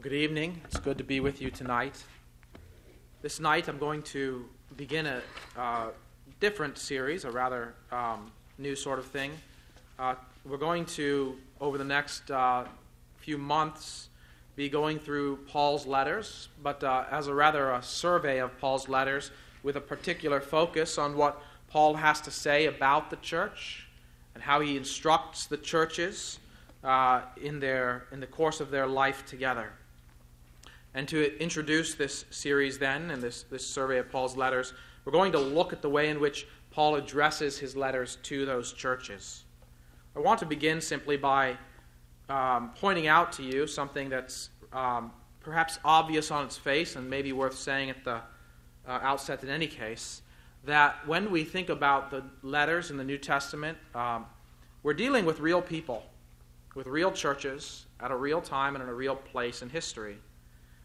Good 0.00 0.12
evening. 0.12 0.60
It's 0.64 0.78
good 0.78 0.96
to 0.98 1.02
be 1.02 1.18
with 1.18 1.42
you 1.42 1.50
tonight. 1.50 2.00
This 3.20 3.40
night 3.40 3.66
I'm 3.66 3.78
going 3.78 4.02
to 4.02 4.44
begin 4.76 5.06
a 5.06 5.20
uh, 5.56 5.88
different 6.38 6.78
series, 6.78 7.24
a 7.24 7.32
rather 7.32 7.74
um, 7.90 8.30
new 8.58 8.76
sort 8.76 9.00
of 9.00 9.06
thing. 9.06 9.32
Uh, 9.98 10.14
we're 10.44 10.56
going 10.56 10.84
to, 10.84 11.36
over 11.60 11.78
the 11.78 11.84
next 11.84 12.30
uh, 12.30 12.66
few 13.16 13.38
months, 13.38 14.08
be 14.54 14.68
going 14.68 15.00
through 15.00 15.38
Paul's 15.48 15.84
letters, 15.84 16.48
but 16.62 16.84
uh, 16.84 17.06
as 17.10 17.26
a 17.26 17.34
rather 17.34 17.72
a 17.72 17.82
survey 17.82 18.38
of 18.38 18.56
Paul's 18.60 18.88
letters 18.88 19.32
with 19.64 19.74
a 19.74 19.80
particular 19.80 20.40
focus 20.40 20.96
on 20.96 21.16
what 21.16 21.42
Paul 21.66 21.94
has 21.94 22.20
to 22.20 22.30
say 22.30 22.66
about 22.66 23.10
the 23.10 23.16
church 23.16 23.88
and 24.34 24.44
how 24.44 24.60
he 24.60 24.76
instructs 24.76 25.46
the 25.46 25.56
churches 25.56 26.38
uh, 26.84 27.22
in, 27.42 27.58
their, 27.58 28.06
in 28.12 28.20
the 28.20 28.28
course 28.28 28.60
of 28.60 28.70
their 28.70 28.86
life 28.86 29.26
together. 29.26 29.72
And 30.94 31.06
to 31.08 31.40
introduce 31.40 31.94
this 31.94 32.24
series, 32.30 32.78
then, 32.78 33.10
and 33.10 33.22
this, 33.22 33.44
this 33.44 33.66
survey 33.66 33.98
of 33.98 34.10
Paul's 34.10 34.36
letters, 34.36 34.72
we're 35.04 35.12
going 35.12 35.32
to 35.32 35.38
look 35.38 35.72
at 35.72 35.82
the 35.82 35.90
way 35.90 36.08
in 36.08 36.20
which 36.20 36.46
Paul 36.70 36.96
addresses 36.96 37.58
his 37.58 37.76
letters 37.76 38.18
to 38.24 38.46
those 38.46 38.72
churches. 38.72 39.44
I 40.16 40.20
want 40.20 40.40
to 40.40 40.46
begin 40.46 40.80
simply 40.80 41.16
by 41.16 41.56
um, 42.28 42.72
pointing 42.78 43.06
out 43.06 43.32
to 43.32 43.42
you 43.42 43.66
something 43.66 44.08
that's 44.08 44.50
um, 44.72 45.12
perhaps 45.40 45.78
obvious 45.84 46.30
on 46.30 46.44
its 46.44 46.56
face 46.56 46.96
and 46.96 47.08
maybe 47.08 47.32
worth 47.32 47.56
saying 47.56 47.90
at 47.90 48.04
the 48.04 48.20
uh, 48.86 48.98
outset 49.02 49.42
in 49.42 49.48
any 49.48 49.66
case 49.66 50.22
that 50.64 50.96
when 51.06 51.30
we 51.30 51.44
think 51.44 51.68
about 51.68 52.10
the 52.10 52.22
letters 52.42 52.90
in 52.90 52.96
the 52.96 53.04
New 53.04 53.18
Testament, 53.18 53.78
um, 53.94 54.26
we're 54.82 54.94
dealing 54.94 55.24
with 55.24 55.40
real 55.40 55.62
people, 55.62 56.04
with 56.74 56.86
real 56.86 57.10
churches 57.10 57.86
at 58.00 58.10
a 58.10 58.16
real 58.16 58.40
time 58.40 58.74
and 58.74 58.82
in 58.82 58.88
a 58.90 58.94
real 58.94 59.16
place 59.16 59.62
in 59.62 59.68
history. 59.68 60.18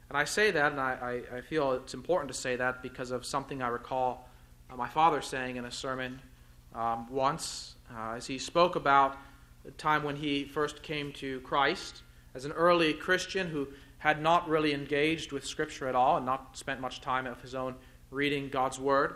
And 0.09 0.17
I 0.17 0.25
say 0.25 0.51
that, 0.51 0.71
and 0.71 0.81
I, 0.81 1.21
I, 1.33 1.41
feel 1.41 1.71
it's 1.71 1.93
important 1.93 2.31
to 2.31 2.37
say 2.37 2.55
that 2.57 2.83
because 2.83 3.11
of 3.11 3.25
something 3.25 3.61
I 3.61 3.69
recall 3.69 4.29
uh, 4.69 4.75
my 4.75 4.87
father 4.87 5.21
saying 5.21 5.55
in 5.55 5.65
a 5.65 5.71
sermon 5.71 6.19
um, 6.75 7.07
once 7.09 7.75
uh, 7.95 8.13
as 8.15 8.27
he 8.27 8.37
spoke 8.37 8.75
about 8.75 9.17
the 9.63 9.71
time 9.71 10.03
when 10.03 10.15
he 10.15 10.43
first 10.43 10.83
came 10.83 11.11
to 11.13 11.39
Christ 11.41 12.03
as 12.35 12.45
an 12.45 12.51
early 12.51 12.93
Christian 12.93 13.47
who 13.47 13.67
had 13.97 14.21
not 14.21 14.49
really 14.49 14.73
engaged 14.73 15.31
with 15.31 15.45
Scripture 15.45 15.87
at 15.87 15.95
all 15.95 16.17
and 16.17 16.25
not 16.25 16.57
spent 16.57 16.81
much 16.81 16.99
time 16.99 17.25
of 17.25 17.41
his 17.41 17.55
own 17.55 17.75
reading 18.11 18.49
God's 18.49 18.77
Word. 18.77 19.15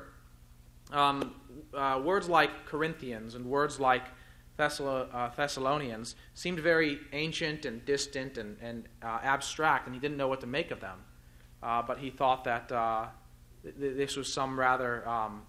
Um, 0.92 1.36
uh, 1.74 2.02
words 2.04 2.30
like 2.30 2.66
Corinthians 2.66 3.36
and 3.36 3.46
words 3.46 3.80
like 3.80 4.06
Thessalonians 4.58 6.16
seemed 6.34 6.60
very 6.60 7.00
ancient 7.14 7.66
and 7.66 7.86
distant 7.86 8.38
and, 8.38 8.58
and 8.62 8.88
uh, 9.04 9.20
abstract, 9.24 9.86
and 9.86 9.96
he 9.96 10.02
didn't 10.02 10.18
know 10.18 10.28
what 10.28 10.42
to 10.42 10.48
make 10.48 10.72
of 10.72 10.80
them. 10.80 11.00
Uh, 11.62 11.82
but 11.82 12.00
he 12.00 12.10
thought 12.10 12.44
that 12.44 12.72
uh, 12.72 13.06
th- 13.64 13.96
this 13.96 14.16
was 14.16 14.32
some 14.32 14.60
rather 14.60 15.08
um, 15.08 15.44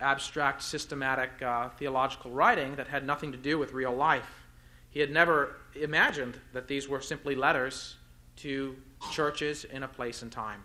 abstract, 0.00 0.62
systematic 0.62 1.30
uh, 1.42 1.68
theological 1.70 2.30
writing 2.30 2.74
that 2.76 2.88
had 2.88 3.06
nothing 3.06 3.32
to 3.32 3.38
do 3.38 3.58
with 3.58 3.72
real 3.72 3.94
life. 3.94 4.46
He 4.90 5.00
had 5.00 5.10
never 5.10 5.56
imagined 5.74 6.38
that 6.52 6.68
these 6.68 6.88
were 6.88 7.00
simply 7.00 7.34
letters 7.34 7.96
to 8.36 8.76
churches 9.10 9.64
in 9.64 9.82
a 9.82 9.88
place 9.88 10.22
and 10.22 10.30
time. 10.30 10.62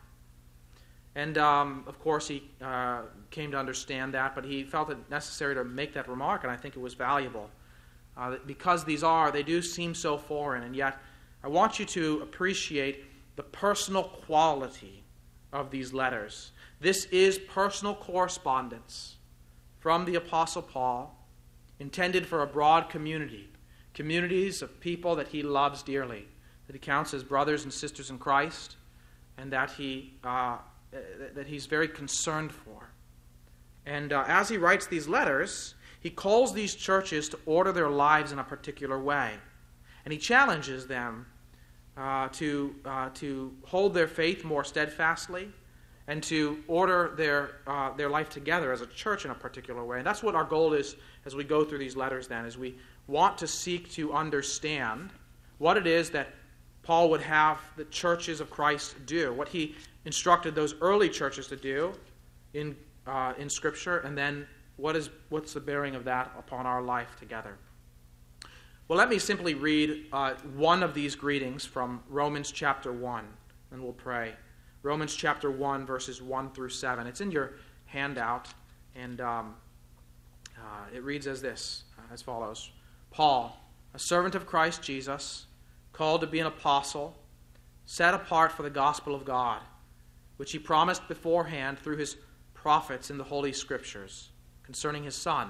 And 1.16 1.38
um, 1.38 1.84
of 1.88 2.00
course, 2.00 2.28
he 2.28 2.44
uh, 2.62 3.02
came 3.32 3.52
to 3.52 3.58
understand 3.58 4.14
that, 4.14 4.36
but 4.36 4.46
he 4.46 4.64
felt 4.64 4.90
it 4.90 4.98
necessary 5.10 5.56
to 5.56 5.64
make 5.64 5.94
that 5.94 6.08
remark, 6.08 6.44
and 6.44 6.52
I 6.52 6.56
think 6.56 6.76
it 6.76 6.80
was 6.80 6.94
valuable. 6.94 7.50
Uh, 8.18 8.38
because 8.48 8.84
these 8.84 9.04
are, 9.04 9.32
they 9.32 9.44
do 9.44 9.62
seem 9.62 9.94
so 9.94 10.18
foreign, 10.18 10.64
and 10.64 10.76
yet 10.76 10.98
I 11.44 11.48
want 11.48 11.78
you 11.78 11.86
to 11.86 12.22
appreciate 12.24 13.06
the 13.36 13.44
personal 13.44 14.04
quality 14.04 15.04
of 15.54 15.70
these 15.70 15.94
letters. 15.94 16.52
This 16.82 17.06
is 17.06 17.38
personal 17.38 17.94
correspondence 17.94 19.18
from 19.80 20.06
the 20.06 20.16
Apostle 20.16 20.64
Paul, 20.64 21.16
intended 21.80 22.26
for 22.26 22.42
a 22.42 22.48
broad 22.48 22.90
community, 22.90 23.50
communities 23.94 24.64
of 24.64 24.80
people 24.80 25.16
that 25.16 25.28
he 25.28 25.44
loves 25.44 25.84
dearly, 25.84 26.28
that 26.66 26.74
he 26.74 26.80
counts 26.80 27.14
as 27.14 27.24
brothers 27.24 27.64
and 27.64 27.72
sisters 27.72 28.10
in 28.10 28.18
Christ, 28.18 28.78
and 29.38 29.54
that, 29.54 29.70
he, 29.72 30.16
uh, 30.24 30.58
that 31.36 31.46
he's 31.46 31.68
very 31.68 31.88
concerned 31.88 32.52
for. 32.52 32.90
And 33.86 34.12
uh, 34.12 34.26
as 34.28 34.50
he 34.50 34.58
writes 34.58 34.88
these 34.88 35.08
letters, 35.08 35.76
he 36.08 36.12
calls 36.12 36.54
these 36.54 36.74
churches 36.74 37.28
to 37.28 37.38
order 37.46 37.74
their 37.74 37.90
lives 37.90 38.32
in 38.32 38.40
a 38.40 38.44
particular 38.46 38.98
way. 38.98 39.34
And 40.06 40.14
he 40.14 40.18
challenges 40.18 40.88
them 40.88 41.26
uh, 41.98 42.30
to, 42.30 42.74
uh, 42.86 43.10
to 43.16 43.54
hold 43.66 43.94
their 43.94 44.08
faith 44.08 44.46
more 44.46 44.64
steadfastly 44.64 45.52
and 46.08 46.24
to 46.24 46.64
order 46.70 47.14
their, 47.18 47.58
uh, 47.68 47.94
their 47.98 48.08
life 48.08 48.30
together 48.30 48.72
as 48.72 48.80
a 48.80 48.88
church 48.88 49.26
in 49.26 49.32
a 49.32 49.36
particular 49.36 49.84
way. 49.84 49.98
And 49.98 50.08
that's 50.08 50.24
what 50.24 50.34
our 50.34 50.46
goal 50.46 50.72
is 50.72 50.96
as 51.26 51.36
we 51.36 51.44
go 51.44 51.66
through 51.66 51.80
these 51.80 51.98
letters, 51.98 52.26
then, 52.26 52.46
is 52.46 52.58
we 52.58 52.78
want 53.08 53.38
to 53.40 53.46
seek 53.46 53.92
to 53.92 54.14
understand 54.14 55.10
what 55.58 55.76
it 55.76 55.88
is 55.88 56.10
that 56.12 56.30
Paul 56.84 57.10
would 57.10 57.20
have 57.20 57.60
the 57.76 57.84
churches 57.84 58.40
of 58.40 58.50
Christ 58.50 58.96
do, 59.06 59.34
what 59.34 59.50
he 59.50 59.76
instructed 60.06 60.56
those 60.56 60.74
early 60.80 61.10
churches 61.10 61.48
to 61.48 61.58
do 61.58 61.92
in, 62.54 62.78
uh, 63.06 63.34
in 63.38 63.50
Scripture, 63.50 63.98
and 64.06 64.18
then 64.18 64.48
what 64.78 64.96
is, 64.96 65.10
what's 65.30 65.54
the 65.54 65.60
bearing 65.60 65.96
of 65.96 66.06
that 66.06 66.32
upon 66.38 66.66
our 66.66 66.82
life 66.82 67.16
together? 67.20 67.58
Well, 68.88 68.98
let 68.98 69.10
me 69.10 69.20
simply 69.20 69.54
read 69.54 70.06
uh, 70.14 70.36
one 70.56 70.82
of 70.82 70.94
these 70.94 71.16
greetings 71.16 71.66
from 71.66 72.02
Romans 72.08 72.52
chapter 72.52 72.94
1, 72.94 73.26
and 73.72 73.84
we'll 73.84 73.92
pray. 73.92 74.34
Romans 74.84 75.14
chapter 75.14 75.52
1, 75.52 75.86
verses 75.86 76.22
1 76.22 76.52
through 76.52 76.70
7. 76.70 77.06
It's 77.08 77.20
in 77.20 77.32
your 77.32 77.54
handout, 77.86 78.48
and 78.96 79.20
um, 79.20 79.56
uh, 80.58 80.96
it 80.96 81.04
reads 81.04 81.28
as 81.28 81.42
this, 81.42 81.84
uh, 81.98 82.14
as 82.14 82.22
follows 82.22 82.72
Paul, 83.12 83.60
a 83.94 84.00
servant 84.00 84.36
of 84.36 84.46
Christ 84.46 84.84
Jesus, 84.84 85.48
called 85.92 86.22
to 86.22 86.28
be 86.28 86.40
an 86.40 86.46
apostle, 86.46 87.18
set 87.86 88.14
apart 88.14 88.52
for 88.52 88.62
the 88.64 88.70
gospel 88.70 89.16
of 89.16 89.26
God, 89.26 89.62
which 90.38 90.52
he 90.52 90.60
promised 90.60 91.08
beforehand 91.08 91.80
through 91.80 91.98
his 91.98 92.16
prophets 92.54 93.10
in 93.10 93.18
the 93.18 93.24
Holy 93.24 93.52
Scriptures 93.52 94.30
concerning 94.68 95.06
his 95.06 95.16
Son, 95.16 95.50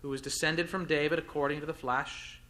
who 0.00 0.08
was 0.08 0.22
descended 0.22 0.70
from 0.70 0.86
David 0.86 1.18
according 1.18 1.60
to 1.60 1.66
the 1.66 1.74
flesh, 1.74 2.40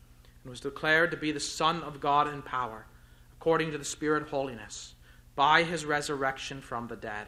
and 0.45 0.51
was 0.51 0.61
declared 0.61 1.11
to 1.11 1.17
be 1.17 1.33
the 1.33 1.41
Son 1.41 1.83
of 1.83 2.01
God 2.01 2.33
in 2.33 2.43
power, 2.43 2.87
according 3.33 3.73
to 3.73 3.79
the 3.79 3.85
Spirit 3.85 4.29
holiness, 4.29 4.95
by 5.35 5.65
his 5.65 5.85
resurrection 5.85 6.61
from 6.61 6.87
the 6.87 6.95
dead, 6.95 7.27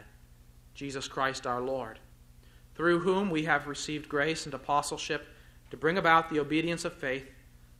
Jesus 0.76 1.08
Christ 1.08 1.44
our 1.44 1.60
Lord, 1.60 1.98
through 2.76 3.00
whom 3.00 3.30
we 3.30 3.46
have 3.46 3.66
received 3.66 4.08
grace 4.08 4.44
and 4.44 4.54
apostleship 4.54 5.26
to 5.72 5.76
bring 5.76 5.98
about 5.98 6.30
the 6.30 6.38
obedience 6.38 6.84
of 6.84 6.92
faith 6.92 7.28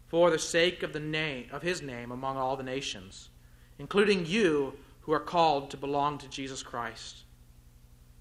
for 0.09 0.33
the 0.33 0.39
sake 0.39 0.83
of 0.83 0.93
the 0.93 0.99
name 0.99 1.47
of 1.53 1.63
his 1.63 1.81
name 1.81 2.11
among 2.11 2.37
all 2.37 2.57
the 2.57 2.65
nations, 2.65 3.29
including 3.79 4.27
you 4.27 4.75
who 5.03 5.13
are 5.13 5.21
called 5.21 5.71
to 5.71 5.77
belong 5.77 6.19
to 6.19 6.29
Jesus 6.29 6.65
Christ. 6.65 7.19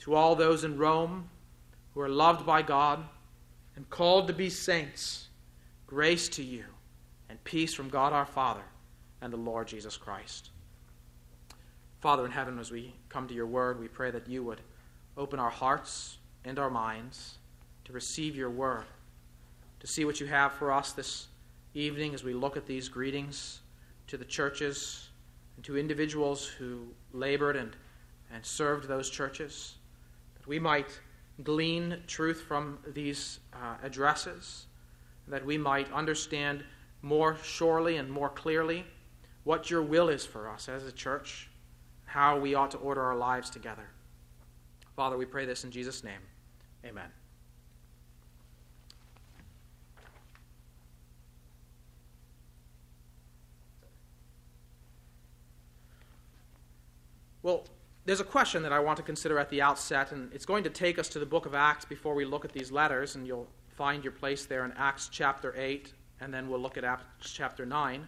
To 0.01 0.13
all 0.13 0.35
those 0.35 0.63
in 0.63 0.77
Rome, 0.77 1.31
who 1.95 2.01
are 2.01 2.09
loved 2.09 2.45
by 2.45 2.61
God 2.61 3.03
and 3.75 3.89
called 3.89 4.27
to 4.27 4.33
be 4.33 4.49
saints, 4.49 5.29
grace 5.87 6.29
to 6.29 6.43
you 6.43 6.65
and 7.29 7.43
peace 7.45 7.73
from 7.73 7.89
God 7.89 8.13
our 8.13 8.25
Father 8.25 8.61
and 9.21 9.31
the 9.33 9.37
Lord 9.37 9.67
Jesus 9.67 9.97
Christ. 9.97 10.49
Father 12.01 12.25
in 12.25 12.31
heaven, 12.31 12.59
as 12.59 12.69
we 12.69 12.93
come 13.09 13.27
to 13.27 13.33
your 13.33 13.47
word, 13.47 13.79
we 13.79 13.87
pray 13.87 14.11
that 14.11 14.27
you 14.27 14.43
would 14.43 14.61
open 15.17 15.39
our 15.39 15.49
hearts 15.49 16.17
and 16.43 16.59
our 16.59 16.69
minds 16.69 17.37
to 17.85 17.93
receive 17.93 18.35
your 18.35 18.49
word, 18.49 18.85
to 19.79 19.87
see 19.87 20.05
what 20.05 20.19
you 20.19 20.27
have 20.27 20.51
for 20.53 20.71
us 20.71 20.91
this 20.91 21.27
evening 21.73 22.13
as 22.13 22.23
we 22.23 22.33
look 22.33 22.57
at 22.57 22.67
these 22.67 22.89
greetings 22.89 23.61
to 24.07 24.17
the 24.17 24.25
churches 24.25 25.09
and 25.55 25.63
to 25.65 25.77
individuals 25.77 26.45
who 26.45 26.87
labored 27.13 27.55
and, 27.55 27.75
and 28.33 28.45
served 28.45 28.87
those 28.87 29.09
churches, 29.09 29.75
that 30.37 30.45
we 30.45 30.59
might 30.59 30.99
glean 31.43 31.97
truth 32.07 32.41
from 32.41 32.79
these 32.93 33.39
uh, 33.53 33.75
addresses, 33.83 34.67
that 35.27 35.45
we 35.45 35.57
might 35.57 35.91
understand 35.91 36.63
more 37.01 37.37
surely 37.43 37.97
and 37.97 38.09
more 38.09 38.29
clearly 38.29 38.85
what 39.43 39.69
your 39.69 39.81
will 39.81 40.09
is 40.09 40.25
for 40.25 40.49
us 40.49 40.69
as 40.69 40.85
a 40.85 40.91
church, 40.91 41.49
how 42.05 42.39
we 42.39 42.55
ought 42.55 42.71
to 42.71 42.77
order 42.77 43.01
our 43.01 43.15
lives 43.15 43.49
together. 43.49 43.87
Father, 44.95 45.17
we 45.17 45.25
pray 45.25 45.45
this 45.45 45.63
in 45.63 45.71
Jesus' 45.71 46.03
name. 46.03 46.21
Amen. 46.85 47.09
Well, 57.43 57.65
there's 58.05 58.19
a 58.19 58.25
question 58.25 58.61
that 58.63 58.71
I 58.71 58.79
want 58.79 58.97
to 58.97 59.03
consider 59.03 59.39
at 59.39 59.49
the 59.49 59.63
outset, 59.63 60.11
and 60.11 60.31
it's 60.31 60.45
going 60.45 60.63
to 60.63 60.69
take 60.69 60.99
us 60.99 61.09
to 61.09 61.19
the 61.19 61.25
book 61.25 61.47
of 61.47 61.55
Acts 61.55 61.85
before 61.85 62.13
we 62.13 62.23
look 62.23 62.45
at 62.45 62.51
these 62.51 62.71
letters, 62.71 63.15
and 63.15 63.25
you'll 63.25 63.47
find 63.75 64.03
your 64.03 64.13
place 64.13 64.45
there 64.45 64.63
in 64.63 64.71
Acts 64.77 65.09
chapter 65.11 65.55
8, 65.57 65.91
and 66.21 66.31
then 66.31 66.47
we'll 66.47 66.59
look 66.59 66.77
at 66.77 66.83
Acts 66.83 67.31
chapter 67.33 67.65
9. 67.65 68.07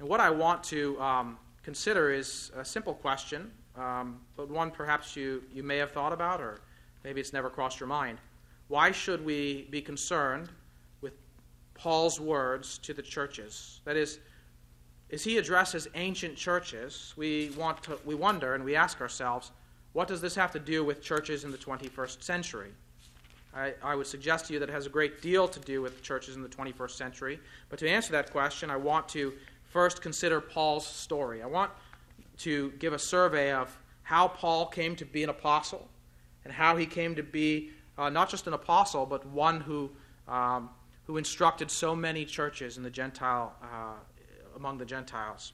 And 0.00 0.08
what 0.08 0.18
I 0.18 0.28
want 0.28 0.64
to 0.64 1.00
um, 1.00 1.38
consider 1.62 2.10
is 2.12 2.50
a 2.56 2.64
simple 2.64 2.94
question, 2.94 3.52
um, 3.76 4.18
but 4.36 4.50
one 4.50 4.72
perhaps 4.72 5.14
you, 5.14 5.44
you 5.52 5.62
may 5.62 5.76
have 5.76 5.92
thought 5.92 6.12
about, 6.12 6.40
or 6.40 6.58
maybe 7.04 7.20
it's 7.20 7.32
never 7.32 7.48
crossed 7.48 7.78
your 7.78 7.88
mind. 7.88 8.18
Why 8.66 8.90
should 8.90 9.24
we 9.24 9.68
be 9.70 9.80
concerned 9.80 10.48
with 11.00 11.12
Paul's 11.74 12.20
words 12.20 12.78
to 12.78 12.92
the 12.92 13.02
churches? 13.02 13.82
That 13.84 13.96
is, 13.96 14.18
as 15.10 15.24
he 15.24 15.38
addresses 15.38 15.88
ancient 15.94 16.36
churches, 16.36 17.14
we, 17.16 17.50
want 17.56 17.82
to, 17.84 17.98
we 18.04 18.14
wonder 18.14 18.54
and 18.54 18.64
we 18.64 18.76
ask 18.76 19.00
ourselves, 19.00 19.52
what 19.92 20.08
does 20.08 20.20
this 20.20 20.34
have 20.34 20.52
to 20.52 20.58
do 20.58 20.84
with 20.84 21.02
churches 21.02 21.44
in 21.44 21.50
the 21.50 21.58
21st 21.58 22.22
century? 22.22 22.70
I, 23.54 23.72
I, 23.82 23.94
would 23.94 24.06
suggest 24.06 24.46
to 24.46 24.52
you 24.52 24.58
that 24.58 24.68
it 24.68 24.72
has 24.72 24.86
a 24.86 24.90
great 24.90 25.22
deal 25.22 25.48
to 25.48 25.60
do 25.60 25.80
with 25.80 26.02
churches 26.02 26.36
in 26.36 26.42
the 26.42 26.48
21st 26.48 26.90
century. 26.90 27.40
But 27.70 27.78
to 27.78 27.88
answer 27.88 28.12
that 28.12 28.30
question, 28.30 28.70
I 28.70 28.76
want 28.76 29.08
to 29.10 29.32
first 29.70 30.02
consider 30.02 30.40
Paul's 30.40 30.86
story. 30.86 31.42
I 31.42 31.46
want 31.46 31.70
to 32.38 32.70
give 32.78 32.92
a 32.92 32.98
survey 32.98 33.52
of 33.52 33.76
how 34.02 34.28
Paul 34.28 34.66
came 34.66 34.94
to 34.96 35.04
be 35.04 35.24
an 35.24 35.30
apostle 35.30 35.88
and 36.44 36.52
how 36.52 36.76
he 36.76 36.86
came 36.86 37.14
to 37.14 37.22
be 37.22 37.70
uh, 37.96 38.08
not 38.08 38.30
just 38.30 38.46
an 38.46 38.52
apostle, 38.52 39.04
but 39.04 39.26
one 39.26 39.60
who, 39.60 39.90
um, 40.28 40.70
who 41.06 41.16
instructed 41.16 41.70
so 41.70 41.96
many 41.96 42.24
churches 42.24 42.76
in 42.76 42.82
the 42.82 42.90
Gentile, 42.90 43.54
uh, 43.62 43.94
among 44.58 44.78
the 44.78 44.84
Gentiles. 44.84 45.52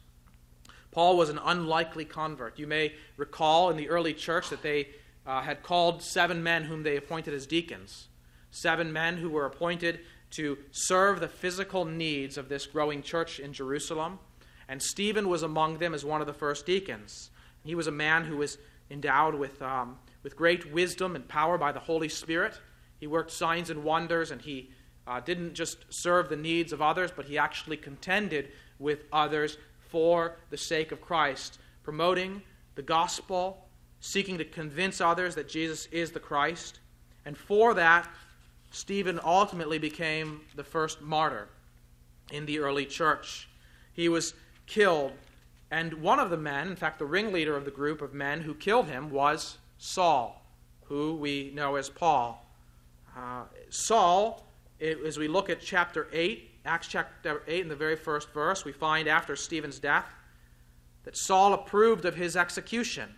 Paul 0.90 1.16
was 1.16 1.28
an 1.28 1.38
unlikely 1.44 2.04
convert. 2.04 2.58
You 2.58 2.66
may 2.66 2.94
recall 3.16 3.70
in 3.70 3.76
the 3.76 3.88
early 3.88 4.14
church 4.14 4.48
that 4.50 4.62
they 4.62 4.88
uh, 5.26 5.42
had 5.42 5.62
called 5.62 6.02
seven 6.02 6.42
men 6.42 6.64
whom 6.64 6.82
they 6.82 6.96
appointed 6.96 7.34
as 7.34 7.46
deacons, 7.46 8.08
seven 8.50 8.92
men 8.92 9.16
who 9.16 9.30
were 9.30 9.46
appointed 9.46 10.00
to 10.30 10.58
serve 10.70 11.20
the 11.20 11.28
physical 11.28 11.84
needs 11.84 12.36
of 12.36 12.48
this 12.48 12.66
growing 12.66 13.02
church 13.02 13.38
in 13.38 13.52
Jerusalem. 13.52 14.18
And 14.68 14.82
Stephen 14.82 15.28
was 15.28 15.42
among 15.42 15.78
them 15.78 15.94
as 15.94 16.04
one 16.04 16.20
of 16.20 16.26
the 16.26 16.32
first 16.32 16.66
deacons. 16.66 17.30
He 17.64 17.74
was 17.74 17.86
a 17.86 17.92
man 17.92 18.24
who 18.24 18.36
was 18.36 18.58
endowed 18.90 19.34
with, 19.34 19.60
um, 19.62 19.98
with 20.22 20.36
great 20.36 20.72
wisdom 20.72 21.16
and 21.16 21.26
power 21.28 21.58
by 21.58 21.72
the 21.72 21.80
Holy 21.80 22.08
Spirit. 22.08 22.60
He 22.98 23.06
worked 23.06 23.30
signs 23.30 23.70
and 23.70 23.84
wonders, 23.84 24.30
and 24.30 24.40
he 24.40 24.70
uh, 25.06 25.20
didn't 25.20 25.54
just 25.54 25.84
serve 25.90 26.28
the 26.28 26.36
needs 26.36 26.72
of 26.72 26.80
others, 26.80 27.10
but 27.14 27.26
he 27.26 27.36
actually 27.38 27.76
contended 27.76 28.50
with 28.78 29.04
others 29.12 29.56
for 29.88 30.36
the 30.50 30.56
sake 30.56 30.92
of 30.92 31.00
Christ, 31.00 31.58
promoting 31.82 32.42
the 32.74 32.82
gospel, 32.82 33.66
seeking 34.00 34.38
to 34.38 34.44
convince 34.44 35.00
others 35.00 35.34
that 35.34 35.48
Jesus 35.48 35.86
is 35.92 36.10
the 36.10 36.20
Christ. 36.20 36.80
And 37.24 37.38
for 37.38 37.74
that, 37.74 38.08
Stephen 38.70 39.20
ultimately 39.22 39.78
became 39.78 40.40
the 40.56 40.64
first 40.64 41.00
martyr 41.00 41.48
in 42.32 42.44
the 42.44 42.58
early 42.58 42.84
church. 42.84 43.48
He 43.92 44.08
was 44.08 44.34
killed, 44.66 45.12
and 45.70 45.94
one 45.94 46.18
of 46.18 46.30
the 46.30 46.36
men, 46.36 46.68
in 46.68 46.76
fact, 46.76 46.98
the 46.98 47.04
ringleader 47.04 47.56
of 47.56 47.64
the 47.64 47.70
group 47.70 48.02
of 48.02 48.12
men 48.12 48.40
who 48.40 48.54
killed 48.54 48.88
him, 48.88 49.10
was 49.10 49.58
Saul, 49.78 50.44
who 50.86 51.14
we 51.14 51.52
know 51.54 51.76
as 51.76 51.88
Paul. 51.88 52.44
Uh, 53.16 53.44
Saul, 53.70 54.44
it, 54.80 54.98
as 55.06 55.18
we 55.18 55.28
look 55.28 55.48
at 55.48 55.60
chapter 55.60 56.08
8, 56.12 56.50
Acts 56.64 56.88
chapter 56.88 57.42
8, 57.46 57.62
in 57.62 57.68
the 57.68 57.76
very 57.76 57.96
first 57.96 58.32
verse, 58.32 58.64
we 58.64 58.72
find 58.72 59.06
after 59.06 59.36
Stephen's 59.36 59.78
death 59.78 60.06
that 61.04 61.16
Saul 61.16 61.52
approved 61.52 62.06
of 62.06 62.14
his 62.14 62.36
execution. 62.36 63.14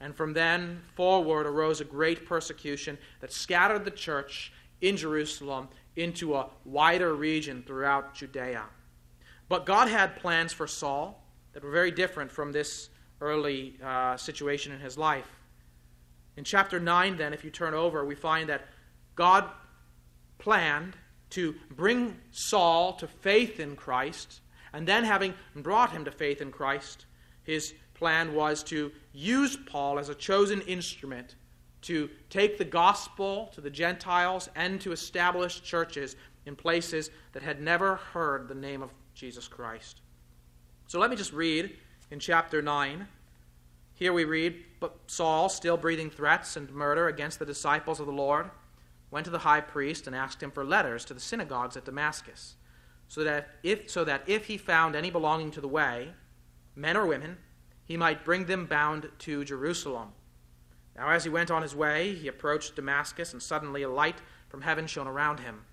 And 0.00 0.14
from 0.14 0.34
then 0.34 0.82
forward 0.94 1.46
arose 1.46 1.80
a 1.80 1.84
great 1.84 2.26
persecution 2.26 2.98
that 3.20 3.32
scattered 3.32 3.84
the 3.84 3.90
church 3.90 4.52
in 4.80 4.96
Jerusalem 4.96 5.68
into 5.96 6.34
a 6.34 6.48
wider 6.64 7.14
region 7.14 7.62
throughout 7.66 8.14
Judea. 8.14 8.64
But 9.48 9.66
God 9.66 9.88
had 9.88 10.16
plans 10.16 10.52
for 10.52 10.66
Saul 10.66 11.22
that 11.52 11.64
were 11.64 11.70
very 11.70 11.90
different 11.90 12.30
from 12.30 12.52
this 12.52 12.90
early 13.20 13.76
uh, 13.82 14.16
situation 14.16 14.72
in 14.72 14.80
his 14.80 14.96
life. 14.96 15.28
In 16.36 16.44
chapter 16.44 16.78
9, 16.78 17.16
then, 17.16 17.34
if 17.34 17.44
you 17.44 17.50
turn 17.50 17.74
over, 17.74 18.04
we 18.04 18.14
find 18.14 18.48
that 18.48 18.66
God 19.16 19.44
planned 20.38 20.96
to 21.30 21.54
bring 21.70 22.16
Saul 22.30 22.94
to 22.94 23.06
faith 23.06 23.60
in 23.60 23.76
Christ, 23.76 24.40
and 24.72 24.86
then, 24.86 25.04
having 25.04 25.34
brought 25.56 25.90
him 25.90 26.04
to 26.04 26.10
faith 26.10 26.40
in 26.40 26.52
Christ, 26.52 27.06
his 27.42 27.74
plan 27.94 28.34
was 28.34 28.62
to 28.64 28.92
use 29.12 29.56
Paul 29.56 29.98
as 29.98 30.08
a 30.08 30.14
chosen 30.14 30.60
instrument 30.62 31.34
to 31.82 32.10
take 32.28 32.58
the 32.58 32.64
gospel 32.64 33.50
to 33.54 33.60
the 33.60 33.70
Gentiles 33.70 34.48
and 34.54 34.80
to 34.82 34.92
establish 34.92 35.62
churches 35.62 36.16
in 36.46 36.56
places 36.56 37.10
that 37.32 37.42
had 37.42 37.60
never 37.60 37.96
heard 37.96 38.48
the 38.48 38.54
name 38.54 38.82
of 38.82 38.90
Jesus 39.14 39.48
Christ. 39.48 40.00
So 40.86 40.98
let 40.98 41.10
me 41.10 41.16
just 41.16 41.32
read 41.32 41.76
in 42.10 42.18
chapter 42.18 42.62
9. 42.62 43.06
Here 43.94 44.12
we 44.12 44.24
read, 44.24 44.64
But 44.80 44.96
Saul, 45.06 45.48
still 45.48 45.76
breathing 45.76 46.10
threats 46.10 46.56
and 46.56 46.70
murder 46.70 47.08
against 47.08 47.38
the 47.38 47.46
disciples 47.46 48.00
of 48.00 48.06
the 48.06 48.12
Lord, 48.12 48.50
went 49.10 49.24
to 49.24 49.30
the 49.30 49.38
high 49.38 49.60
priest 49.60 50.06
and 50.06 50.14
asked 50.14 50.42
him 50.42 50.50
for 50.50 50.64
letters 50.64 51.04
to 51.06 51.14
the 51.14 51.20
synagogues 51.20 51.76
at 51.76 51.84
Damascus, 51.84 52.56
so 53.08 53.24
that 53.24 53.48
if, 53.62 53.90
so 53.90 54.04
that 54.04 54.22
if 54.26 54.46
he 54.46 54.56
found 54.56 54.94
any 54.94 55.10
belonging 55.10 55.50
to 55.52 55.60
the 55.60 55.68
way, 55.68 56.10
men 56.76 56.96
or 56.96 57.06
women, 57.06 57.38
he 57.84 57.96
might 57.96 58.24
bring 58.24 58.44
them 58.44 58.66
bound 58.66 59.08
to 59.18 59.44
Jerusalem. 59.44 60.12
Now, 60.96 61.10
as 61.10 61.24
he 61.24 61.30
went 61.30 61.50
on 61.50 61.62
his 61.62 61.74
way, 61.74 62.14
he 62.14 62.28
approached 62.28 62.76
Damascus, 62.76 63.32
and 63.32 63.42
suddenly 63.42 63.82
a 63.82 63.90
light 63.90 64.18
from 64.48 64.62
heaven 64.62 64.86
shone 64.86 65.08
around 65.08 65.40
him. 65.40 65.64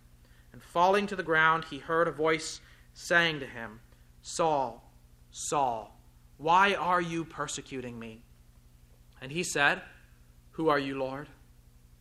And 0.54 0.64
falling 0.64 1.06
to 1.08 1.16
the 1.16 1.24
ground, 1.24 1.66
he 1.70 1.80
heard 1.80 2.08
a 2.08 2.12
voice 2.12 2.62
saying 2.94 3.40
to 3.42 3.46
him, 3.46 3.82
Saul, 4.22 4.92
Saul, 5.30 6.00
why 6.38 6.74
are 6.76 7.02
you 7.02 7.26
persecuting 7.26 8.00
me? 8.00 8.22
And 9.22 9.32
he 9.32 9.44
said, 9.44 9.82
Who 10.52 10.70
are 10.70 10.80
you, 10.80 10.98
Lord? 10.98 11.28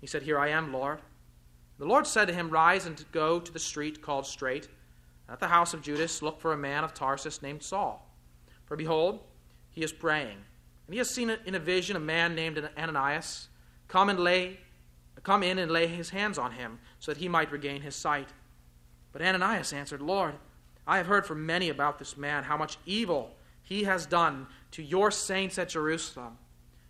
He 0.00 0.06
said, 0.06 0.22
Here 0.22 0.38
I 0.38 0.48
am, 0.48 0.72
Lord. 0.72 1.00
The 1.78 1.86
Lord 1.86 2.06
said 2.06 2.26
to 2.28 2.34
him, 2.34 2.50
Rise 2.50 2.86
and 2.86 3.04
go 3.12 3.38
to 3.40 3.52
the 3.52 3.58
street 3.58 4.02
called 4.02 4.26
Straight. 4.26 4.68
At 5.28 5.40
the 5.40 5.48
house 5.48 5.74
of 5.74 5.82
Judas, 5.82 6.22
look 6.22 6.40
for 6.40 6.52
a 6.52 6.56
man 6.56 6.84
of 6.84 6.94
Tarsus 6.94 7.42
named 7.42 7.62
Saul. 7.62 8.08
For 8.64 8.76
behold, 8.76 9.20
he 9.70 9.82
is 9.82 9.92
praying 9.92 10.38
and 10.86 10.94
he 10.94 10.98
has 10.98 11.10
seen 11.10 11.30
in 11.44 11.54
a 11.54 11.60
vision 11.60 11.96
a 11.96 12.00
man 12.00 12.34
named 12.34 12.68
Ananias 12.78 13.48
come 13.88 14.08
and 14.08 14.20
lay 14.20 14.60
come 15.22 15.42
in 15.42 15.58
and 15.58 15.72
lay 15.72 15.88
his 15.88 16.10
hands 16.10 16.38
on 16.38 16.52
him 16.52 16.78
so 17.00 17.10
that 17.10 17.18
he 17.18 17.28
might 17.28 17.50
regain 17.50 17.80
his 17.80 17.96
sight. 17.96 18.28
But 19.12 19.22
Ananias 19.22 19.72
answered, 19.72 20.00
Lord, 20.00 20.34
I 20.86 20.98
have 20.98 21.06
heard 21.06 21.26
from 21.26 21.44
many 21.44 21.68
about 21.68 21.98
this 21.98 22.16
man, 22.16 22.44
how 22.44 22.56
much 22.56 22.78
evil 22.86 23.34
he 23.60 23.84
has 23.84 24.06
done 24.06 24.46
to 24.70 24.84
your 24.84 25.10
saints 25.10 25.58
at 25.58 25.70
Jerusalem. 25.70 26.38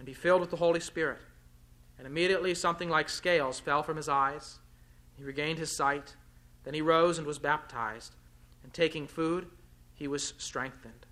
and 0.00 0.06
be 0.06 0.14
filled 0.14 0.40
with 0.40 0.48
the 0.48 0.56
Holy 0.56 0.80
Spirit. 0.80 1.18
And 1.98 2.06
immediately 2.06 2.54
something 2.54 2.88
like 2.88 3.10
scales 3.10 3.60
fell 3.60 3.82
from 3.82 3.98
his 3.98 4.08
eyes. 4.08 4.58
He 5.18 5.22
regained 5.22 5.58
his 5.58 5.70
sight. 5.70 6.16
Then 6.64 6.72
he 6.72 6.80
rose 6.80 7.18
and 7.18 7.26
was 7.26 7.38
baptized. 7.38 8.14
And 8.62 8.72
taking 8.72 9.06
food, 9.06 9.46
he 9.92 10.08
was 10.08 10.32
strengthened. 10.38 11.04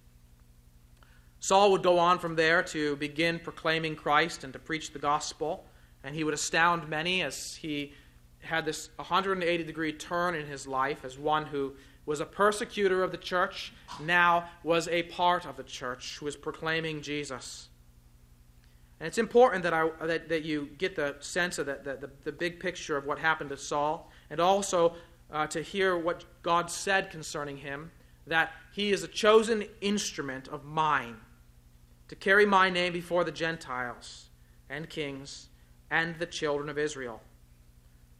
Saul 1.38 1.70
would 1.70 1.82
go 1.82 1.98
on 1.98 2.18
from 2.18 2.34
there 2.34 2.62
to 2.62 2.96
begin 2.96 3.38
proclaiming 3.38 3.94
Christ 3.94 4.42
and 4.42 4.54
to 4.54 4.58
preach 4.58 4.94
the 4.94 4.98
gospel, 4.98 5.66
and 6.02 6.14
he 6.14 6.24
would 6.24 6.32
astound 6.32 6.88
many 6.88 7.22
as 7.22 7.56
he 7.56 7.92
had 8.40 8.64
this 8.64 8.88
180 8.96 9.64
degree 9.64 9.92
turn 9.92 10.34
in 10.34 10.46
his 10.46 10.66
life 10.66 11.04
as 11.04 11.18
one 11.18 11.44
who 11.44 11.74
was 12.06 12.20
a 12.20 12.24
persecutor 12.24 13.02
of 13.02 13.12
the 13.12 13.18
church, 13.18 13.74
now 14.02 14.48
was 14.62 14.88
a 14.88 15.02
part 15.02 15.44
of 15.44 15.58
the 15.58 15.62
church 15.62 16.16
who 16.18 16.24
was 16.24 16.36
proclaiming 16.36 17.02
Jesus. 17.02 17.68
And 19.00 19.06
it's 19.06 19.18
important 19.18 19.62
that, 19.62 19.72
I, 19.72 19.88
that, 20.02 20.28
that 20.28 20.44
you 20.44 20.70
get 20.78 20.96
the 20.96 21.16
sense 21.20 21.58
of 21.58 21.66
the, 21.66 21.78
the, 21.82 22.10
the 22.24 22.32
big 22.32 22.58
picture 22.58 22.96
of 22.96 23.06
what 23.06 23.18
happened 23.18 23.50
to 23.50 23.56
Saul, 23.56 24.10
and 24.30 24.40
also 24.40 24.94
uh, 25.30 25.46
to 25.48 25.62
hear 25.62 25.96
what 25.96 26.24
God 26.42 26.70
said 26.70 27.10
concerning 27.10 27.58
him 27.58 27.90
that 28.26 28.52
he 28.72 28.92
is 28.92 29.02
a 29.02 29.08
chosen 29.08 29.64
instrument 29.80 30.48
of 30.48 30.64
mine 30.64 31.16
to 32.08 32.14
carry 32.14 32.46
my 32.46 32.70
name 32.70 32.92
before 32.92 33.24
the 33.24 33.32
Gentiles 33.32 34.26
and 34.68 34.88
kings 34.88 35.48
and 35.90 36.18
the 36.18 36.26
children 36.26 36.68
of 36.68 36.78
Israel. 36.78 37.20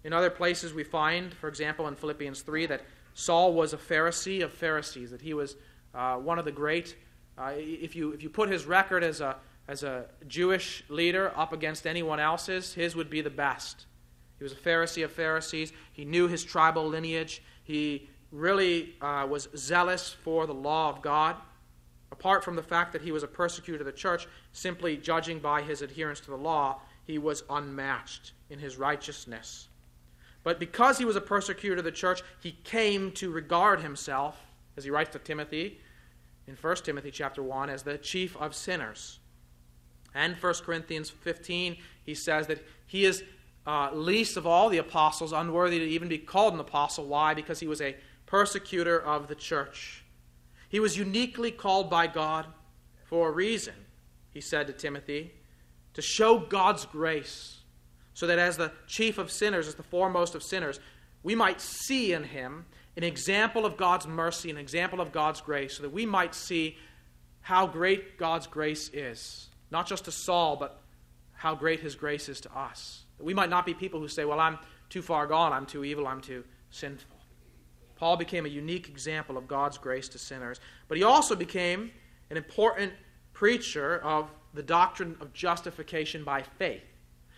In 0.05 0.13
other 0.13 0.31
places, 0.31 0.73
we 0.73 0.85
find, 0.85 1.35
for 1.35 1.49
example, 1.49 1.89
in 1.89 1.95
Philippians 1.95 2.43
3, 2.43 2.67
that 2.67 2.83
Saul 3.15 3.53
was 3.53 3.73
a 3.73 3.77
Pharisee 3.77 4.43
of 4.43 4.53
Pharisees, 4.53 5.11
that 5.11 5.21
he 5.21 5.35
was 5.35 5.57
uh, 5.95 6.17
one 6.17 6.39
of 6.39 6.45
the 6.45 6.53
great. 6.53 6.97
Uh, 7.37 7.53
if, 7.57 7.97
you, 7.97 8.13
if 8.13 8.23
you 8.23 8.31
put 8.31 8.49
his 8.49 8.65
record 8.67 9.03
as 9.03 9.21
a, 9.21 9.37
as 9.69 9.83
a 9.83 10.07
Jewish 10.27 10.83
leader 10.89 11.31
up 11.37 11.53
against 11.53 11.87
anyone 11.87 12.19
else's, 12.19 12.73
his 12.73 12.97
would 12.97 13.11
be 13.11 13.21
the 13.21 13.31
best. 13.31 13.85
He 14.39 14.45
was 14.45 14.53
a 14.53 14.57
Pharisee 14.57 15.05
of 15.05 15.13
Pharisees. 15.13 15.73
He 15.93 16.05
knew 16.05 16.27
his 16.27 16.43
tribal 16.43 16.87
lineage. 16.87 17.43
He 17.65 18.09
really 18.33 18.95
uh, 19.01 19.27
was 19.29 19.49
zealous 19.57 20.11
for 20.11 20.47
the 20.47 20.55
law 20.55 20.89
of 20.89 21.03
God. 21.03 21.37
Apart 22.11 22.43
from 22.43 22.57
the 22.57 22.63
fact 22.63 22.93
that 22.93 23.03
he 23.03 23.13
was 23.13 23.23
a 23.23 23.29
persecutor 23.29 23.81
of 23.81 23.87
the 23.87 23.93
church, 23.93 24.27
simply 24.53 24.97
judging 24.97 25.39
by 25.39 25.61
his 25.61 25.83
adherence 25.83 26.21
to 26.21 26.31
the 26.31 26.37
law, 26.37 26.81
he 27.05 27.19
was 27.19 27.45
unmatched 27.51 28.33
in 28.49 28.59
his 28.59 28.79
righteousness. 28.79 29.69
But 30.45 30.59
because 30.59 30.97
he 30.97 31.05
was 31.05 31.17
a 31.17 31.21
persecutor 31.21 31.77
of 31.77 31.85
the 31.85 31.93
church, 31.93 32.23
he 32.41 32.53
came 32.65 33.13
to 33.13 33.31
regard 33.31 33.81
himself, 33.81 34.41
as 34.79 34.85
he 34.85 34.91
writes 34.91 35.11
to 35.11 35.19
Timothy 35.19 35.81
in 36.47 36.57
1 36.57 36.77
Timothy 36.77 37.11
chapter 37.11 37.43
1, 37.43 37.69
as 37.69 37.83
the 37.83 37.99
chief 37.99 38.35
of 38.39 38.55
sinners. 38.55 39.19
And 40.19 40.35
1 40.35 40.55
Corinthians 40.65 41.11
15, 41.11 41.77
he 42.05 42.15
says 42.15 42.49
that 42.49 42.67
he 42.87 43.05
is 43.05 43.23
uh, 43.69 43.91
least 43.93 44.37
of 44.37 44.49
all 44.49 44.69
the 44.69 44.79
apostles, 44.79 45.33
unworthy 45.33 45.79
to 45.79 45.85
even 45.85 46.09
be 46.09 46.19
called 46.19 46.55
an 46.55 46.61
apostle. 46.61 47.07
Why? 47.07 47.35
Because 47.35 47.61
he 47.61 47.69
was 47.69 47.81
a 47.81 47.97
persecutor 48.27 49.01
of 49.01 49.29
the 49.29 49.37
church. 49.37 50.05
He 50.69 50.81
was 50.81 50.99
uniquely 50.99 51.53
called 51.53 51.89
by 51.89 52.09
God 52.09 52.47
for 53.05 53.29
a 53.29 53.31
reason, 53.31 53.75
he 54.33 54.41
said 54.41 54.67
to 54.67 54.73
Timothy, 54.73 55.35
to 55.95 56.03
show 56.03 56.41
God's 56.41 56.85
grace, 56.85 57.59
so 58.13 58.27
that 58.27 58.41
as 58.41 58.57
the 58.57 58.73
chief 58.89 59.19
of 59.19 59.31
sinners, 59.31 59.69
as 59.69 59.77
the 59.77 59.85
foremost 59.85 60.35
of 60.35 60.43
sinners, 60.43 60.81
we 61.23 61.37
might 61.37 61.61
see 61.61 62.13
in 62.13 62.25
him 62.25 62.67
an 62.97 63.05
example 63.05 63.65
of 63.65 63.77
God's 63.77 64.09
mercy, 64.09 64.51
an 64.51 64.59
example 64.59 65.01
of 65.01 65.13
God's 65.13 65.41
grace, 65.41 65.77
so 65.77 65.85
that 65.85 65.93
we 65.93 66.07
might 66.07 66.35
see 66.35 66.77
how 67.41 67.69
great 67.69 68.19
God's 68.19 68.49
grace 68.49 68.91
is. 68.93 69.48
Not 69.71 69.87
just 69.87 70.05
to 70.07 70.13
Saul, 70.13 70.57
but 70.57 70.81
how 71.33 71.55
great 71.55 71.81
his 71.81 71.95
grace 71.95 72.29
is 72.29 72.41
to 72.43 72.59
us. 72.59 73.05
We 73.21 73.35
might 73.35 73.51
not 73.51 73.67
be 73.67 73.75
people 73.75 74.01
who 74.01 74.09
say, 74.09 74.25
Well, 74.25 74.41
I'm 74.41 74.59
too 74.89 75.03
far 75.03 75.27
gone, 75.27 75.53
I'm 75.53 75.67
too 75.67 75.85
evil, 75.85 76.07
I'm 76.07 76.21
too 76.21 76.45
sinful. 76.71 77.17
Paul 77.97 78.17
became 78.17 78.47
a 78.47 78.49
unique 78.49 78.89
example 78.89 79.37
of 79.37 79.49
God's 79.49 79.77
grace 79.77 80.09
to 80.11 80.19
sinners. 80.19 80.61
But 80.87 80.99
he 80.99 81.05
also 81.05 81.35
became 81.35 81.91
an 82.31 82.37
important 82.37 82.93
preacher 83.33 83.99
of 84.05 84.31
the 84.55 84.63
doctrine 84.63 85.17
of 85.21 85.33
justification 85.33 86.23
by 86.23 86.43
faith. 86.43 86.83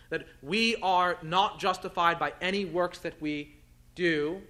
That 0.09 0.27
we 0.41 0.75
are 0.77 1.17
not 1.23 1.59
justified 1.59 2.19
by 2.19 2.33
any 2.41 2.65
works 2.65 2.99
that 2.99 3.19
we 3.21 3.55
do, 3.95 4.41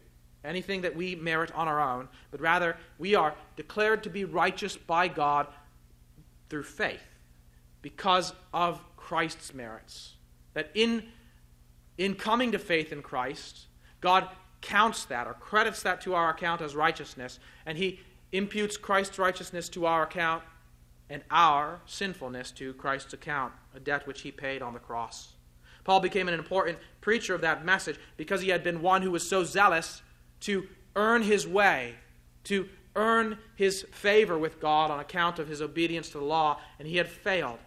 anything 0.44 0.82
that 0.82 0.96
we 0.96 1.16
merit 1.16 1.52
on 1.56 1.68
our 1.68 1.80
own, 1.80 2.10
but 2.30 2.42
rather 2.42 2.78
we 2.98 3.16
are 3.16 3.34
declared 3.56 4.04
to 4.04 4.10
be 4.10 4.26
righteous 4.26 4.76
by 4.76 5.08
God 5.08 5.48
through 6.50 6.64
faith 6.64 7.02
because 7.82 8.34
of 8.54 8.82
Christ's 8.96 9.54
merits. 9.54 10.14
That 10.54 10.70
in, 10.74 11.04
in 11.98 12.16
coming 12.16 12.52
to 12.52 12.60
faith 12.60 12.92
in 12.92 13.02
Christ, 13.02 13.68
God 14.00 14.28
counts 14.62 15.06
that 15.06 15.28
or 15.28 15.34
credits 15.34 15.84
that 15.84 16.02
to 16.02 16.14
our 16.14 16.30
account 16.30 16.62
as 16.62 16.76
righteousness, 16.76 17.40
and 17.66 17.78
he 17.78 18.00
imputes 18.32 18.78
Christ's 18.78 19.20
righteousness 19.20 19.70
to 19.70 19.86
our 19.86 20.04
account 20.04 20.44
and 21.10 21.24
our 21.30 21.82
sinfulness 21.86 22.52
to 22.52 22.74
Christ's 22.76 23.14
account, 23.14 23.54
a 23.76 23.80
debt 23.80 24.08
which 24.08 24.22
he 24.22 24.32
paid 24.32 24.62
on 24.62 24.74
the 24.74 24.80
cross. 24.80 25.34
Paul 25.84 26.00
became 26.00 26.28
an 26.28 26.34
important 26.34 26.78
preacher 27.02 27.34
of 27.34 27.42
that 27.42 27.66
message 27.66 27.98
because 28.16 28.42
he 28.42 28.50
had 28.50 28.64
been 28.64 28.82
one 28.82 29.02
who 29.02 29.12
was 29.12 29.28
so 29.28 29.44
zealous 29.44 30.02
to 30.42 30.68
earn 30.96 31.24
his 31.24 31.48
way, 31.48 31.96
to 32.46 32.70
earn 32.96 33.38
his 33.56 33.86
favor 33.92 34.38
with 34.38 34.60
God 34.60 34.92
on 34.92 35.00
account 35.00 35.40
of 35.40 35.48
his 35.48 35.62
obedience 35.62 36.10
to 36.10 36.20
the 36.20 36.24
law, 36.24 36.60
and 36.80 36.88
he 36.88 36.98
had 36.98 37.08
failed 37.08 37.60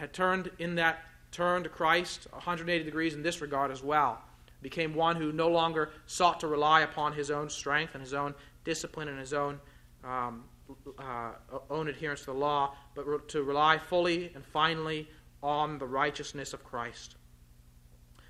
had 0.00 0.12
turned 0.12 0.50
in 0.58 0.74
that 0.76 1.02
turn 1.30 1.62
to 1.62 1.68
Christ 1.68 2.26
180 2.32 2.84
degrees 2.84 3.14
in 3.14 3.22
this 3.22 3.40
regard 3.40 3.70
as 3.70 3.82
well 3.82 4.20
became 4.62 4.94
one 4.94 5.16
who 5.16 5.32
no 5.32 5.48
longer 5.48 5.90
sought 6.06 6.40
to 6.40 6.46
rely 6.46 6.82
upon 6.82 7.12
his 7.12 7.30
own 7.30 7.48
strength 7.48 7.94
and 7.94 8.02
his 8.02 8.12
own 8.12 8.34
discipline 8.64 9.08
and 9.08 9.18
his 9.18 9.32
own 9.32 9.58
um, 10.04 10.44
uh, 10.98 11.32
own 11.68 11.88
adherence 11.88 12.20
to 12.20 12.26
the 12.26 12.32
law, 12.32 12.74
but 12.94 13.06
re- 13.06 13.18
to 13.28 13.42
rely 13.42 13.76
fully 13.78 14.30
and 14.34 14.44
finally 14.44 15.08
on 15.42 15.78
the 15.78 15.86
righteousness 15.86 16.52
of 16.52 16.62
Christ. 16.64 17.16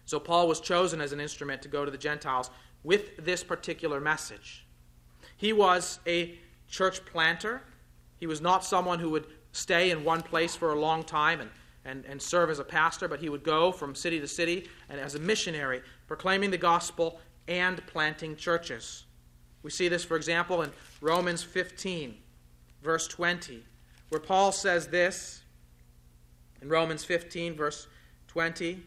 So 0.04 0.18
Paul 0.18 0.48
was 0.48 0.60
chosen 0.60 1.00
as 1.00 1.12
an 1.12 1.20
instrument 1.20 1.62
to 1.62 1.68
go 1.68 1.84
to 1.84 1.90
the 1.90 1.98
Gentiles 1.98 2.50
with 2.82 3.16
this 3.18 3.44
particular 3.44 4.00
message. 4.00 4.66
He 5.36 5.52
was 5.52 6.00
a 6.06 6.38
church 6.68 7.04
planter. 7.04 7.62
He 8.18 8.26
was 8.26 8.40
not 8.40 8.64
someone 8.64 8.98
who 9.00 9.10
would 9.10 9.26
stay 9.52 9.90
in 9.90 10.04
one 10.04 10.22
place 10.22 10.56
for 10.56 10.72
a 10.72 10.80
long 10.80 11.02
time 11.04 11.40
and, 11.40 11.50
and, 11.84 12.04
and 12.04 12.20
serve 12.20 12.50
as 12.50 12.58
a 12.58 12.64
pastor, 12.64 13.08
but 13.08 13.20
he 13.20 13.28
would 13.28 13.42
go 13.42 13.72
from 13.72 13.94
city 13.94 14.20
to 14.20 14.28
city 14.28 14.68
and 14.88 15.00
as 15.00 15.14
a 15.14 15.18
missionary 15.18 15.82
proclaiming 16.06 16.50
the 16.50 16.58
gospel 16.58 17.20
and 17.48 17.84
planting 17.86 18.36
churches. 18.36 19.04
We 19.62 19.70
see 19.70 19.88
this, 19.88 20.04
for 20.04 20.16
example, 20.16 20.62
in 20.62 20.70
Romans 21.00 21.42
15, 21.42 22.16
verse 22.82 23.06
20, 23.08 23.62
where 24.08 24.20
Paul 24.20 24.52
says 24.52 24.88
this 24.88 25.42
in 26.62 26.68
Romans 26.68 27.04
15, 27.04 27.54
verse 27.54 27.86
20 28.28 28.82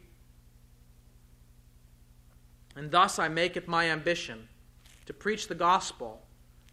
And 2.75 2.91
thus 2.91 3.19
I 3.19 3.27
make 3.27 3.57
it 3.57 3.67
my 3.67 3.89
ambition 3.89 4.47
to 5.05 5.13
preach 5.13 5.47
the 5.47 5.55
gospel, 5.55 6.21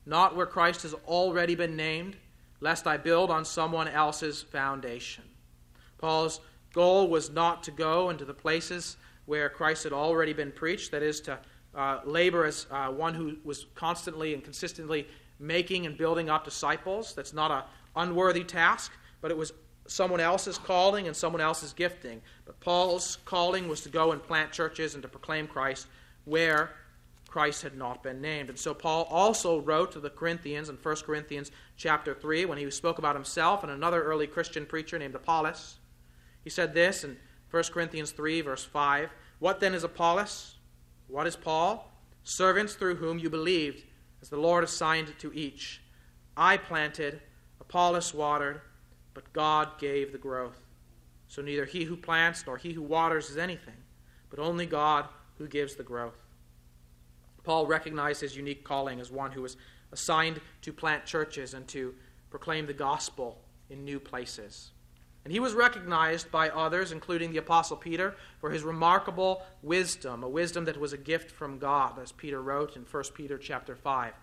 not 0.07 0.37
where 0.37 0.47
Christ 0.47 0.83
has 0.83 0.95
already 1.07 1.55
been 1.55 1.77
named, 1.77 2.17
lest 2.61 2.87
I 2.87 2.97
build 2.97 3.31
on 3.31 3.45
someone 3.45 3.89
else's 3.89 4.43
foundation. 4.43 5.25
Paul's 6.01 6.41
goal 6.73 7.09
was 7.09 7.31
not 7.31 7.63
to 7.65 7.71
go 7.71 8.11
into 8.11 8.25
the 8.25 8.35
places 8.35 8.97
where 9.27 9.49
Christ 9.49 9.85
had 9.85 9.93
already 9.93 10.33
been 10.33 10.51
preached, 10.51 10.91
that 10.93 11.03
is, 11.03 11.21
to 11.23 11.39
uh, 11.75 12.01
labor 12.05 12.45
as 12.45 12.67
uh, 12.71 12.89
one 12.89 13.15
who 13.15 13.37
was 13.45 13.67
constantly 13.75 14.35
and 14.35 14.43
consistently 14.43 15.07
making 15.39 15.87
and 15.87 15.97
building 15.97 16.31
up 16.31 16.45
disciples. 16.45 17.15
That's 17.15 17.33
not 17.33 17.51
an 17.51 17.63
unworthy 17.97 18.45
task, 18.45 18.93
but 19.21 19.31
it 19.31 19.37
was 19.37 19.53
someone 19.87 20.21
else's 20.21 20.59
calling 20.59 21.07
and 21.07 21.17
someone 21.17 21.41
else's 21.41 21.73
gifting. 21.73 22.23
But 22.45 22.59
Paul's 22.61 23.19
calling 23.25 23.69
was 23.69 23.83
to 23.83 23.89
go 23.89 24.13
and 24.13 24.23
plant 24.23 24.53
churches 24.53 24.95
and 24.95 25.03
to 25.03 25.09
proclaim 25.09 25.47
Christ 25.47 25.87
where 26.25 26.71
Christ 27.29 27.63
had 27.63 27.77
not 27.77 28.03
been 28.03 28.21
named. 28.21 28.49
And 28.49 28.59
so 28.59 28.75
Paul 28.75 29.07
also 29.11 29.61
wrote 29.61 29.93
to 29.93 30.01
the 30.01 30.11
Corinthians 30.11 30.69
in 30.69 30.77
1 30.77 30.97
Corinthians 31.07 31.51
chapter 31.77 32.15
3 32.15 32.45
when 32.45 32.59
he 32.59 32.71
spoke 32.71 32.99
about 32.99 33.15
himself 33.15 33.63
and 33.63 33.71
another 33.71 34.03
early 34.03 34.27
Christian 34.27 34.67
preacher 34.67 34.99
named 34.99 35.15
Apollos. 35.15 35.80
He 36.43 36.51
said 36.51 36.75
this 36.75 37.05
in 37.05 37.17
1 37.51 37.63
Corinthians 37.73 38.13
3, 38.13 38.41
verse 38.43 38.65
5 38.65 39.11
What 39.39 39.61
then 39.61 39.75
is 39.75 39.85
Apollos? 39.85 40.57
What 41.09 41.27
is 41.27 41.37
Paul? 41.37 41.91
Servants 42.23 42.75
through 42.75 42.97
whom 42.97 43.19
you 43.19 43.31
believed, 43.31 43.85
as 44.23 44.29
the 44.29 44.37
Lord 44.37 44.63
assigned 44.65 45.15
to 45.19 45.33
each. 45.33 45.83
I 46.37 46.57
planted, 46.57 47.21
Apollos 47.61 48.15
watered, 48.15 48.61
but 49.15 49.33
God 49.33 49.79
gave 49.79 50.13
the 50.13 50.19
growth. 50.19 50.65
So 51.27 51.43
neither 51.43 51.65
he 51.65 51.85
who 51.85 51.97
plants 51.97 52.45
nor 52.47 52.57
he 52.57 52.73
who 52.73 52.83
waters 52.83 53.31
is 53.31 53.37
anything, 53.39 53.77
but 54.29 54.39
only 54.39 54.67
God 54.67 55.07
who 55.39 55.49
gives 55.49 55.75
the 55.75 55.83
growth. 55.83 56.19
Paul 57.43 57.67
recognized 57.67 58.21
his 58.21 58.37
unique 58.37 58.65
calling 58.65 59.01
as 59.01 59.11
one 59.11 59.33
who 59.33 59.43
was 59.43 59.57
assigned 59.93 60.41
to 60.63 60.73
plant 60.73 61.07
churches 61.07 61.55
and 61.55 61.67
to 61.69 61.95
proclaim 62.31 62.67
the 62.67 62.73
gospel 62.73 63.39
in 63.71 63.85
new 63.85 63.99
places. 63.99 64.73
And 65.25 65.33
he 65.33 65.41
was 65.41 65.53
recognized 65.53 66.31
by 66.31 66.49
others, 66.49 66.93
including 66.93 67.31
the 67.31 67.39
Apostle 67.39 67.77
Peter, 67.77 68.17
for 68.41 68.51
his 68.51 68.63
remarkable 68.63 69.43
wisdom, 69.63 70.23
a 70.25 70.29
wisdom 70.29 70.65
that 70.65 70.81
was 70.81 70.93
a 70.93 70.99
gift 70.99 71.31
from 71.31 71.59
God, 71.59 71.99
as 71.99 72.13
Peter 72.13 72.41
wrote 72.41 72.77
in 72.77 72.83
1 72.83 73.05
Peter 73.15 73.37
chapter 73.37 73.77
5, 73.77 74.15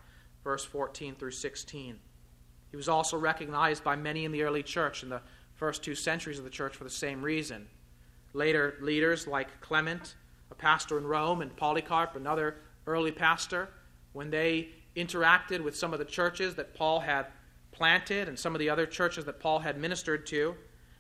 verse 0.43 0.65
14 0.65 1.15
through 1.15 1.31
16. 1.31 1.99
He 2.71 2.77
was 2.77 2.89
also 2.89 3.17
recognized 3.17 3.83
by 3.83 3.95
many 3.95 4.25
in 4.25 4.31
the 4.31 4.43
early 4.43 4.63
church 4.63 5.03
in 5.03 5.09
the 5.09 5.21
first 5.53 5.83
two 5.83 5.95
centuries 5.95 6.39
of 6.39 6.43
the 6.43 6.49
church 6.49 6.75
for 6.75 6.83
the 6.83 6.89
same 6.89 7.21
reason. 7.21 7.67
Later 8.33 8.75
leaders 8.81 9.27
like 9.27 9.61
Clement, 9.61 10.15
a 10.51 10.55
pastor 10.55 10.97
in 10.97 11.05
Rome, 11.05 11.41
and 11.41 11.55
Polycarp, 11.55 12.15
another 12.15 12.55
early 12.85 13.11
pastor, 13.11 13.69
when 14.13 14.29
they 14.29 14.69
interacted 14.95 15.63
with 15.63 15.75
some 15.75 15.93
of 15.93 15.99
the 15.99 16.05
churches 16.05 16.55
that 16.55 16.73
Paul 16.73 16.99
had 16.99 17.27
planted 17.71 18.27
and 18.27 18.37
some 18.37 18.55
of 18.55 18.59
the 18.59 18.69
other 18.69 18.85
churches 18.85 19.25
that 19.25 19.39
Paul 19.39 19.59
had 19.59 19.77
ministered 19.77 20.25
to, 20.27 20.55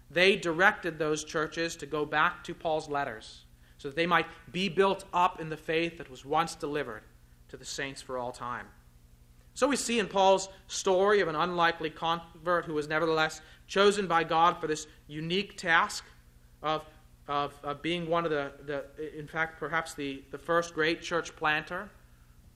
they 0.09 0.35
directed 0.35 0.97
those 0.97 1.23
churches 1.23 1.75
to 1.77 1.85
go 1.85 2.05
back 2.05 2.43
to 2.45 2.53
Paul's 2.53 2.89
letters 2.89 3.43
so 3.77 3.89
that 3.89 3.95
they 3.95 4.07
might 4.07 4.25
be 4.51 4.69
built 4.69 5.05
up 5.13 5.39
in 5.39 5.49
the 5.49 5.57
faith 5.57 5.97
that 5.97 6.09
was 6.09 6.25
once 6.25 6.55
delivered 6.55 7.03
to 7.49 7.57
the 7.57 7.65
saints 7.65 8.01
for 8.01 8.17
all 8.17 8.31
time. 8.31 8.65
So 9.53 9.67
we 9.67 9.75
see 9.75 9.99
in 9.99 10.07
Paul's 10.07 10.49
story 10.67 11.19
of 11.19 11.27
an 11.27 11.35
unlikely 11.35 11.89
convert 11.89 12.65
who 12.65 12.73
was 12.73 12.87
nevertheless 12.87 13.41
chosen 13.67 14.07
by 14.07 14.23
God 14.23 14.61
for 14.61 14.67
this 14.67 14.87
unique 15.07 15.57
task 15.57 16.03
of, 16.61 16.85
of, 17.27 17.53
of 17.63 17.81
being 17.81 18.07
one 18.07 18.23
of 18.23 18.31
the, 18.31 18.51
the, 18.65 18.85
in 19.17 19.27
fact, 19.27 19.59
perhaps 19.59 19.93
the, 19.93 20.23
the 20.31 20.37
first 20.37 20.73
great 20.73 21.01
church 21.01 21.35
planter, 21.35 21.89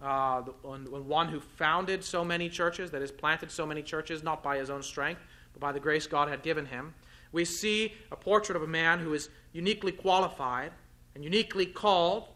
uh, 0.01 0.41
the, 0.41 0.51
one 0.51 1.27
who 1.27 1.39
founded 1.39 2.03
so 2.03 2.24
many 2.24 2.50
churches, 2.50 2.91
that 2.91 3.01
has 3.01 3.12
planted 3.12 3.51
so 3.51 3.65
many 3.65 3.81
churches, 3.81 4.24
not 4.24 4.43
by 4.43 4.58
his 4.58 4.70
own 4.70 4.84
strength, 4.84 5.22
but 5.53 5.60
by 5.60 5.72
the 5.72 5.79
grace 5.79 6.08
God 6.08 6.27
had 6.27 6.43
given 6.43 6.65
him. 6.65 6.93
We 7.32 7.46
see 7.46 7.94
a 8.12 8.16
portrait 8.16 8.56
of 8.56 8.64
a 8.64 8.68
man 8.68 9.00
who 9.00 9.14
is 9.14 9.30
uniquely 9.54 9.92
qualified 9.92 10.72
and 11.16 11.24
uniquely 11.24 11.66
called 11.66 12.28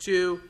to, 0.00 0.40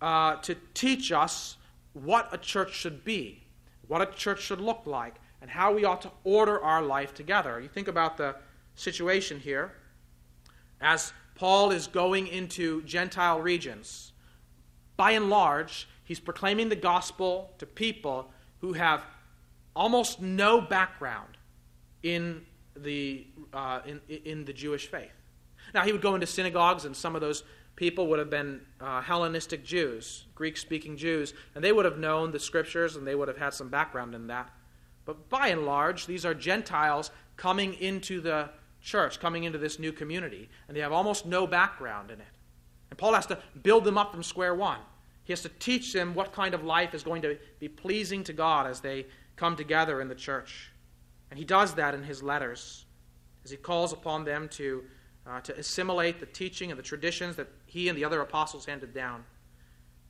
uh, 0.00 0.36
to 0.36 0.56
teach 0.74 1.12
us 1.12 1.56
what 1.92 2.28
a 2.32 2.38
church 2.38 2.74
should 2.74 3.04
be, 3.04 3.42
what 3.88 4.02
a 4.02 4.06
church 4.06 4.42
should 4.42 4.60
look 4.60 4.82
like, 4.86 5.16
and 5.40 5.50
how 5.50 5.74
we 5.74 5.84
ought 5.84 6.02
to 6.02 6.10
order 6.24 6.62
our 6.62 6.82
life 6.82 7.14
together. 7.14 7.60
You 7.60 7.68
think 7.68 7.88
about 7.88 8.16
the 8.16 8.36
situation 8.74 9.40
here 9.40 9.72
as 10.80 11.12
Paul 11.34 11.70
is 11.70 11.86
going 11.86 12.28
into 12.28 12.82
Gentile 12.82 13.40
regions. 13.40 14.12
By 14.96 15.12
and 15.12 15.30
large, 15.30 15.88
he's 16.04 16.20
proclaiming 16.20 16.68
the 16.68 16.76
gospel 16.76 17.54
to 17.58 17.66
people 17.66 18.30
who 18.60 18.74
have 18.74 19.04
almost 19.74 20.20
no 20.20 20.60
background 20.60 21.36
in 22.02 22.44
the, 22.76 23.26
uh, 23.52 23.80
in, 23.86 24.00
in 24.08 24.44
the 24.44 24.52
Jewish 24.52 24.86
faith. 24.86 25.12
Now, 25.74 25.84
he 25.84 25.92
would 25.92 26.02
go 26.02 26.14
into 26.14 26.26
synagogues, 26.26 26.84
and 26.84 26.96
some 26.96 27.14
of 27.14 27.20
those 27.20 27.44
people 27.76 28.06
would 28.08 28.18
have 28.18 28.30
been 28.30 28.60
uh, 28.80 29.00
Hellenistic 29.00 29.64
Jews, 29.64 30.26
Greek 30.34 30.56
speaking 30.56 30.96
Jews, 30.96 31.34
and 31.54 31.64
they 31.64 31.72
would 31.72 31.84
have 31.84 31.98
known 31.98 32.30
the 32.30 32.38
scriptures 32.38 32.96
and 32.96 33.06
they 33.06 33.14
would 33.14 33.28
have 33.28 33.38
had 33.38 33.54
some 33.54 33.68
background 33.68 34.14
in 34.14 34.26
that. 34.26 34.50
But 35.04 35.28
by 35.28 35.48
and 35.48 35.64
large, 35.64 36.06
these 36.06 36.24
are 36.24 36.34
Gentiles 36.34 37.10
coming 37.36 37.74
into 37.74 38.20
the 38.20 38.50
church, 38.80 39.20
coming 39.20 39.44
into 39.44 39.58
this 39.58 39.78
new 39.78 39.92
community, 39.92 40.48
and 40.68 40.76
they 40.76 40.80
have 40.80 40.92
almost 40.92 41.26
no 41.26 41.46
background 41.46 42.10
in 42.10 42.20
it. 42.20 42.26
And 42.90 42.98
Paul 42.98 43.14
has 43.14 43.26
to 43.26 43.38
build 43.62 43.84
them 43.84 43.96
up 43.96 44.12
from 44.12 44.22
square 44.22 44.54
one. 44.54 44.78
He 45.24 45.32
has 45.32 45.42
to 45.42 45.48
teach 45.48 45.92
them 45.92 46.14
what 46.14 46.32
kind 46.32 46.52
of 46.52 46.64
life 46.64 46.94
is 46.94 47.02
going 47.02 47.22
to 47.22 47.38
be 47.58 47.68
pleasing 47.68 48.24
to 48.24 48.32
God 48.32 48.66
as 48.66 48.80
they 48.80 49.06
come 49.36 49.56
together 49.56 50.00
in 50.00 50.08
the 50.08 50.14
church. 50.14 50.71
And 51.32 51.38
he 51.38 51.46
does 51.46 51.72
that 51.76 51.94
in 51.94 52.02
his 52.02 52.22
letters 52.22 52.84
as 53.42 53.50
he 53.50 53.56
calls 53.56 53.94
upon 53.94 54.22
them 54.22 54.50
to 54.50 54.84
uh, 55.26 55.40
to 55.40 55.58
assimilate 55.58 56.20
the 56.20 56.26
teaching 56.26 56.70
and 56.70 56.78
the 56.78 56.82
traditions 56.82 57.36
that 57.36 57.48
he 57.64 57.88
and 57.88 57.96
the 57.96 58.04
other 58.04 58.20
apostles 58.20 58.66
handed 58.66 58.92
down. 58.92 59.24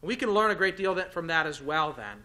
And 0.01 0.09
we 0.09 0.17
can 0.17 0.35
learn 0.35 0.51
a 0.51 0.57
great 0.57 0.77
deal 0.77 1.01
from 1.11 1.29
that 1.29 1.47
as 1.47 1.63
well, 1.63 1.93
then. 1.93 2.25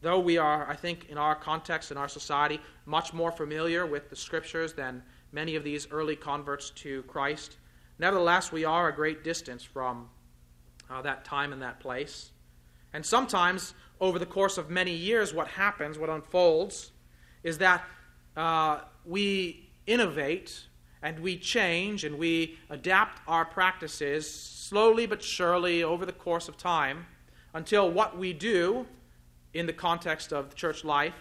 Though 0.00 0.18
we 0.18 0.38
are, 0.38 0.68
I 0.68 0.74
think, 0.74 1.08
in 1.08 1.18
our 1.18 1.36
context, 1.36 1.92
in 1.92 1.96
our 1.96 2.08
society, 2.08 2.58
much 2.84 3.12
more 3.12 3.30
familiar 3.30 3.86
with 3.86 4.10
the 4.10 4.16
scriptures 4.16 4.72
than 4.72 5.04
many 5.30 5.54
of 5.54 5.62
these 5.62 5.86
early 5.92 6.16
converts 6.16 6.70
to 6.70 7.04
Christ, 7.04 7.58
nevertheless, 8.00 8.50
we 8.50 8.64
are 8.64 8.88
a 8.88 8.92
great 8.92 9.22
distance 9.22 9.62
from 9.62 10.08
uh, 10.90 11.00
that 11.02 11.24
time 11.24 11.52
and 11.52 11.62
that 11.62 11.78
place. 11.78 12.32
And 12.92 13.06
sometimes, 13.06 13.74
over 14.00 14.18
the 14.18 14.26
course 14.26 14.58
of 14.58 14.68
many 14.68 14.96
years, 14.96 15.32
what 15.32 15.46
happens, 15.46 15.96
what 15.96 16.10
unfolds, 16.10 16.90
is 17.44 17.58
that 17.58 17.84
uh, 18.36 18.80
we 19.04 19.68
innovate 19.86 20.66
and 21.02 21.18
we 21.20 21.36
change 21.36 22.04
and 22.04 22.18
we 22.18 22.58
adapt 22.70 23.20
our 23.28 23.44
practices 23.44 24.28
slowly 24.28 25.06
but 25.06 25.22
surely 25.22 25.82
over 25.82 26.04
the 26.04 26.12
course 26.12 26.48
of 26.48 26.56
time 26.56 27.06
until 27.54 27.90
what 27.90 28.18
we 28.18 28.32
do 28.32 28.86
in 29.54 29.66
the 29.66 29.72
context 29.72 30.32
of 30.32 30.54
church 30.54 30.84
life 30.84 31.14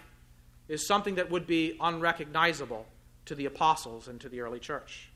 is 0.67 0.85
something 0.85 1.15
that 1.15 1.29
would 1.29 1.45
be 1.47 1.77
unrecognizable 1.79 2.85
to 3.25 3.35
the 3.35 3.45
apostles 3.45 4.07
and 4.07 4.19
to 4.21 4.29
the 4.29 4.41
early 4.41 4.59
church. 4.59 5.09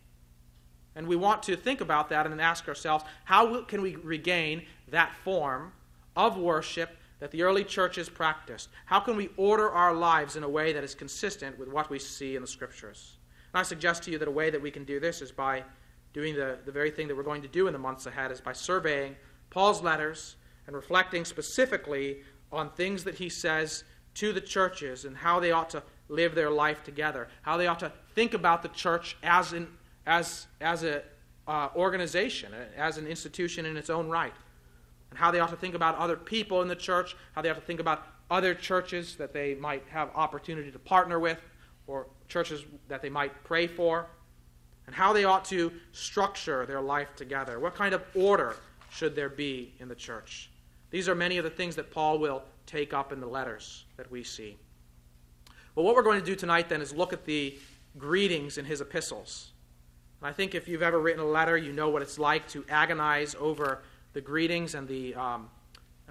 And 0.96 1.08
we 1.08 1.16
want 1.16 1.44
to 1.44 1.56
think 1.56 1.82
about 1.82 2.10
that 2.10 2.26
and 2.26 2.42
ask 2.42 2.68
ourselves 2.68 3.04
how 3.26 3.62
can 3.64 3.82
we 3.82 3.96
regain 3.96 4.64
that 4.90 5.16
form 5.24 5.72
of 6.16 6.38
worship 6.38 6.96
that 7.20 7.32
the 7.32 7.44
early 7.44 7.64
churches 7.64 8.10
practiced? 8.10 8.70
How 8.86 9.00
can 9.00 9.16
we 9.16 9.30
order 9.38 9.70
our 9.72 9.94
lives 9.94 10.36
in 10.36 10.44
a 10.44 10.50
way 10.50 10.74
that 10.74 10.84
is 10.84 10.96
consistent 10.96 11.58
with 11.60 11.68
what 11.68 11.90
we 11.90 12.00
see 12.00 12.36
in 12.36 12.42
the 12.42 12.48
scriptures? 12.48 13.18
And 13.54 13.60
I 13.60 13.64
suggest 13.64 14.04
to 14.04 14.12
you 14.12 14.18
that 14.20 14.28
a 14.28 14.32
way 14.32 14.50
that 14.50 14.62
we 14.62 14.72
can 14.72 14.84
do 14.84 15.00
this 15.00 15.22
is 15.22 15.32
by 15.32 15.64
doing 16.14 16.36
the, 16.36 16.58
the 16.66 16.72
very 16.72 16.92
thing 16.92 17.08
that 17.08 17.16
we're 17.16 17.24
going 17.24 17.42
to 17.42 17.48
do 17.48 17.68
in 17.68 17.74
the 17.74 17.80
months 17.80 18.06
ahead, 18.06 18.32
is 18.32 18.42
by 18.42 18.54
surveying 18.54 19.16
Paul's 19.50 19.82
letters 19.82 20.36
and 20.68 20.76
reflecting 20.76 21.26
specifically 21.26 22.22
on 22.52 22.70
things 22.72 23.04
that 23.04 23.16
he 23.16 23.30
says 23.30 23.84
to 24.16 24.34
the 24.34 24.42
churches 24.42 25.06
and 25.06 25.16
how 25.16 25.40
they 25.40 25.52
ought 25.52 25.70
to 25.70 25.84
live 26.08 26.34
their 26.36 26.50
life 26.50 26.84
together, 26.84 27.28
how 27.44 27.58
they 27.58 27.68
ought 27.68 27.80
to 27.80 27.92
think 28.16 28.34
about 28.34 28.62
the 28.62 28.70
church 28.70 29.18
as 29.24 29.54
an 29.54 29.68
as 30.06 30.48
as 30.60 30.84
a 30.84 31.04
uh, 31.48 31.70
organization, 31.76 32.52
as 32.78 32.98
an 32.98 33.08
institution 33.08 33.66
in 33.66 33.78
its 33.78 33.90
own 33.90 34.10
right, 34.10 34.34
and 35.10 35.20
how 35.20 35.32
they 35.32 35.40
ought 35.40 35.50
to 35.50 35.56
think 35.56 35.76
about 35.76 35.96
other 35.98 36.16
people 36.16 36.62
in 36.62 36.68
the 36.68 36.76
church, 36.76 37.16
how 37.34 37.42
they 37.42 37.50
ought 37.50 37.56
to 37.56 37.62
think 37.62 37.80
about 37.80 38.08
other 38.30 38.54
churches 38.54 39.16
that 39.16 39.34
they 39.34 39.56
might 39.56 39.84
have 39.90 40.10
opportunity 40.16 40.72
to 40.72 40.80
partner 40.80 41.20
with, 41.20 41.40
or 41.88 42.08
churches 42.28 42.64
that 42.88 43.02
they 43.02 43.10
might 43.10 43.44
pray 43.44 43.66
for, 43.66 44.08
and 44.86 44.96
how 44.96 45.12
they 45.12 45.24
ought 45.24 45.46
to 45.46 45.72
structure 45.92 46.66
their 46.66 46.82
life 46.82 47.16
together. 47.16 47.60
What 47.60 47.76
kind 47.76 47.94
of 47.94 48.04
order 48.14 48.56
should 48.92 49.16
there 49.16 49.30
be 49.30 49.74
in 49.80 49.88
the 49.88 49.96
church? 49.96 50.52
These 50.92 51.10
are 51.10 51.16
many 51.16 51.38
of 51.38 51.44
the 51.44 51.50
things 51.50 51.76
that 51.76 51.92
Paul 51.92 52.20
will 52.20 52.44
take 52.66 52.94
up 52.94 53.12
in 53.12 53.20
the 53.20 53.28
letters 53.28 53.86
that 53.98 54.10
we 54.12 54.24
see. 54.24 54.58
Well, 55.76 55.86
what 55.86 55.96
we're 55.96 56.04
going 56.04 56.20
to 56.20 56.26
do 56.26 56.36
tonight 56.36 56.70
then 56.70 56.82
is 56.82 56.94
look 56.94 57.14
at 57.14 57.26
the 57.26 57.58
greetings 57.98 58.58
in 58.58 58.66
his 58.66 58.82
epistles. 58.82 59.52
I 60.22 60.34
think 60.34 60.54
if 60.54 60.68
you've 60.68 60.84
ever 60.84 61.00
written 61.00 61.22
a 61.22 61.28
letter, 61.28 61.58
you 61.58 61.72
know 61.72 61.90
what 61.90 62.02
it's 62.02 62.20
like 62.20 62.48
to 62.50 62.66
agonize 62.70 63.36
over 63.40 63.84
the 64.14 64.22
greetings 64.22 64.76
and 64.76 64.88
the, 64.88 65.16
um, 65.16 65.50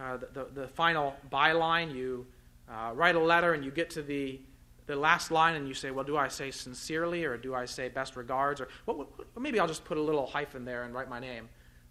uh, 0.01 0.17
the, 0.17 0.29
the, 0.33 0.61
the, 0.61 0.69
final 0.69 1.15
byline. 1.31 1.95
You 1.95 2.27
uh, 2.71 2.93
write 2.95 3.17
a 3.17 3.21
letter 3.21 3.55
and 3.55 3.65
you 3.65 3.71
get 3.71 3.91
to 3.91 4.03
the 4.03 4.41
the 4.89 4.97
last 4.97 5.31
line 5.31 5.55
and 5.55 5.69
you 5.69 5.75
say, 5.75 5.91
well, 5.91 6.05
do 6.05 6.17
I 6.17 6.29
say 6.29 6.51
sincerely 6.51 7.25
or 7.25 7.37
do 7.37 7.55
I 7.55 7.67
say 7.67 7.91
best 7.91 8.17
regards? 8.17 8.59
Or 8.59 8.69
well, 8.87 9.07
maybe 9.39 9.61
I'll 9.61 9.69
just 9.69 9.85
put 9.85 9.99
a 9.99 10.01
little 10.01 10.27
hyphen 10.27 10.65
there 10.65 10.85
and 10.85 10.95
write 10.95 11.11
my 11.11 11.21
name. 11.21 11.49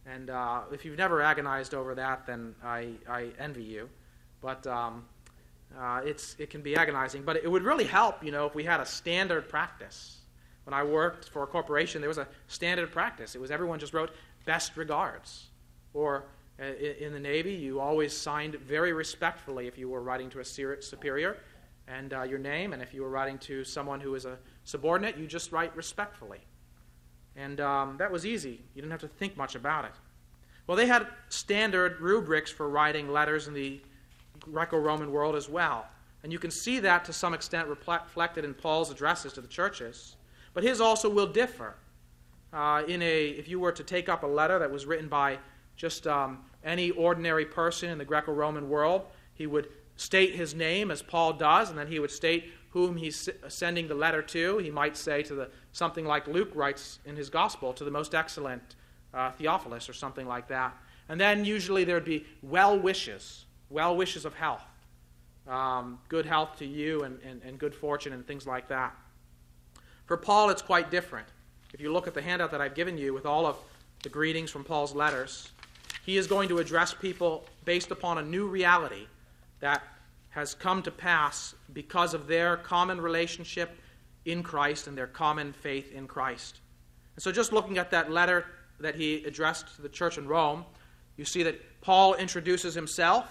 And 0.08 0.32
uh, 0.32 0.62
if 0.72 0.84
you've 0.84 0.98
never 0.98 1.22
agonized 1.22 1.76
over 1.76 1.94
that, 1.94 2.26
then 2.26 2.56
I, 2.64 2.90
I 3.08 3.28
envy 3.38 3.64
you. 3.64 3.88
But 4.42 4.66
um, 4.66 5.06
uh, 5.78 6.02
it's, 6.06 6.36
it 6.40 6.50
can 6.50 6.62
be 6.62 6.76
agonizing. 6.76 7.22
But 7.22 7.38
it 7.38 7.52
would 7.52 7.64
really 7.64 7.86
help, 7.86 8.24
you 8.24 8.32
know, 8.32 8.48
if 8.48 8.56
we 8.56 8.64
had 8.64 8.80
a 8.80 8.86
standard 8.86 9.48
practice. 9.48 10.18
When 10.64 10.74
I 10.74 10.84
worked 10.84 11.30
for 11.30 11.44
a 11.44 11.48
corporation, 11.48 12.02
there 12.02 12.10
was 12.10 12.18
a 12.18 12.28
standard 12.48 12.92
practice. 12.92 13.36
It 13.36 13.42
was 13.42 13.52
everyone 13.52 13.80
just 13.80 13.94
wrote 13.94 14.12
best 14.46 14.76
regards. 14.76 15.46
Or 15.94 16.26
uh, 16.60 16.66
in 16.66 17.14
the 17.14 17.20
Navy, 17.20 17.54
you 17.54 17.80
always 17.80 18.16
signed 18.16 18.56
very 18.56 18.94
respectfully 18.94 19.68
if 19.68 19.78
you 19.78 19.90
were 19.90 20.02
writing 20.02 20.30
to 20.32 20.40
a 20.40 20.46
superior 20.46 21.38
and 21.88 22.14
uh, 22.14 22.24
your 22.24 22.40
name. 22.40 22.74
And 22.74 22.82
if 22.82 22.94
you 22.94 23.02
were 23.02 23.10
writing 23.10 23.38
to 23.40 23.64
someone 23.64 24.00
who 24.00 24.16
is 24.16 24.26
a 24.26 24.38
subordinate, 24.64 25.18
you 25.18 25.28
just 25.28 25.52
write 25.52 25.76
respectfully. 25.76 26.40
And 27.36 27.62
um, 27.62 27.98
that 27.98 28.12
was 28.12 28.26
easy. 28.26 28.62
You 28.74 28.82
didn't 28.82 28.92
have 28.92 29.02
to 29.02 29.08
think 29.08 29.38
much 29.38 29.56
about 29.56 29.86
it. 29.86 29.92
Well, 30.66 30.76
they 30.76 30.88
had 30.88 31.08
standard 31.30 32.02
rubrics 32.02 32.52
for 32.52 32.68
writing 32.68 33.10
letters 33.10 33.48
in 33.48 33.54
the 33.54 33.80
Greco 34.40 34.78
Roman 34.78 35.12
world 35.12 35.36
as 35.36 35.48
well. 35.48 35.86
And 36.24 36.34
you 36.34 36.40
can 36.40 36.52
see 36.52 36.80
that 36.80 37.06
to 37.06 37.14
some 37.14 37.34
extent 37.34 37.68
reflected 37.68 38.44
in 38.44 38.54
Paul's 38.54 38.92
addresses 38.92 39.32
to 39.34 39.42
the 39.42 39.48
churches. 39.48 40.18
But 40.54 40.64
his 40.64 40.82
also 40.82 41.10
will 41.10 41.28
differ. 41.28 41.76
Uh, 42.52 42.84
in 42.88 43.02
a, 43.02 43.28
if 43.28 43.48
you 43.48 43.60
were 43.60 43.72
to 43.72 43.84
take 43.84 44.10
up 44.10 44.24
a 44.24 44.28
letter 44.28 44.58
that 44.60 44.72
was 44.72 44.86
written 44.86 45.08
by 45.08 45.38
just 45.78 46.08
um, 46.08 46.40
any 46.64 46.92
ordinary 46.92 47.46
person 47.46 47.90
in 47.90 47.98
the 47.98 48.06
Greco 48.06 48.34
Roman 48.34 48.68
world, 48.68 49.06
he 49.36 49.48
would 49.48 49.70
state 49.96 50.36
his 50.36 50.54
name 50.54 50.92
as 50.92 51.02
Paul 51.02 51.34
does, 51.34 51.70
and 51.70 51.78
then 51.78 51.88
he 51.88 52.00
would 52.00 52.12
state 52.12 52.52
whom 52.72 52.98
he's 52.98 53.30
sending 53.48 53.88
the 53.88 53.96
letter 53.96 54.22
to. 54.22 54.58
He 54.58 54.70
might 54.70 54.98
say 54.98 55.24
to 55.24 55.36
the 55.36 55.50
something 55.72 56.06
like 56.06 56.28
Luke 56.28 56.52
writes 56.54 57.00
in 57.06 57.16
his 57.16 57.30
gospel 57.30 57.74
to 57.74 57.84
the 57.84 57.92
most 57.92 58.14
excellent 58.14 58.76
uh, 59.14 59.32
Theophilus 59.32 59.88
or 59.88 59.94
something 59.94 60.28
like 60.28 60.48
that. 60.50 60.76
And 61.10 61.20
then 61.20 61.46
usually 61.46 61.84
there'd 61.84 62.04
be 62.04 62.26
well 62.42 62.78
wishes, 62.78 63.46
well 63.70 63.96
wishes 63.96 64.26
of 64.26 64.34
health, 64.34 64.66
um, 65.48 66.00
good 66.10 66.26
health 66.26 66.58
to 66.60 66.66
you, 66.66 67.04
and, 67.04 67.20
and, 67.24 67.42
and 67.44 67.58
good 67.58 67.74
fortune, 67.74 68.14
and 68.14 68.28
things 68.28 68.46
like 68.46 68.68
that. 68.68 68.96
For 70.06 70.18
Paul, 70.18 70.50
it's 70.50 70.62
quite 70.62 70.92
different. 70.92 71.28
If 71.74 71.82
you 71.82 71.92
look 71.92 72.08
at 72.08 72.14
the 72.14 72.22
handout 72.22 72.52
that 72.52 72.62
I've 72.62 72.76
given 72.76 72.98
you 72.98 73.14
with 73.14 73.26
all 73.26 73.46
of 73.46 73.58
the 74.04 74.10
greetings 74.10 74.52
from 74.52 74.64
Paul's 74.64 74.94
letters, 74.94 75.50
he 76.08 76.16
is 76.16 76.26
going 76.26 76.48
to 76.48 76.58
address 76.60 76.94
people 76.94 77.44
based 77.66 77.92
upon 77.92 78.18
a 78.18 78.22
new 78.22 78.48
reality 78.48 79.06
that 79.60 79.84
has 80.30 80.56
come 80.56 80.82
to 80.82 80.90
pass 80.90 81.54
because 81.74 82.14
of 82.14 82.28
their 82.28 82.56
common 82.56 83.02
relationship 83.02 83.78
in 84.24 84.42
Christ 84.42 84.88
and 84.88 84.98
their 84.98 85.08
common 85.08 85.52
faith 85.52 85.92
in 85.92 86.08
Christ. 86.08 86.62
And 87.18 87.22
so, 87.22 87.30
just 87.30 87.52
looking 87.52 87.78
at 87.78 87.92
that 87.92 88.10
letter 88.10 88.46
that 88.80 88.96
he 88.96 89.26
addressed 89.26 89.76
to 89.76 89.82
the 89.82 89.90
church 89.90 90.18
in 90.18 90.30
Rome, 90.30 90.64
you 91.18 91.26
see 91.26 91.44
that 91.44 91.82
Paul 91.82 92.14
introduces 92.14 92.74
himself 92.74 93.26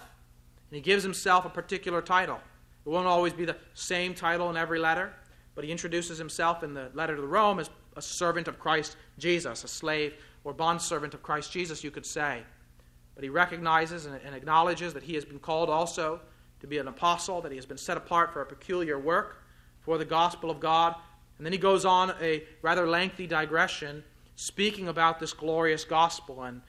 and 0.69 0.75
he 0.75 0.81
gives 0.81 1.01
himself 1.01 1.45
a 1.45 1.49
particular 1.49 2.03
title. 2.03 2.39
It 2.85 2.89
won't 2.89 3.07
always 3.07 3.33
be 3.33 3.45
the 3.45 3.57
same 3.73 4.13
title 4.13 4.51
in 4.51 4.55
every 4.55 4.77
letter, 4.77 5.13
but 5.55 5.63
he 5.63 5.71
introduces 5.71 6.19
himself 6.19 6.61
in 6.61 6.75
the 6.75 6.91
letter 6.93 7.15
to 7.15 7.23
Rome 7.23 7.57
as 7.57 7.71
a 7.95 8.03
servant 8.03 8.47
of 8.47 8.59
Christ 8.59 8.97
Jesus, 9.17 9.63
a 9.63 9.67
slave 9.67 10.13
or 10.43 10.53
bondservant 10.53 11.15
of 11.15 11.23
Christ 11.23 11.51
Jesus, 11.51 11.83
you 11.83 11.89
could 11.89 12.05
say. 12.05 12.43
But 13.17 13.23
he 13.23 13.31
recognizes 13.31 14.05
and, 14.05 14.19
and 14.23 14.35
acknowledges 14.35 14.93
that 14.93 15.01
he 15.01 15.15
has 15.15 15.25
been 15.25 15.39
called 15.39 15.71
also 15.71 16.19
to 16.59 16.67
be 16.67 16.77
an 16.77 16.87
apostle, 16.87 17.41
that 17.41 17.51
he 17.51 17.57
has 17.57 17.65
been 17.65 17.75
set 17.75 17.97
apart 17.97 18.31
for 18.31 18.43
a 18.43 18.45
peculiar 18.45 18.99
work 18.99 19.43
for 19.79 19.97
the 19.97 20.05
gospel 20.05 20.51
of 20.51 20.59
God. 20.59 20.93
And 21.39 21.45
then 21.45 21.51
he 21.51 21.57
goes 21.57 21.83
on 21.83 22.13
a 22.21 22.43
rather 22.61 22.87
lengthy 22.87 23.25
digression 23.25 24.03
speaking 24.35 24.87
about 24.87 25.19
this 25.19 25.33
glorious 25.33 25.83
gospel 25.83 26.43
and, 26.43 26.61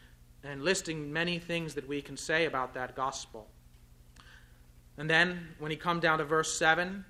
and 0.43 0.65
listing 0.65 1.13
many 1.13 1.39
things 1.39 1.75
that 1.75 1.87
we 1.87 2.01
can 2.01 2.17
say 2.17 2.47
about 2.47 2.73
that 2.73 2.97
gospel. 2.97 3.47
And 4.97 5.11
then 5.11 5.49
when 5.59 5.71
he 5.71 5.77
comes 5.77 6.01
down 6.01 6.17
to 6.17 6.25
verse 6.25 6.59
7, 6.59 7.05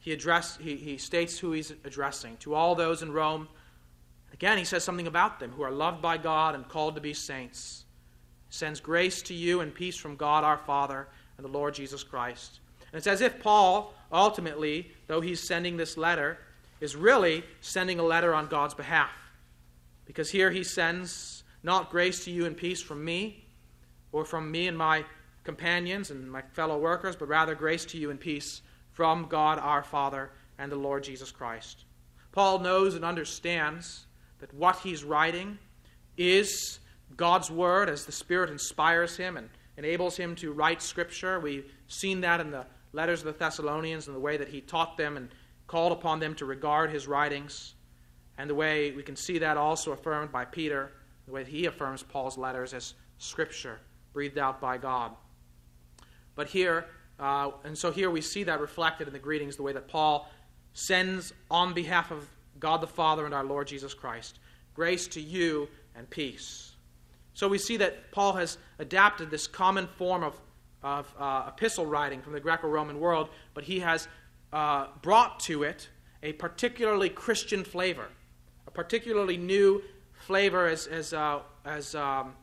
he, 0.00 0.12
address, 0.12 0.58
he, 0.60 0.76
he 0.76 0.98
states 0.98 1.38
who 1.38 1.52
he's 1.52 1.70
addressing 1.84 2.36
to 2.40 2.54
all 2.54 2.74
those 2.74 3.00
in 3.00 3.10
Rome. 3.10 3.48
Again, 4.34 4.58
he 4.58 4.64
says 4.64 4.84
something 4.84 5.06
about 5.06 5.40
them 5.40 5.52
who 5.52 5.62
are 5.62 5.70
loved 5.70 6.02
by 6.02 6.18
God 6.18 6.54
and 6.54 6.68
called 6.68 6.94
to 6.96 7.00
be 7.00 7.14
saints. 7.14 7.86
Sends 8.52 8.80
grace 8.80 9.22
to 9.22 9.32
you 9.32 9.60
and 9.62 9.74
peace 9.74 9.96
from 9.96 10.14
God 10.14 10.44
our 10.44 10.58
Father 10.58 11.08
and 11.38 11.44
the 11.44 11.50
Lord 11.50 11.72
Jesus 11.72 12.02
Christ. 12.02 12.60
And 12.92 12.98
it's 12.98 13.06
as 13.06 13.22
if 13.22 13.42
Paul, 13.42 13.94
ultimately, 14.12 14.92
though 15.06 15.22
he's 15.22 15.40
sending 15.40 15.78
this 15.78 15.96
letter, 15.96 16.36
is 16.78 16.94
really 16.94 17.44
sending 17.62 17.98
a 17.98 18.02
letter 18.02 18.34
on 18.34 18.48
God's 18.48 18.74
behalf. 18.74 19.08
Because 20.04 20.30
here 20.30 20.50
he 20.50 20.62
sends 20.64 21.44
not 21.62 21.90
grace 21.90 22.26
to 22.26 22.30
you 22.30 22.44
and 22.44 22.54
peace 22.54 22.82
from 22.82 23.02
me, 23.02 23.42
or 24.12 24.22
from 24.22 24.50
me 24.50 24.68
and 24.68 24.76
my 24.76 25.06
companions 25.44 26.10
and 26.10 26.30
my 26.30 26.42
fellow 26.52 26.78
workers, 26.78 27.16
but 27.16 27.28
rather 27.28 27.54
grace 27.54 27.86
to 27.86 27.96
you 27.96 28.10
and 28.10 28.20
peace 28.20 28.60
from 28.90 29.28
God 29.30 29.58
our 29.60 29.82
Father 29.82 30.30
and 30.58 30.70
the 30.70 30.76
Lord 30.76 31.04
Jesus 31.04 31.30
Christ. 31.30 31.86
Paul 32.32 32.58
knows 32.58 32.96
and 32.96 33.04
understands 33.04 34.04
that 34.40 34.52
what 34.52 34.76
he's 34.80 35.04
writing 35.04 35.56
is 36.18 36.80
God's 37.16 37.50
Word 37.50 37.88
as 37.88 38.04
the 38.04 38.12
Spirit 38.12 38.50
inspires 38.50 39.16
him 39.16 39.36
and 39.36 39.48
enables 39.76 40.16
him 40.16 40.34
to 40.36 40.52
write 40.52 40.82
Scripture. 40.82 41.40
We've 41.40 41.70
seen 41.88 42.20
that 42.22 42.40
in 42.40 42.50
the 42.50 42.66
letters 42.92 43.20
of 43.20 43.26
the 43.26 43.32
Thessalonians 43.32 44.06
and 44.06 44.16
the 44.16 44.20
way 44.20 44.36
that 44.36 44.48
he 44.48 44.60
taught 44.60 44.96
them 44.96 45.16
and 45.16 45.28
called 45.66 45.92
upon 45.92 46.20
them 46.20 46.34
to 46.34 46.44
regard 46.44 46.90
his 46.90 47.06
writings, 47.06 47.74
and 48.36 48.50
the 48.50 48.54
way 48.54 48.90
we 48.90 49.02
can 49.02 49.16
see 49.16 49.38
that 49.38 49.56
also 49.56 49.92
affirmed 49.92 50.30
by 50.30 50.44
Peter, 50.44 50.92
the 51.26 51.32
way 51.32 51.44
he 51.44 51.66
affirms 51.66 52.02
Paul's 52.02 52.36
letters 52.36 52.74
as 52.74 52.94
Scripture 53.18 53.80
breathed 54.12 54.38
out 54.38 54.60
by 54.60 54.76
God. 54.76 55.12
But 56.34 56.48
here, 56.48 56.86
uh, 57.18 57.52
and 57.64 57.76
so 57.76 57.90
here 57.90 58.10
we 58.10 58.20
see 58.20 58.42
that 58.44 58.60
reflected 58.60 59.06
in 59.06 59.12
the 59.12 59.18
greetings, 59.18 59.56
the 59.56 59.62
way 59.62 59.72
that 59.72 59.88
Paul 59.88 60.30
sends 60.74 61.32
on 61.50 61.72
behalf 61.72 62.10
of 62.10 62.28
God 62.58 62.80
the 62.80 62.86
Father 62.86 63.24
and 63.24 63.34
our 63.34 63.44
Lord 63.44 63.66
Jesus 63.66 63.94
Christ 63.94 64.38
grace 64.74 65.06
to 65.06 65.20
you 65.20 65.68
and 65.94 66.08
peace. 66.08 66.71
So 67.34 67.48
we 67.48 67.58
see 67.58 67.76
that 67.78 68.10
Paul 68.12 68.34
has 68.34 68.58
adapted 68.78 69.30
this 69.30 69.46
common 69.46 69.86
form 69.86 70.22
of, 70.22 70.40
of 70.82 71.12
uh, 71.18 71.44
epistle 71.48 71.86
writing 71.86 72.20
from 72.20 72.32
the 72.32 72.40
Greco 72.40 72.68
Roman 72.68 73.00
world, 73.00 73.28
but 73.54 73.64
he 73.64 73.80
has 73.80 74.08
uh, 74.52 74.88
brought 75.00 75.40
to 75.40 75.62
it 75.62 75.88
a 76.22 76.32
particularly 76.34 77.08
Christian 77.08 77.64
flavor, 77.64 78.08
a 78.66 78.70
particularly 78.70 79.36
new 79.36 79.82
flavor 80.12 80.66
as, 80.66 80.86
as, 80.86 81.12
uh, 81.12 81.40
as 81.64 81.94
um, 81.94 82.34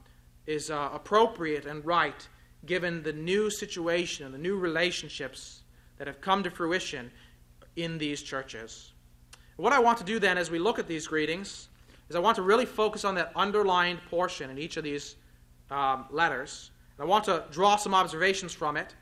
is 0.47 0.71
uh, 0.71 0.89
appropriate 0.93 1.65
and 1.65 1.85
right 1.85 2.27
given 2.65 3.03
the 3.03 3.13
new 3.13 3.49
situation 3.49 4.25
and 4.25 4.33
the 4.33 4.39
new 4.39 4.57
relationships 4.57 5.61
that 5.97 6.07
have 6.07 6.19
come 6.19 6.43
to 6.43 6.49
fruition 6.49 7.11
in 7.75 7.97
these 7.97 8.21
churches. 8.21 8.93
What 9.55 9.73
I 9.73 9.79
want 9.79 9.97
to 9.99 10.03
do 10.03 10.19
then 10.19 10.37
as 10.37 10.49
we 10.49 10.59
look 10.59 10.79
at 10.79 10.87
these 10.87 11.07
greetings 11.07 11.69
is 12.09 12.15
I 12.15 12.19
want 12.19 12.35
to 12.35 12.41
really 12.41 12.65
focus 12.65 13.05
on 13.05 13.15
that 13.15 13.31
underlined 13.35 13.99
portion 14.09 14.49
in 14.49 14.57
each 14.57 14.77
of 14.77 14.83
these 14.83 15.15
um, 15.69 16.05
letters. 16.09 16.71
And 16.97 17.05
I 17.05 17.07
want 17.07 17.25
to 17.25 17.43
draw 17.51 17.75
some 17.75 17.93
observations 17.93 18.53
from 18.53 18.77
it 18.77 18.95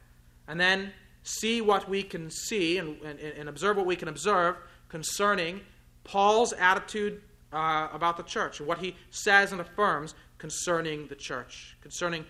and 0.48 0.60
then 0.60 0.92
see 1.24 1.62
what 1.62 1.90
we 1.90 2.04
can 2.04 2.30
see 2.30 2.78
and, 2.78 3.02
and, 3.02 3.20
and 3.20 3.50
observe 3.50 3.78
what 3.78 3.86
we 3.86 3.96
can 3.96 4.08
observe 4.08 4.56
concerning 4.90 5.62
Paul's 6.04 6.54
attitude 6.54 7.22
uh, 7.52 7.88
about 7.94 8.18
the 8.18 8.24
church 8.24 8.60
and 8.60 8.68
what 8.68 8.78
he 8.78 8.96
says 9.10 9.52
and 9.52 9.62
affirms 9.62 10.16
concerning 10.38 11.08
the 11.08 11.16
church, 11.16 11.78
concerning 11.82 12.26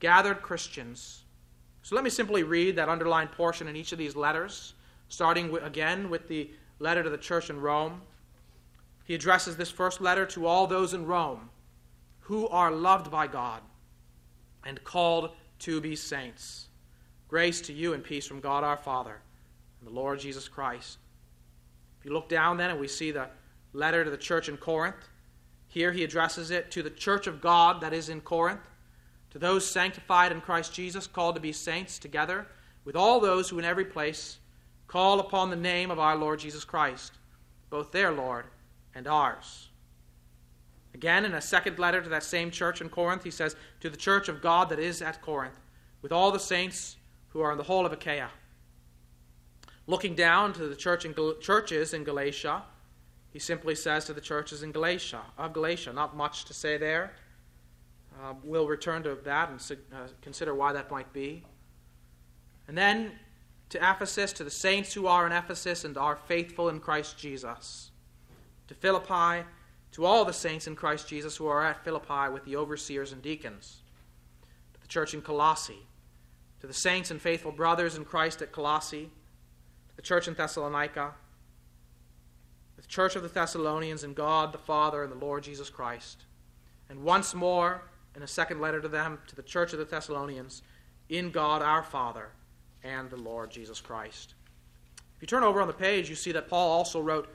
gathered 0.00 0.42
Christians. 0.42 1.24
So 1.82 1.94
let 1.94 2.04
me 2.04 2.10
simply 2.10 2.42
read 2.42 2.76
that 2.76 2.88
underlined 2.88 3.32
portion 3.32 3.68
in 3.68 3.76
each 3.76 3.92
of 3.92 3.98
these 3.98 4.14
letters, 4.14 4.74
starting 5.08 5.50
with, 5.50 5.64
again 5.64 6.10
with 6.10 6.28
the 6.28 6.50
letter 6.78 7.02
to 7.02 7.10
the 7.10 7.18
church 7.18 7.50
in 7.50 7.60
Rome. 7.60 8.02
He 9.08 9.14
addresses 9.14 9.56
this 9.56 9.70
first 9.70 10.02
letter 10.02 10.26
to 10.26 10.44
all 10.44 10.66
those 10.66 10.92
in 10.92 11.06
Rome 11.06 11.48
who 12.20 12.46
are 12.48 12.70
loved 12.70 13.10
by 13.10 13.26
God 13.26 13.62
and 14.66 14.84
called 14.84 15.30
to 15.60 15.80
be 15.80 15.96
saints. 15.96 16.66
Grace 17.26 17.62
to 17.62 17.72
you 17.72 17.94
and 17.94 18.04
peace 18.04 18.26
from 18.26 18.40
God 18.40 18.64
our 18.64 18.76
Father 18.76 19.22
and 19.80 19.88
the 19.88 19.94
Lord 19.94 20.20
Jesus 20.20 20.46
Christ. 20.46 20.98
If 21.98 22.04
you 22.04 22.12
look 22.12 22.28
down 22.28 22.58
then 22.58 22.68
and 22.68 22.78
we 22.78 22.86
see 22.86 23.10
the 23.10 23.30
letter 23.72 24.04
to 24.04 24.10
the 24.10 24.18
church 24.18 24.50
in 24.50 24.58
Corinth, 24.58 25.08
here 25.68 25.90
he 25.90 26.04
addresses 26.04 26.50
it 26.50 26.70
to 26.72 26.82
the 26.82 26.90
church 26.90 27.26
of 27.26 27.40
God 27.40 27.80
that 27.80 27.94
is 27.94 28.10
in 28.10 28.20
Corinth 28.20 28.60
to 29.30 29.38
those 29.38 29.66
sanctified 29.66 30.32
in 30.32 30.42
Christ 30.42 30.74
Jesus, 30.74 31.06
called 31.06 31.34
to 31.34 31.40
be 31.40 31.52
saints 31.52 31.98
together 31.98 32.46
with 32.84 32.94
all 32.94 33.20
those 33.20 33.48
who 33.48 33.58
in 33.58 33.64
every 33.64 33.86
place 33.86 34.38
call 34.86 35.18
upon 35.18 35.48
the 35.48 35.56
name 35.56 35.90
of 35.90 35.98
our 35.98 36.14
Lord 36.14 36.40
Jesus 36.40 36.66
Christ, 36.66 37.12
both 37.70 37.90
their 37.90 38.12
Lord 38.12 38.44
and 38.94 39.06
ours. 39.06 39.68
Again, 40.94 41.24
in 41.24 41.34
a 41.34 41.40
second 41.40 41.78
letter 41.78 42.00
to 42.02 42.08
that 42.08 42.24
same 42.24 42.50
church 42.50 42.80
in 42.80 42.88
Corinth, 42.88 43.22
he 43.22 43.30
says, 43.30 43.54
To 43.80 43.90
the 43.90 43.96
church 43.96 44.28
of 44.28 44.42
God 44.42 44.68
that 44.70 44.78
is 44.78 45.00
at 45.02 45.22
Corinth, 45.22 45.58
with 46.02 46.12
all 46.12 46.32
the 46.32 46.40
saints 46.40 46.96
who 47.28 47.40
are 47.40 47.52
in 47.52 47.58
the 47.58 47.64
whole 47.64 47.86
of 47.86 47.92
Achaia. 47.92 48.30
Looking 49.86 50.14
down 50.14 50.52
to 50.54 50.66
the 50.66 50.76
church 50.76 51.04
in 51.04 51.14
churches 51.40 51.94
in 51.94 52.04
Galatia, 52.04 52.62
he 53.30 53.38
simply 53.38 53.74
says 53.74 54.06
to 54.06 54.12
the 54.12 54.20
churches 54.20 54.62
in 54.62 54.72
Galatia, 54.72 55.20
of 55.36 55.52
Galatia, 55.52 55.92
not 55.92 56.16
much 56.16 56.44
to 56.46 56.54
say 56.54 56.76
there. 56.76 57.12
Uh, 58.20 58.34
we'll 58.42 58.66
return 58.66 59.02
to 59.04 59.14
that 59.24 59.50
and 59.50 59.60
uh, 59.94 60.08
consider 60.22 60.54
why 60.54 60.72
that 60.72 60.90
might 60.90 61.12
be. 61.12 61.44
And 62.66 62.76
then 62.76 63.12
to 63.68 63.78
Ephesus, 63.78 64.32
to 64.34 64.44
the 64.44 64.50
saints 64.50 64.92
who 64.92 65.06
are 65.06 65.26
in 65.26 65.32
Ephesus 65.32 65.84
and 65.84 65.96
are 65.96 66.16
faithful 66.16 66.68
in 66.68 66.80
Christ 66.80 67.18
Jesus. 67.18 67.90
To 68.68 68.74
Philippi, 68.74 69.46
to 69.92 70.04
all 70.04 70.24
the 70.24 70.32
saints 70.32 70.66
in 70.66 70.76
Christ 70.76 71.08
Jesus 71.08 71.36
who 71.36 71.46
are 71.46 71.64
at 71.64 71.84
Philippi 71.84 72.32
with 72.32 72.44
the 72.44 72.56
overseers 72.56 73.12
and 73.12 73.22
deacons. 73.22 73.80
To 74.74 74.80
the 74.80 74.88
church 74.88 75.14
in 75.14 75.22
Colossae. 75.22 75.86
To 76.60 76.66
the 76.66 76.74
saints 76.74 77.10
and 77.10 77.20
faithful 77.20 77.52
brothers 77.52 77.96
in 77.96 78.04
Christ 78.04 78.42
at 78.42 78.52
Colossae. 78.52 79.10
To 79.88 79.96
the 79.96 80.02
church 80.02 80.28
in 80.28 80.34
Thessalonica. 80.34 81.14
The 82.76 82.86
church 82.86 83.16
of 83.16 83.22
the 83.22 83.28
Thessalonians 83.28 84.04
and 84.04 84.14
God 84.14 84.52
the 84.52 84.58
Father 84.58 85.02
and 85.02 85.10
the 85.10 85.16
Lord 85.16 85.42
Jesus 85.42 85.68
Christ. 85.68 86.24
And 86.88 87.02
once 87.02 87.34
more, 87.34 87.82
in 88.14 88.22
a 88.22 88.26
second 88.26 88.60
letter 88.60 88.80
to 88.80 88.88
them, 88.88 89.18
to 89.26 89.36
the 89.36 89.42
church 89.42 89.72
of 89.72 89.78
the 89.78 89.84
Thessalonians, 89.84 90.62
in 91.08 91.30
God 91.30 91.62
our 91.62 91.82
Father 91.82 92.30
and 92.82 93.10
the 93.10 93.16
Lord 93.16 93.50
Jesus 93.50 93.80
Christ. 93.80 94.34
If 95.16 95.22
you 95.22 95.26
turn 95.26 95.42
over 95.42 95.60
on 95.60 95.66
the 95.66 95.74
page, 95.74 96.08
you 96.08 96.14
see 96.14 96.32
that 96.32 96.48
Paul 96.48 96.70
also 96.70 97.00
wrote 97.00 97.28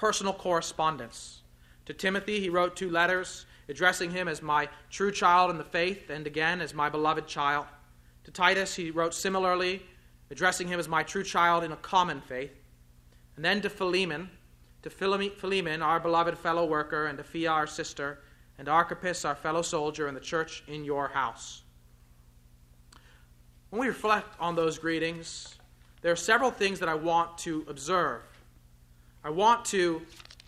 personal 0.00 0.32
correspondence. 0.32 1.42
To 1.84 1.92
Timothy, 1.92 2.40
he 2.40 2.48
wrote 2.48 2.74
two 2.74 2.88
letters 2.88 3.44
addressing 3.68 4.10
him 4.10 4.28
as 4.28 4.40
my 4.40 4.66
true 4.88 5.12
child 5.12 5.50
in 5.50 5.58
the 5.58 5.64
faith 5.64 6.08
and 6.08 6.26
again 6.26 6.62
as 6.62 6.72
my 6.72 6.88
beloved 6.88 7.26
child. 7.26 7.66
To 8.24 8.30
Titus, 8.30 8.74
he 8.74 8.90
wrote 8.90 9.12
similarly, 9.12 9.82
addressing 10.30 10.68
him 10.68 10.80
as 10.80 10.88
my 10.88 11.02
true 11.02 11.22
child 11.22 11.64
in 11.64 11.72
a 11.72 11.76
common 11.76 12.22
faith. 12.22 12.50
And 13.36 13.44
then 13.44 13.60
to 13.60 13.68
Philemon, 13.68 14.30
to 14.84 14.88
Philemon, 14.88 15.82
our 15.82 16.00
beloved 16.00 16.38
fellow 16.38 16.64
worker, 16.64 17.06
and 17.06 17.18
to 17.18 17.24
Apphia, 17.24 17.50
our 17.50 17.66
sister, 17.66 18.20
and 18.56 18.70
Archippus, 18.70 19.26
our 19.26 19.34
fellow 19.34 19.60
soldier, 19.60 20.08
in 20.08 20.14
the 20.14 20.20
church 20.20 20.64
in 20.66 20.82
your 20.82 21.08
house. 21.08 21.62
When 23.68 23.80
we 23.80 23.88
reflect 23.88 24.34
on 24.40 24.56
those 24.56 24.78
greetings, 24.78 25.58
there 26.00 26.10
are 26.10 26.16
several 26.16 26.50
things 26.50 26.80
that 26.80 26.88
I 26.88 26.94
want 26.94 27.36
to 27.38 27.66
observe. 27.68 28.22
I 29.22 29.30
want 29.30 29.64
to 29.66 30.02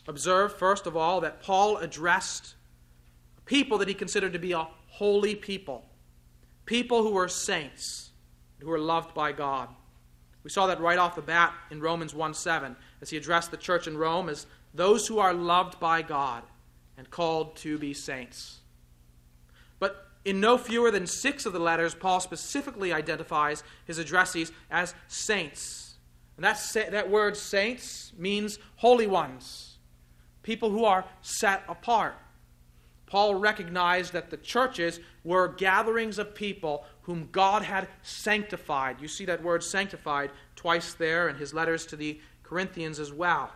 observe, 0.08 0.56
first 0.56 0.86
of 0.86 0.96
all, 0.96 1.20
that 1.20 1.42
Paul 1.42 1.76
addressed 1.78 2.54
people 3.44 3.78
that 3.78 3.88
he 3.88 3.94
considered 3.94 4.32
to 4.32 4.38
be 4.38 4.52
a 4.52 4.66
holy 4.88 5.34
people, 5.34 5.84
people 6.64 7.02
who 7.02 7.10
were 7.10 7.28
saints, 7.28 8.10
who 8.60 8.68
were 8.68 8.78
loved 8.78 9.14
by 9.14 9.32
God. 9.32 9.68
We 10.44 10.50
saw 10.50 10.66
that 10.66 10.80
right 10.80 10.98
off 10.98 11.14
the 11.14 11.22
bat 11.22 11.54
in 11.70 11.80
Romans 11.80 12.14
1 12.14 12.34
7, 12.34 12.76
as 13.00 13.10
he 13.10 13.16
addressed 13.16 13.50
the 13.50 13.56
church 13.56 13.86
in 13.86 13.96
Rome 13.96 14.28
as 14.28 14.46
those 14.74 15.06
who 15.06 15.18
are 15.18 15.34
loved 15.34 15.78
by 15.78 16.02
God 16.02 16.42
and 16.96 17.10
called 17.10 17.56
to 17.56 17.78
be 17.78 17.94
saints. 17.94 18.60
But 19.78 20.08
in 20.24 20.40
no 20.40 20.56
fewer 20.56 20.90
than 20.90 21.06
six 21.06 21.46
of 21.46 21.52
the 21.52 21.58
letters, 21.58 21.94
Paul 21.94 22.20
specifically 22.20 22.92
identifies 22.92 23.62
his 23.84 23.98
addressees 23.98 24.50
as 24.70 24.94
saints. 25.08 25.81
That, 26.42 26.60
that 26.90 27.10
word 27.10 27.36
saints 27.36 28.12
means 28.16 28.58
holy 28.76 29.06
ones, 29.06 29.78
people 30.42 30.70
who 30.70 30.84
are 30.84 31.04
set 31.22 31.62
apart. 31.68 32.16
Paul 33.06 33.34
recognized 33.34 34.12
that 34.14 34.30
the 34.30 34.38
churches 34.38 34.98
were 35.22 35.46
gatherings 35.46 36.18
of 36.18 36.34
people 36.34 36.84
whom 37.02 37.28
God 37.30 37.62
had 37.62 37.88
sanctified. 38.02 39.00
You 39.00 39.08
see 39.08 39.24
that 39.26 39.42
word 39.42 39.62
sanctified 39.62 40.30
twice 40.56 40.94
there 40.94 41.28
in 41.28 41.36
his 41.36 41.52
letters 41.52 41.84
to 41.86 41.96
the 41.96 42.18
Corinthians 42.42 42.98
as 42.98 43.12
well. 43.12 43.52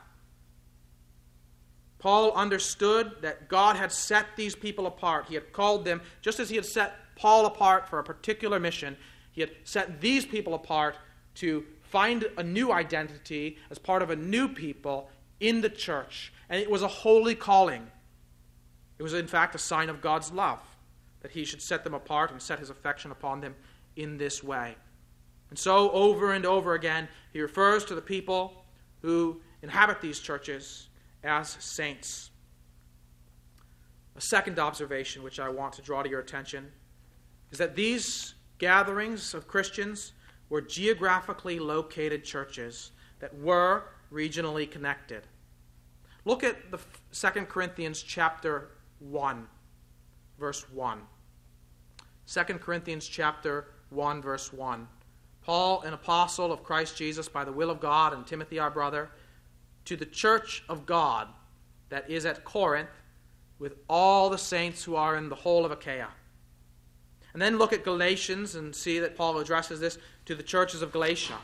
Paul 1.98 2.32
understood 2.32 3.16
that 3.22 3.48
God 3.48 3.76
had 3.76 3.90
set 3.90 4.26
these 4.36 4.54
people 4.54 4.86
apart. 4.86 5.26
He 5.26 5.34
had 5.34 5.52
called 5.52 5.84
them, 5.84 6.02
just 6.20 6.38
as 6.38 6.50
he 6.50 6.56
had 6.56 6.66
set 6.66 6.94
Paul 7.16 7.46
apart 7.46 7.88
for 7.88 7.98
a 7.98 8.04
particular 8.04 8.60
mission, 8.60 8.96
he 9.32 9.40
had 9.40 9.50
set 9.64 10.00
these 10.00 10.26
people 10.26 10.54
apart 10.54 10.96
to 11.36 11.64
find 11.90 12.26
a 12.36 12.42
new 12.42 12.72
identity 12.72 13.58
as 13.70 13.78
part 13.78 14.02
of 14.02 14.10
a 14.10 14.16
new 14.16 14.48
people 14.48 15.08
in 15.40 15.60
the 15.60 15.68
church. 15.68 16.32
And 16.48 16.60
it 16.60 16.70
was 16.70 16.82
a 16.82 16.88
holy 16.88 17.34
calling. 17.34 17.86
It 18.98 19.02
was, 19.02 19.14
in 19.14 19.26
fact, 19.26 19.54
a 19.54 19.58
sign 19.58 19.88
of 19.88 20.00
God's 20.00 20.32
love 20.32 20.60
that 21.20 21.32
he 21.32 21.44
should 21.44 21.62
set 21.62 21.84
them 21.84 21.94
apart 21.94 22.30
and 22.30 22.40
set 22.40 22.58
his 22.58 22.70
affection 22.70 23.10
upon 23.10 23.40
them 23.40 23.54
in 23.96 24.16
this 24.16 24.42
way. 24.42 24.76
And 25.50 25.58
so, 25.58 25.90
over 25.90 26.32
and 26.32 26.44
over 26.44 26.74
again, 26.74 27.08
he 27.32 27.40
refers 27.40 27.84
to 27.86 27.94
the 27.94 28.02
people 28.02 28.64
who 29.02 29.40
inhabit 29.62 30.00
these 30.00 30.18
churches 30.18 30.88
as 31.22 31.56
saints. 31.60 32.30
A 34.16 34.20
second 34.20 34.58
observation, 34.58 35.22
which 35.22 35.38
I 35.38 35.48
want 35.48 35.74
to 35.74 35.82
draw 35.82 36.02
to 36.02 36.08
your 36.08 36.20
attention, 36.20 36.72
is 37.50 37.58
that 37.58 37.76
these 37.76 38.34
gatherings 38.58 39.34
of 39.34 39.46
Christians 39.46 40.12
were 40.48 40.60
geographically 40.60 41.58
located 41.58 42.24
churches 42.24 42.92
that 43.20 43.36
were 43.38 43.84
regionally 44.12 44.70
connected. 44.70 45.26
Look 46.24 46.44
at 46.44 46.70
the 46.70 46.78
2 47.12 47.42
Corinthians 47.46 48.02
chapter 48.02 48.70
1 49.00 49.46
verse 50.38 50.68
1. 50.70 51.00
2 52.26 52.42
Corinthians 52.54 53.06
chapter 53.06 53.68
1 53.90 54.22
verse 54.22 54.52
1. 54.52 54.86
Paul, 55.42 55.82
an 55.82 55.94
apostle 55.94 56.52
of 56.52 56.64
Christ 56.64 56.96
Jesus 56.96 57.28
by 57.28 57.44
the 57.44 57.52
will 57.52 57.70
of 57.70 57.78
God, 57.78 58.12
and 58.12 58.26
Timothy 58.26 58.58
our 58.58 58.70
brother, 58.70 59.10
to 59.84 59.96
the 59.96 60.04
church 60.04 60.64
of 60.68 60.84
God 60.86 61.28
that 61.88 62.10
is 62.10 62.26
at 62.26 62.44
Corinth 62.44 62.90
with 63.60 63.76
all 63.88 64.28
the 64.28 64.38
saints 64.38 64.82
who 64.82 64.96
are 64.96 65.16
in 65.16 65.28
the 65.28 65.36
whole 65.36 65.64
of 65.64 65.70
Achaia. 65.70 66.08
And 67.32 67.40
then 67.40 67.58
look 67.58 67.72
at 67.72 67.84
Galatians 67.84 68.56
and 68.56 68.74
see 68.74 68.98
that 68.98 69.16
Paul 69.16 69.38
addresses 69.38 69.78
this 69.78 69.98
to 70.26 70.34
the 70.34 70.42
churches 70.42 70.82
of 70.82 70.92
Galatia. 70.92 71.38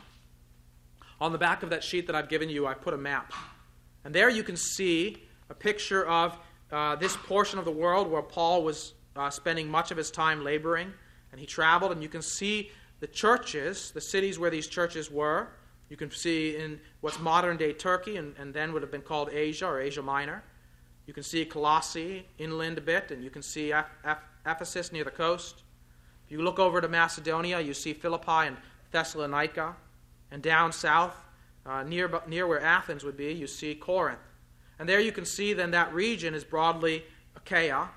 On 1.20 1.32
the 1.32 1.38
back 1.38 1.62
of 1.62 1.70
that 1.70 1.82
sheet 1.82 2.06
that 2.08 2.16
I've 2.16 2.28
given 2.28 2.48
you, 2.48 2.66
I 2.66 2.74
put 2.74 2.94
a 2.94 2.98
map. 2.98 3.32
And 4.04 4.14
there 4.14 4.28
you 4.28 4.42
can 4.42 4.56
see 4.56 5.22
a 5.48 5.54
picture 5.54 6.04
of 6.06 6.36
uh, 6.70 6.96
this 6.96 7.16
portion 7.16 7.58
of 7.58 7.64
the 7.64 7.70
world 7.70 8.10
where 8.10 8.22
Paul 8.22 8.64
was 8.64 8.94
uh, 9.14 9.30
spending 9.30 9.68
much 9.68 9.90
of 9.90 9.96
his 9.96 10.10
time 10.10 10.42
laboring, 10.42 10.92
and 11.30 11.40
he 11.40 11.46
traveled, 11.46 11.92
and 11.92 12.02
you 12.02 12.08
can 12.08 12.22
see 12.22 12.70
the 13.00 13.06
churches, 13.06 13.92
the 13.92 14.00
cities 14.00 14.38
where 14.38 14.50
these 14.50 14.66
churches 14.66 15.10
were. 15.10 15.48
You 15.88 15.96
can 15.96 16.10
see 16.10 16.56
in 16.56 16.80
what's 17.02 17.20
modern 17.20 17.56
day 17.56 17.72
Turkey 17.72 18.16
and, 18.16 18.34
and 18.38 18.52
then 18.52 18.72
would 18.72 18.82
have 18.82 18.90
been 18.90 19.02
called 19.02 19.30
Asia 19.30 19.66
or 19.66 19.80
Asia 19.80 20.02
Minor. 20.02 20.42
You 21.06 21.12
can 21.12 21.22
see 21.22 21.44
Colossae 21.44 22.26
inland 22.38 22.78
a 22.78 22.80
bit, 22.80 23.10
and 23.10 23.22
you 23.22 23.30
can 23.30 23.42
see 23.42 23.72
Ephesus 24.46 24.90
near 24.90 25.04
the 25.04 25.10
coast. 25.10 25.62
If 26.24 26.32
you 26.32 26.42
look 26.42 26.58
over 26.58 26.80
to 26.80 26.88
Macedonia, 26.88 27.60
you 27.60 27.74
see 27.74 27.92
Philippi 27.92 28.46
and 28.46 28.56
Thessalonica. 28.92 29.74
And 30.30 30.42
down 30.42 30.72
south, 30.72 31.16
uh, 31.66 31.82
near, 31.82 32.10
near 32.26 32.46
where 32.46 32.62
Athens 32.62 33.04
would 33.04 33.16
be, 33.16 33.32
you 33.32 33.46
see 33.46 33.74
Corinth. 33.74 34.20
And 34.78 34.88
there 34.88 35.00
you 35.00 35.12
can 35.12 35.24
see 35.24 35.52
then 35.52 35.70
that 35.72 35.92
region 35.92 36.34
is 36.34 36.44
broadly 36.44 37.04
Achaia. 37.36 37.88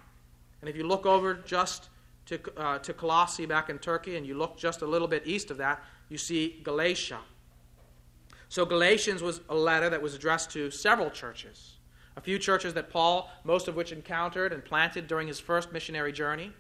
And 0.62 0.70
if 0.70 0.76
you 0.76 0.86
look 0.86 1.06
over 1.06 1.36
just 1.36 1.90
to, 2.26 2.40
uh, 2.58 2.80
to 2.80 2.94
Colossae 2.94 3.46
back 3.46 3.70
in 3.70 3.80
Turkey 3.80 4.18
and 4.18 4.26
you 4.26 4.36
look 4.36 4.58
just 4.58 4.82
a 4.82 4.86
little 4.86 5.08
bit 5.08 5.24
east 5.26 5.52
of 5.52 5.58
that, 5.58 5.84
you 6.10 6.18
see 6.18 6.60
Galatia. 6.64 7.20
So 8.50 8.66
Galatians 8.66 9.22
was 9.22 9.42
a 9.50 9.56
letter 9.56 9.90
that 9.90 10.02
was 10.02 10.14
addressed 10.14 10.52
to 10.52 10.72
several 10.72 11.10
churches. 11.10 11.74
A 12.18 12.22
few 12.22 12.40
churches 12.40 12.74
that 12.76 12.90
Paul, 12.90 13.30
most 13.44 13.68
of 13.68 13.76
which 13.76 13.92
encountered 13.92 14.54
and 14.54 14.64
planted 14.64 15.08
during 15.08 15.28
his 15.28 15.40
first 15.40 15.72
missionary 15.72 16.12
journey. 16.12 16.52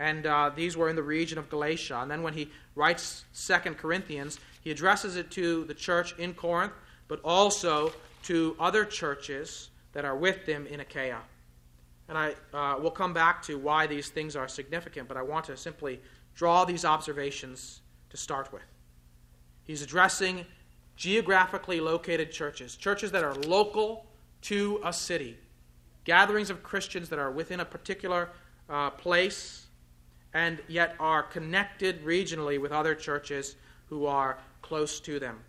And 0.00 0.24
uh, 0.24 0.50
these 0.56 0.78
were 0.78 0.88
in 0.88 0.96
the 0.96 1.02
region 1.02 1.36
of 1.36 1.50
Galatia. 1.50 1.98
And 2.00 2.10
then 2.10 2.22
when 2.22 2.32
he 2.32 2.48
writes 2.74 3.26
Second 3.32 3.76
Corinthians, 3.76 4.40
he 4.62 4.70
addresses 4.70 5.16
it 5.16 5.30
to 5.32 5.66
the 5.66 5.74
church 5.74 6.18
in 6.18 6.32
Corinth, 6.32 6.72
but 7.06 7.20
also 7.22 7.92
to 8.22 8.56
other 8.58 8.86
churches 8.86 9.68
that 9.92 10.06
are 10.06 10.16
with 10.16 10.46
them 10.46 10.66
in 10.66 10.80
Achaia. 10.80 11.18
And 12.08 12.16
I 12.16 12.34
uh, 12.54 12.78
will 12.80 12.90
come 12.90 13.12
back 13.12 13.42
to 13.42 13.58
why 13.58 13.86
these 13.86 14.08
things 14.08 14.36
are 14.36 14.48
significant, 14.48 15.06
but 15.06 15.18
I 15.18 15.22
want 15.22 15.44
to 15.46 15.56
simply 15.56 16.00
draw 16.34 16.64
these 16.64 16.86
observations 16.86 17.82
to 18.08 18.16
start 18.16 18.50
with. 18.54 18.62
He's 19.64 19.82
addressing 19.82 20.46
geographically 20.96 21.78
located 21.78 22.32
churches, 22.32 22.74
churches 22.74 23.12
that 23.12 23.22
are 23.22 23.34
local 23.34 24.06
to 24.42 24.80
a 24.82 24.94
city, 24.94 25.36
gatherings 26.04 26.48
of 26.48 26.62
Christians 26.62 27.10
that 27.10 27.18
are 27.18 27.30
within 27.30 27.60
a 27.60 27.66
particular 27.66 28.30
uh, 28.70 28.88
place 28.88 29.66
and 30.34 30.60
yet 30.68 30.94
are 31.00 31.22
connected 31.22 32.04
regionally 32.04 32.60
with 32.60 32.72
other 32.72 32.94
churches 32.94 33.56
who 33.88 34.06
are 34.06 34.38
close 34.62 35.00
to 35.00 35.18
them. 35.18 35.40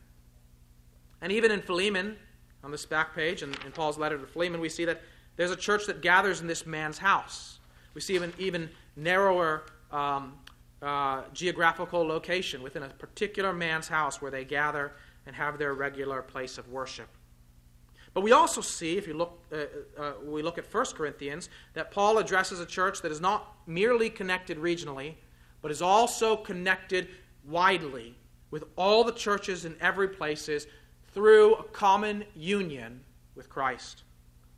And 1.21 1.31
even 1.31 1.51
in 1.51 1.61
Philemon, 1.61 2.17
on 2.63 2.71
this 2.71 2.85
back 2.85 3.13
page, 3.15 3.43
in, 3.43 3.49
in 3.65 3.71
Paul's 3.71 3.97
letter 3.97 4.17
to 4.17 4.25
Philemon, 4.25 4.59
we 4.59 4.69
see 4.69 4.85
that 4.85 5.01
there's 5.35 5.51
a 5.51 5.55
church 5.55 5.85
that 5.85 6.01
gathers 6.01 6.41
in 6.41 6.47
this 6.47 6.65
man's 6.65 6.97
house. 6.97 7.59
We 7.93 8.01
see 8.01 8.17
an 8.17 8.33
even 8.37 8.69
narrower 8.95 9.63
um, 9.91 10.33
uh, 10.81 11.23
geographical 11.33 12.05
location 12.05 12.63
within 12.63 12.83
a 12.83 12.89
particular 12.89 13.53
man's 13.53 13.87
house 13.87 14.21
where 14.21 14.31
they 14.31 14.45
gather 14.45 14.93
and 15.25 15.35
have 15.35 15.59
their 15.59 15.73
regular 15.73 16.21
place 16.21 16.57
of 16.57 16.67
worship. 16.69 17.07
But 18.13 18.21
we 18.21 18.33
also 18.33 18.61
see, 18.61 18.97
if 18.97 19.07
you 19.07 19.13
look, 19.13 19.39
uh, 19.51 20.01
uh, 20.01 20.11
we 20.25 20.41
look 20.41 20.57
at 20.57 20.71
1 20.71 20.85
Corinthians, 20.95 21.49
that 21.73 21.91
Paul 21.91 22.17
addresses 22.17 22.59
a 22.59 22.65
church 22.65 23.01
that 23.01 23.11
is 23.11 23.21
not 23.21 23.55
merely 23.65 24.09
connected 24.09 24.57
regionally, 24.57 25.15
but 25.61 25.71
is 25.71 25.81
also 25.81 26.35
connected 26.35 27.07
widely 27.45 28.15
with 28.49 28.65
all 28.75 29.03
the 29.03 29.13
churches 29.13 29.63
in 29.65 29.75
every 29.79 30.09
places 30.09 30.67
through 31.13 31.55
a 31.55 31.63
common 31.63 32.25
union 32.35 33.01
with 33.35 33.49
Christ. 33.49 34.03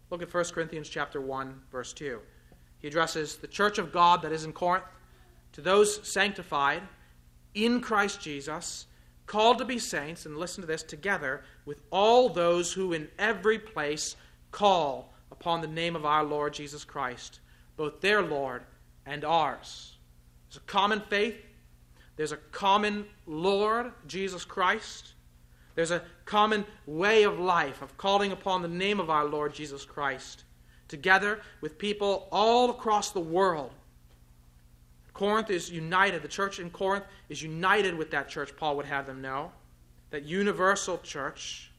Look 0.09 0.21
at 0.21 0.33
1 0.33 0.45
Corinthians 0.45 0.89
chapter 0.89 1.21
1 1.21 1.61
verse 1.71 1.93
2. 1.93 2.19
He 2.79 2.87
addresses 2.87 3.37
the 3.37 3.47
church 3.47 3.77
of 3.77 3.91
God 3.91 4.21
that 4.23 4.31
is 4.31 4.45
in 4.45 4.53
Corinth 4.53 4.85
to 5.53 5.61
those 5.61 6.05
sanctified 6.07 6.81
in 7.53 7.79
Christ 7.79 8.19
Jesus, 8.19 8.87
called 9.33 9.57
to 9.57 9.65
be 9.65 9.79
saints 9.79 10.27
and 10.27 10.37
listen 10.37 10.61
to 10.61 10.67
this 10.67 10.83
together 10.83 11.41
with 11.65 11.81
all 11.89 12.29
those 12.29 12.71
who 12.71 12.93
in 12.93 13.07
every 13.17 13.57
place 13.57 14.15
call 14.51 15.11
upon 15.31 15.59
the 15.59 15.67
name 15.67 15.95
of 15.95 16.05
our 16.05 16.23
Lord 16.23 16.53
Jesus 16.53 16.85
Christ, 16.85 17.39
both 17.75 17.99
their 17.99 18.21
Lord 18.21 18.61
and 19.07 19.25
ours. 19.25 19.97
There's 20.47 20.57
a 20.57 20.67
common 20.67 21.01
faith, 21.09 21.35
there's 22.15 22.31
a 22.31 22.37
common 22.51 23.07
Lord, 23.25 23.91
Jesus 24.05 24.45
Christ. 24.45 25.15
There's 25.73 25.89
a 25.89 26.03
common 26.25 26.63
way 26.85 27.23
of 27.23 27.39
life 27.39 27.81
of 27.81 27.97
calling 27.97 28.31
upon 28.31 28.61
the 28.61 28.67
name 28.67 28.99
of 28.99 29.09
our 29.09 29.25
Lord 29.25 29.55
Jesus 29.55 29.83
Christ, 29.83 30.43
together 30.87 31.41
with 31.59 31.79
people 31.79 32.27
all 32.31 32.69
across 32.69 33.09
the 33.09 33.19
world. 33.19 33.71
Corinth 35.13 35.49
is 35.49 35.69
united. 35.69 36.21
The 36.21 36.27
church 36.27 36.59
in 36.59 36.69
Corinth 36.69 37.05
is 37.29 37.41
united 37.41 37.95
with 37.95 38.11
that 38.11 38.29
church, 38.29 38.55
Paul 38.55 38.75
would 38.77 38.85
have 38.85 39.05
them 39.05 39.21
know. 39.21 39.51
That 40.09 40.23
universal 40.23 40.97
church, 40.99 41.71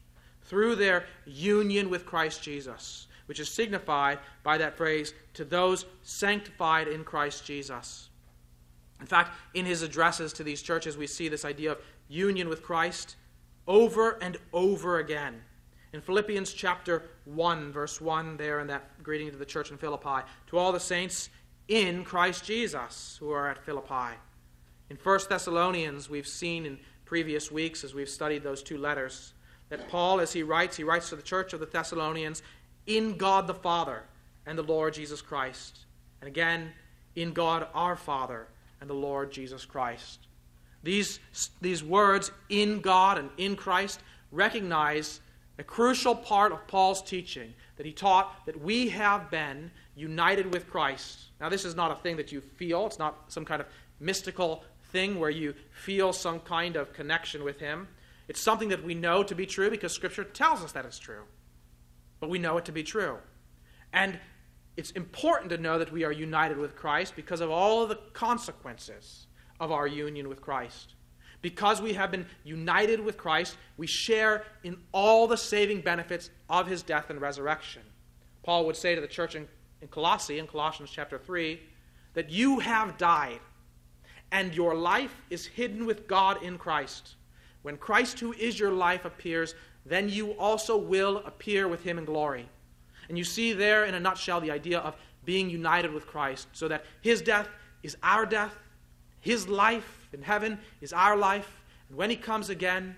through 0.43 0.77
their 0.77 1.07
union 1.27 1.91
with 1.91 2.07
Christ 2.07 2.43
Jesus, 2.43 3.07
which 3.27 3.41
is 3.41 3.49
signified 3.49 4.19
by 4.43 4.59
that 4.59 4.77
phrase, 4.77 5.15
to 5.35 5.45
those 5.45 5.87
sanctified 6.03 6.89
in 6.89 7.05
Christ 7.05 7.45
Jesus. 7.45 8.09
In 9.01 9.07
fact, 9.07 9.37
in 9.55 9.67
his 9.67 9.83
addresses 9.83 10.33
to 10.35 10.45
these 10.45 10.63
churches, 10.63 10.97
we 10.97 11.07
see 11.07 11.29
this 11.29 11.45
idea 11.45 11.73
of 11.73 11.79
union 12.09 12.49
with 12.49 12.63
Christ 12.63 13.17
over 13.67 14.19
and 14.23 14.37
over 14.53 14.99
again. 14.99 15.41
In 15.93 16.01
Philippians 16.01 16.53
chapter 16.53 17.05
1, 17.25 17.73
verse 17.73 18.01
1, 18.01 18.37
there 18.37 18.61
in 18.61 18.67
that 18.67 19.03
greeting 19.03 19.31
to 19.31 19.37
the 19.37 19.45
church 19.45 19.71
in 19.71 19.79
Philippi, 19.79 20.27
to 20.49 20.59
all 20.59 20.73
the 20.73 20.81
saints 20.81 21.31
in 21.69 22.05
Christ 22.05 22.45
Jesus 22.45 23.17
who 23.21 23.31
are 23.31 23.51
at 23.51 23.65
Philippi. 23.65 24.17
In 24.91 24.97
1 25.03 25.21
Thessalonians, 25.29 26.11
we've 26.11 26.27
seen 26.27 26.67
in 26.67 26.79
previous 27.05 27.51
weeks 27.51 27.85
as 27.85 27.95
we've 27.95 28.09
studied 28.09 28.43
those 28.43 28.63
two 28.63 28.79
letters. 28.79 29.33
That 29.71 29.89
Paul, 29.89 30.21
as 30.21 30.33
he 30.33 30.43
writes, 30.43 30.77
he 30.77 30.85
writes 30.85 31.09
to 31.09 31.17
the 31.17 31.23
church 31.23 31.53
of 31.53 31.61
the 31.61 31.67
Thessalonians 31.67 32.43
in 32.87 33.17
God 33.17 33.47
the 33.47 33.55
Father 33.55 34.03
and 34.47 34.59
the 34.59 34.63
Lord 34.63 34.95
Jesus 34.95 35.23
Christ. 35.23 35.81
And 36.21 36.29
again, 36.29 36.73
in 37.17 37.33
God 37.33 37.67
our 37.75 37.97
Father 37.97 38.47
and 38.81 38.89
the 38.89 38.95
Lord 38.95 39.33
Jesus 39.33 39.65
Christ. 39.65 40.27
These, 40.83 41.19
these 41.63 41.83
words, 41.83 42.31
in 42.51 42.81
God 42.81 43.17
and 43.17 43.31
in 43.39 43.57
Christ, 43.57 44.01
recognize 44.31 45.21
a 45.59 45.65
crucial 45.65 46.15
part 46.15 46.53
of 46.53 46.67
Paul's 46.67 47.03
teaching 47.03 47.55
that 47.77 47.87
he 47.87 47.93
taught 47.93 48.45
that 48.47 48.61
we 48.61 48.89
have 48.91 49.31
been 49.31 49.71
united 49.95 50.53
with 50.53 50.69
Christ. 50.69 51.19
Now, 51.41 51.49
this 51.49 51.65
is 51.65 51.75
not 51.75 51.91
a 51.91 51.97
thing 51.97 52.17
that 52.17 52.33
you 52.33 52.41
feel, 52.41 52.87
it's 52.87 52.99
not 52.99 53.33
some 53.33 53.45
kind 53.45 53.61
of 53.61 53.69
mystical 54.01 54.65
thing 54.91 55.19
where 55.19 55.31
you 55.31 55.55
feel 55.71 56.13
some 56.13 56.41
kind 56.41 56.77
of 56.77 56.93
connection 56.93 57.45
with 57.45 57.59
him. 57.61 57.89
It's 58.29 58.41
something 58.41 58.69
that 58.71 58.85
we 58.85 58.95
know 58.95 59.23
to 59.23 59.35
be 59.35 59.47
true 59.47 59.71
because 59.71 59.93
Scripture 59.93 60.25
tells 60.25 60.63
us 60.63 60.73
that 60.73 60.85
it's 60.85 60.99
true. 60.99 61.25
But 62.21 62.31
we 62.31 62.39
know 62.39 62.57
it 62.57 62.65
to 62.67 62.73
be 62.73 62.83
true. 62.83 63.19
And 63.93 64.19
it's 64.77 64.91
important 64.93 65.51
to 65.51 65.59
know 65.59 65.79
that 65.79 65.93
we 65.93 66.05
are 66.05 66.13
united 66.13 66.59
with 66.59 66.75
Christ 66.75 67.15
because 67.15 67.41
of 67.41 67.51
all 67.51 67.83
of 67.83 67.89
the 67.89 67.99
consequences 68.13 69.27
of 69.61 69.71
our 69.71 69.87
union 69.87 70.29
with 70.29 70.41
Christ. 70.41 70.95
Because 71.43 71.83
we 71.83 71.93
have 71.93 72.11
been 72.11 72.27
united 72.43 73.01
with 73.01 73.19
Christ, 73.19 73.57
we 73.77 73.87
share 73.87 74.45
in 74.63 74.79
all 74.93 75.27
the 75.27 75.37
saving 75.37 75.83
benefits 75.83 76.31
of 76.49 76.67
his 76.67 76.83
death 76.83 77.11
and 77.11 77.21
resurrection. 77.21 77.83
Paul 78.43 78.67
would 78.67 78.77
say 78.77 78.95
to 78.95 79.01
the 79.01 79.07
church 79.07 79.35
in, 79.35 79.47
in 79.85 79.89
Colossae, 79.89 80.39
in 80.39 80.47
Colossians 80.47 80.91
chapter 80.91 81.19
3, 81.19 81.61
that 82.15 82.31
you 82.31 82.59
have 82.59 82.97
died, 82.97 83.41
and 84.33 84.55
your 84.55 84.75
life 84.75 85.15
is 85.29 85.45
hidden 85.45 85.85
with 85.85 86.09
God 86.09 86.43
in 86.43 86.57
Christ. 86.57 87.17
When 87.61 87.77
Christ, 87.77 88.19
who 88.19 88.33
is 88.33 88.59
your 88.59 88.73
life, 88.73 89.05
appears, 89.05 89.55
then 89.85 90.09
you 90.09 90.33
also 90.39 90.79
will 90.79 91.19
appear 91.27 91.69
with 91.69 91.83
him 91.83 91.99
in 91.99 92.07
glory. 92.07 92.49
And 93.11 93.19
you 93.19 93.25
see 93.25 93.53
there, 93.53 93.85
in 93.85 93.95
a 93.95 94.01
nutshell, 94.01 94.41
the 94.41 94.51
idea 94.51 94.79
of 94.79 94.97
being 95.27 95.51
united 95.51 95.93
with 95.93 96.07
Christ, 96.07 96.49
so 96.53 96.67
that 96.69 96.87
his 97.03 97.21
death 97.21 97.49
is 97.83 97.95
our 98.03 98.25
death, 98.25 98.57
his 99.21 99.49
life 99.49 100.09
in 100.15 100.23
heaven 100.23 100.59
is 100.81 100.95
our 100.95 101.15
life, 101.15 101.61
and 101.91 101.99
when 101.99 102.09
he 102.09 102.17
comes 102.17 102.49
again, 102.49 102.97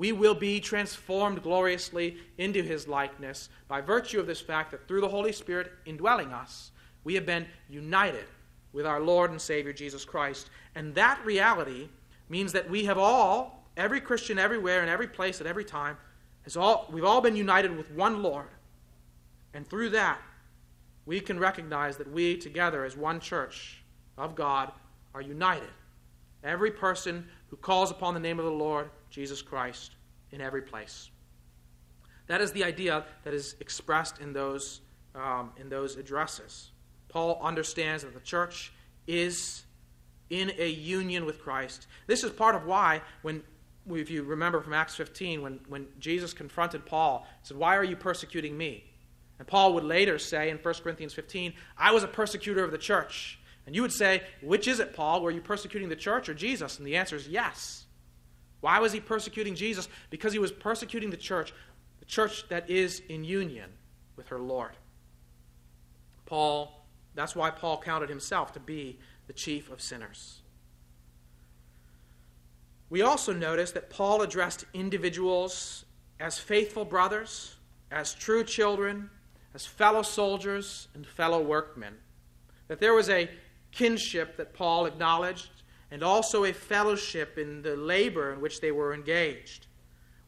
we 0.00 0.12
will 0.12 0.34
be 0.34 0.60
transformed 0.60 1.42
gloriously 1.42 2.16
into 2.38 2.62
his 2.62 2.88
likeness 2.88 3.50
by 3.68 3.82
virtue 3.82 4.18
of 4.18 4.26
this 4.26 4.40
fact 4.40 4.70
that 4.70 4.88
through 4.88 5.02
the 5.02 5.08
Holy 5.08 5.30
Spirit 5.30 5.72
indwelling 5.84 6.32
us, 6.32 6.70
we 7.04 7.14
have 7.14 7.26
been 7.26 7.46
united 7.68 8.24
with 8.72 8.86
our 8.86 8.98
Lord 8.98 9.30
and 9.30 9.38
Savior 9.38 9.74
Jesus 9.74 10.06
Christ. 10.06 10.48
And 10.74 10.94
that 10.94 11.22
reality 11.22 11.90
means 12.30 12.50
that 12.52 12.70
we 12.70 12.86
have 12.86 12.96
all, 12.96 13.68
every 13.76 14.00
Christian 14.00 14.38
everywhere, 14.38 14.82
in 14.82 14.88
every 14.88 15.06
place, 15.06 15.38
at 15.38 15.46
every 15.46 15.66
time, 15.66 15.98
has 16.44 16.56
all, 16.56 16.88
we've 16.90 17.04
all 17.04 17.20
been 17.20 17.36
united 17.36 17.76
with 17.76 17.90
one 17.90 18.22
Lord 18.22 18.48
and 19.52 19.68
through 19.68 19.90
that, 19.90 20.18
we 21.04 21.20
can 21.20 21.38
recognize 21.38 21.98
that 21.98 22.10
we 22.10 22.38
together 22.38 22.86
as 22.86 22.96
one 22.96 23.20
church 23.20 23.82
of 24.16 24.34
God 24.34 24.72
are 25.14 25.20
united. 25.20 25.68
Every 26.42 26.70
person 26.70 27.28
who 27.50 27.56
calls 27.56 27.90
upon 27.90 28.14
the 28.14 28.20
name 28.20 28.38
of 28.38 28.44
the 28.44 28.50
Lord 28.50 28.90
Jesus 29.10 29.42
Christ 29.42 29.96
in 30.30 30.40
every 30.40 30.62
place. 30.62 31.10
That 32.28 32.40
is 32.40 32.52
the 32.52 32.64
idea 32.64 33.04
that 33.24 33.34
is 33.34 33.56
expressed 33.60 34.20
in 34.20 34.32
those, 34.32 34.80
um, 35.14 35.50
in 35.56 35.68
those 35.68 35.96
addresses. 35.96 36.70
Paul 37.08 37.40
understands 37.42 38.04
that 38.04 38.14
the 38.14 38.20
church 38.20 38.72
is 39.06 39.64
in 40.30 40.52
a 40.58 40.68
union 40.68 41.26
with 41.26 41.40
Christ. 41.40 41.88
This 42.06 42.22
is 42.22 42.30
part 42.30 42.54
of 42.54 42.64
why, 42.64 43.02
when 43.22 43.42
if 43.90 44.10
you 44.10 44.22
remember 44.22 44.60
from 44.60 44.72
Acts 44.72 44.94
15, 44.94 45.42
when, 45.42 45.60
when 45.68 45.86
Jesus 45.98 46.32
confronted 46.32 46.86
Paul, 46.86 47.26
he 47.42 47.48
said, 47.48 47.56
Why 47.56 47.76
are 47.76 47.84
you 47.84 47.96
persecuting 47.96 48.56
me? 48.56 48.84
And 49.38 49.48
Paul 49.48 49.72
would 49.74 49.84
later 49.84 50.18
say 50.18 50.50
in 50.50 50.58
1 50.58 50.74
Corinthians 50.82 51.14
15, 51.14 51.54
I 51.76 51.92
was 51.92 52.04
a 52.04 52.08
persecutor 52.08 52.62
of 52.62 52.70
the 52.70 52.78
church. 52.78 53.39
And 53.70 53.76
you 53.76 53.82
would 53.82 53.92
say, 53.92 54.22
Which 54.42 54.66
is 54.66 54.80
it, 54.80 54.94
Paul? 54.94 55.22
Were 55.22 55.30
you 55.30 55.40
persecuting 55.40 55.88
the 55.88 55.94
church 55.94 56.28
or 56.28 56.34
Jesus? 56.34 56.78
And 56.78 56.84
the 56.84 56.96
answer 56.96 57.14
is 57.14 57.28
yes. 57.28 57.86
Why 58.62 58.80
was 58.80 58.92
he 58.92 58.98
persecuting 58.98 59.54
Jesus? 59.54 59.88
Because 60.10 60.32
he 60.32 60.40
was 60.40 60.50
persecuting 60.50 61.08
the 61.08 61.16
church, 61.16 61.54
the 62.00 62.04
church 62.04 62.48
that 62.48 62.68
is 62.68 63.00
in 63.08 63.22
union 63.22 63.70
with 64.16 64.26
her 64.26 64.40
Lord. 64.40 64.72
Paul, 66.26 66.84
that's 67.14 67.36
why 67.36 67.50
Paul 67.50 67.80
counted 67.80 68.08
himself 68.08 68.52
to 68.54 68.58
be 68.58 68.98
the 69.28 69.32
chief 69.32 69.70
of 69.70 69.80
sinners. 69.80 70.40
We 72.88 73.02
also 73.02 73.32
notice 73.32 73.70
that 73.70 73.88
Paul 73.88 74.22
addressed 74.22 74.64
individuals 74.74 75.84
as 76.18 76.40
faithful 76.40 76.84
brothers, 76.84 77.54
as 77.92 78.14
true 78.14 78.42
children, 78.42 79.10
as 79.54 79.64
fellow 79.64 80.02
soldiers 80.02 80.88
and 80.92 81.06
fellow 81.06 81.40
workmen. 81.40 81.94
That 82.66 82.80
there 82.80 82.94
was 82.94 83.08
a 83.08 83.30
kinship 83.72 84.36
that 84.36 84.52
Paul 84.52 84.86
acknowledged 84.86 85.50
and 85.90 86.02
also 86.02 86.44
a 86.44 86.52
fellowship 86.52 87.38
in 87.38 87.62
the 87.62 87.76
labor 87.76 88.32
in 88.32 88.40
which 88.40 88.60
they 88.60 88.70
were 88.70 88.94
engaged. 88.94 89.66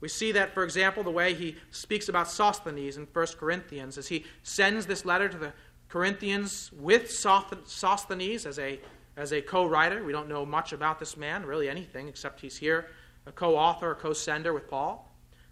We 0.01 0.09
see 0.09 0.33
that, 0.33 0.53
for 0.53 0.65
example, 0.65 1.05
the 1.05 1.11
way 1.11 1.33
he 1.33 1.57
speaks 1.71 2.09
about 2.09 2.29
Sosthenes 2.29 2.97
in 2.97 3.07
1 3.13 3.27
Corinthians, 3.39 3.97
as 3.97 4.09
he 4.09 4.25
sends 4.43 4.87
this 4.87 5.05
letter 5.05 5.29
to 5.29 5.39
the 5.39 5.53
Corinthians 5.89 6.73
with 6.73 7.09
Sosthenes 7.11 8.47
as 8.47 8.59
a, 8.59 8.81
as 9.17 9.33
a 9.33 9.41
co 9.41 9.65
writer. 9.65 10.03
We 10.03 10.11
don't 10.11 10.29
know 10.29 10.45
much 10.45 10.73
about 10.73 10.99
this 10.99 11.17
man, 11.17 11.47
really 11.47 11.69
anything, 11.69 12.09
except 12.09 12.41
he's 12.41 12.57
here, 12.57 12.89
a 13.27 13.33
co 13.33 13.57
author, 13.57 13.93
a 13.93 13.95
co 13.95 14.13
sender 14.13 14.53
with 14.53 14.69
Paul. 14.69 15.09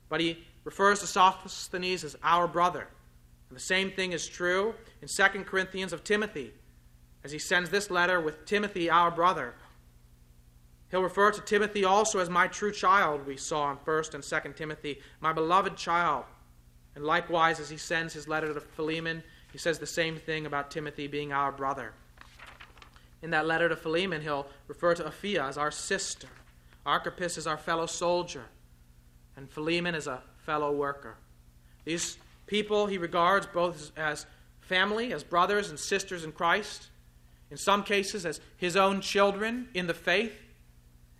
But 0.08 0.20
he 0.20 0.42
refers 0.64 0.98
to 1.00 1.06
Sosthenes 1.06 2.02
as 2.02 2.16
our 2.24 2.48
brother. 2.48 2.88
And 3.50 3.56
the 3.56 3.62
same 3.62 3.92
thing 3.92 4.12
is 4.12 4.26
true 4.26 4.74
in 5.00 5.08
2 5.08 5.44
Corinthians 5.44 5.92
of 5.92 6.02
Timothy, 6.02 6.52
as 7.24 7.32
he 7.32 7.38
sends 7.38 7.70
this 7.70 7.90
letter 7.90 8.20
with 8.20 8.44
Timothy, 8.46 8.88
our 8.88 9.10
brother. 9.10 9.54
He'll 10.90 11.02
refer 11.02 11.30
to 11.30 11.40
Timothy 11.40 11.84
also 11.84 12.18
as 12.18 12.28
my 12.28 12.48
true 12.48 12.72
child, 12.72 13.26
we 13.26 13.36
saw 13.36 13.70
in 13.70 13.76
1st 13.78 14.14
and 14.14 14.24
2nd 14.24 14.56
Timothy, 14.56 15.00
my 15.20 15.32
beloved 15.32 15.76
child. 15.76 16.24
And 16.94 17.04
likewise, 17.04 17.60
as 17.60 17.70
he 17.70 17.76
sends 17.76 18.12
his 18.12 18.26
letter 18.26 18.52
to 18.52 18.60
Philemon, 18.60 19.22
he 19.52 19.58
says 19.58 19.78
the 19.78 19.86
same 19.86 20.16
thing 20.16 20.46
about 20.46 20.70
Timothy 20.70 21.06
being 21.06 21.32
our 21.32 21.52
brother. 21.52 21.92
In 23.22 23.30
that 23.30 23.46
letter 23.46 23.68
to 23.68 23.76
Philemon, 23.76 24.22
he'll 24.22 24.46
refer 24.66 24.94
to 24.94 25.04
Apphia 25.04 25.48
as 25.48 25.58
our 25.58 25.70
sister, 25.70 26.28
Archippus 26.84 27.38
as 27.38 27.46
our 27.46 27.58
fellow 27.58 27.86
soldier, 27.86 28.44
and 29.36 29.48
Philemon 29.48 29.94
as 29.94 30.06
a 30.06 30.22
fellow 30.38 30.72
worker. 30.72 31.16
These 31.84 32.18
people 32.46 32.86
he 32.86 32.98
regards 32.98 33.46
both 33.46 33.92
as 33.96 34.26
family, 34.60 35.12
as 35.12 35.22
brothers 35.22 35.70
and 35.70 35.78
sisters 35.78 36.24
in 36.24 36.32
Christ, 36.32 36.89
in 37.50 37.56
some 37.56 37.82
cases 37.82 38.24
as 38.24 38.40
his 38.56 38.76
own 38.76 39.00
children 39.00 39.68
in 39.74 39.86
the 39.86 39.94
faith, 39.94 40.32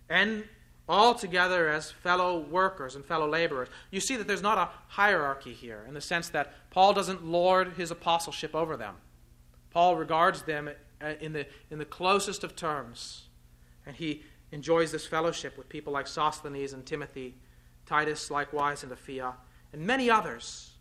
and 0.09 0.43
all 0.87 1.13
together 1.13 1.69
as 1.69 1.89
fellow 1.89 2.39
workers 2.39 2.95
and 2.95 3.05
fellow 3.05 3.27
laborers. 3.27 3.69
You 3.91 4.01
see 4.01 4.17
that 4.17 4.27
there's 4.27 4.41
not 4.41 4.57
a 4.57 4.69
hierarchy 4.87 5.53
here 5.53 5.85
in 5.87 5.93
the 5.93 6.01
sense 6.01 6.29
that 6.29 6.53
Paul 6.69 6.93
doesn't 6.93 7.25
lord 7.25 7.73
his 7.73 7.91
apostleship 7.91 8.53
over 8.53 8.75
them. 8.75 8.95
Paul 9.69 9.95
regards 9.95 10.41
them 10.41 10.69
uh, 11.01 11.13
in 11.21 11.31
the, 11.31 11.47
in 11.69 11.79
the 11.79 11.85
closest 11.85 12.43
of 12.43 12.55
terms, 12.55 13.27
and 13.85 13.95
he 13.95 14.23
enjoys 14.51 14.91
this 14.91 15.07
fellowship 15.07 15.57
with 15.57 15.69
people 15.69 15.93
like 15.93 16.07
Sosthenes 16.07 16.73
and 16.73 16.85
Timothy, 16.85 17.35
Titus 17.85 18.29
likewise, 18.29 18.83
and 18.83 18.91
Apphia, 18.91 19.33
and 19.71 19.81
many 19.81 20.09
others 20.09 20.71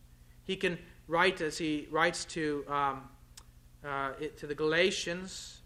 he 0.45 0.57
can 0.57 0.79
write 1.07 1.41
as 1.41 1.59
he 1.59 1.87
writes 1.91 2.25
to, 2.25 2.65
um, 2.69 3.03
uh, 3.85 4.13
it, 4.21 4.39
to 4.39 4.47
the 4.47 4.55
Galatians, 4.55 5.61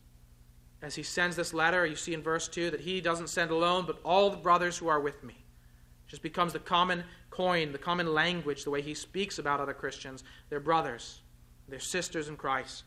as 0.83 0.95
he 0.95 1.03
sends 1.03 1.37
this 1.37 1.55
letter, 1.55 1.87
you 1.87 1.97
see 1.97 2.15
in 2.15 2.23
verse 2.23 2.47
2 2.49 2.71
that 2.71 2.81
he 2.81 3.01
doesn't 3.01 3.29
send 3.29 3.51
alone, 3.51 3.85
but 3.87 3.99
all 4.05 4.31
the 4.31 4.37
brothers 4.37 4.77
who 4.77 4.89
are 4.89 5.01
with 5.01 5.23
me. 5.25 5.35
It 5.35 6.11
just 6.11 6.23
becomes 6.23 6.53
the 6.53 6.59
common 6.59 7.05
coin, 7.31 7.73
the 7.73 7.79
common 7.79 8.13
language, 8.13 8.65
the 8.65 8.71
way 8.71 8.83
he 8.83 8.95
speaks 8.95 9.39
about 9.39 9.61
other 9.61 9.73
Christians. 9.73 10.25
They're 10.51 10.61
brothers, 10.61 11.23
they're 11.69 11.81
sisters 11.81 12.29
in 12.29 12.37
Christ. 12.37 12.85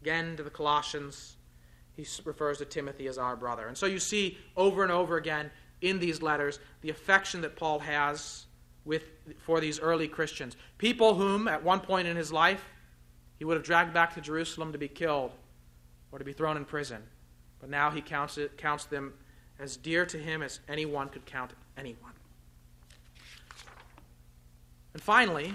Again, 0.00 0.36
to 0.36 0.42
the 0.42 0.50
Colossians, 0.50 1.36
he 1.94 2.06
refers 2.24 2.58
to 2.58 2.64
Timothy 2.64 3.06
as 3.08 3.18
our 3.18 3.36
brother. 3.36 3.66
And 3.66 3.76
so 3.76 3.86
you 3.86 3.98
see 3.98 4.38
over 4.56 4.82
and 4.82 4.92
over 4.92 5.16
again 5.16 5.50
in 5.82 5.98
these 5.98 6.22
letters 6.22 6.58
the 6.80 6.90
affection 6.90 7.40
that 7.42 7.56
Paul 7.56 7.80
has 7.80 8.46
with, 8.84 9.04
for 9.38 9.60
these 9.60 9.80
early 9.80 10.08
Christians. 10.08 10.56
People 10.78 11.14
whom, 11.14 11.48
at 11.48 11.62
one 11.62 11.80
point 11.80 12.08
in 12.08 12.16
his 12.16 12.32
life, 12.32 12.64
he 13.40 13.44
would 13.46 13.56
have 13.56 13.64
dragged 13.64 13.94
back 13.94 14.14
to 14.14 14.20
Jerusalem 14.20 14.70
to 14.72 14.78
be 14.78 14.86
killed 14.86 15.32
or 16.12 16.18
to 16.18 16.24
be 16.26 16.34
thrown 16.34 16.58
in 16.58 16.66
prison. 16.66 17.02
But 17.58 17.70
now 17.70 17.90
he 17.90 18.02
counts, 18.02 18.36
it, 18.36 18.58
counts 18.58 18.84
them 18.84 19.14
as 19.58 19.78
dear 19.78 20.04
to 20.04 20.18
him 20.18 20.42
as 20.42 20.60
anyone 20.68 21.08
could 21.08 21.24
count 21.24 21.52
anyone. 21.78 22.12
And 24.92 25.02
finally, 25.02 25.54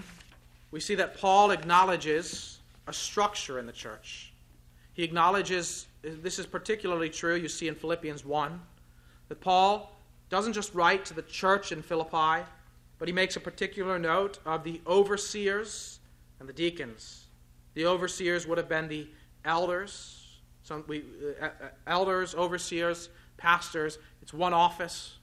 we 0.72 0.80
see 0.80 0.96
that 0.96 1.16
Paul 1.16 1.52
acknowledges 1.52 2.58
a 2.88 2.94
structure 2.94 3.60
in 3.60 3.68
the 3.68 3.72
church. 3.72 4.34
He 4.94 5.04
acknowledges, 5.04 5.86
this 6.02 6.40
is 6.40 6.48
particularly 6.48 7.10
true, 7.10 7.36
you 7.36 7.48
see 7.48 7.68
in 7.68 7.76
Philippians 7.76 8.26
1, 8.26 8.60
that 9.30 9.42
Paul 9.42 9.96
doesn't 10.30 10.54
just 10.54 10.74
write 10.74 11.06
to 11.06 11.14
the 11.14 11.22
church 11.22 11.72
in 11.72 11.84
Philippi, 11.84 12.48
but 12.98 13.08
he 13.08 13.14
makes 13.14 13.36
a 13.36 13.40
particular 13.40 14.00
note 14.00 14.40
of 14.44 14.64
the 14.64 14.82
overseers 14.88 16.00
and 16.40 16.50
the 16.50 16.54
deacons. 16.54 17.25
The 17.76 17.86
overseers 17.86 18.48
would 18.48 18.58
have 18.58 18.70
been 18.70 18.88
the 18.88 19.08
elders, 19.44 20.40
some 20.64 20.84
we, 20.88 21.04
uh, 21.40 21.46
uh, 21.46 21.50
elders, 21.86 22.34
overseers, 22.34 23.10
pastors. 23.38 24.00
It's 24.22 24.34
one 24.34 24.54
office, 24.54 25.18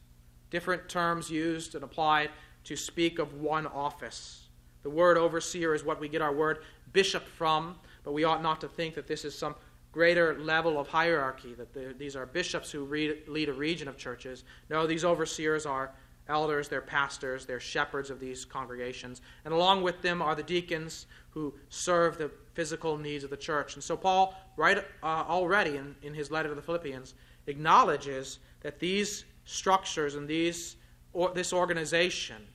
different 0.51 0.89
terms 0.89 1.31
used 1.31 1.75
and 1.75 1.83
applied 1.83 2.31
to 2.65 2.77
speak 2.77 3.19
of 3.19 3.35
one 3.35 3.67
office. 3.67 4.49
The 4.83 4.91
word 4.91 5.19
overseer 5.19 5.75
is 5.75 5.83
what 5.83 5.99
we 5.99 6.09
get 6.09 6.23
our 6.23 6.33
word 6.33 6.59
bishop 6.93 7.27
from, 7.27 7.77
but 8.05 8.13
we 8.13 8.25
ought 8.25 8.43
not 8.43 8.61
to 8.61 8.69
think 8.69 8.95
that 8.95 9.07
this 9.07 9.25
is 9.25 9.37
some 9.37 9.55
greater 9.91 10.39
level 10.39 10.79
of 10.79 10.89
hierarchy, 10.89 11.55
that 11.55 11.99
these 11.99 12.17
are 12.17 12.27
bishops 12.27 12.71
who 12.71 12.85
read, 12.85 13.29
lead 13.29 13.49
a 13.49 13.53
region 13.53 13.89
of 13.89 13.97
churches. 13.97 14.45
No, 14.71 14.87
these 14.87 15.05
overseers 15.05 15.67
are 15.67 15.93
elders, 16.29 16.68
they're 16.68 16.81
pastors, 16.81 17.47
they're 17.47 17.61
shepherds 17.61 18.11
of 18.11 18.20
these 18.20 18.45
congregations. 18.45 19.20
And 19.45 19.53
along 19.53 19.83
with 19.83 20.01
them 20.03 20.23
are 20.23 20.35
the 20.35 20.43
deacons 20.43 21.07
who 21.31 21.55
serve 21.68 22.18
the 22.18 22.31
physical 22.55 22.97
needs 22.97 23.25
of 23.25 23.31
the 23.31 23.37
church. 23.37 23.75
And 23.75 23.83
so 23.83 23.97
Paul, 23.97 24.35
right 24.57 24.79
uh, 25.03 25.07
already 25.07 25.77
in, 25.77 25.97
in 26.03 26.14
his 26.14 26.31
letter 26.31 26.49
to 26.49 26.55
the 26.55 26.62
Philippians, 26.62 27.14
acknowledges 27.47 28.39
that 28.61 28.79
these 28.79 29.25
structures 29.45 30.14
and 30.14 30.29
these, 30.29 30.77
or, 31.12 31.31
this 31.35 31.53
organization 31.53 32.47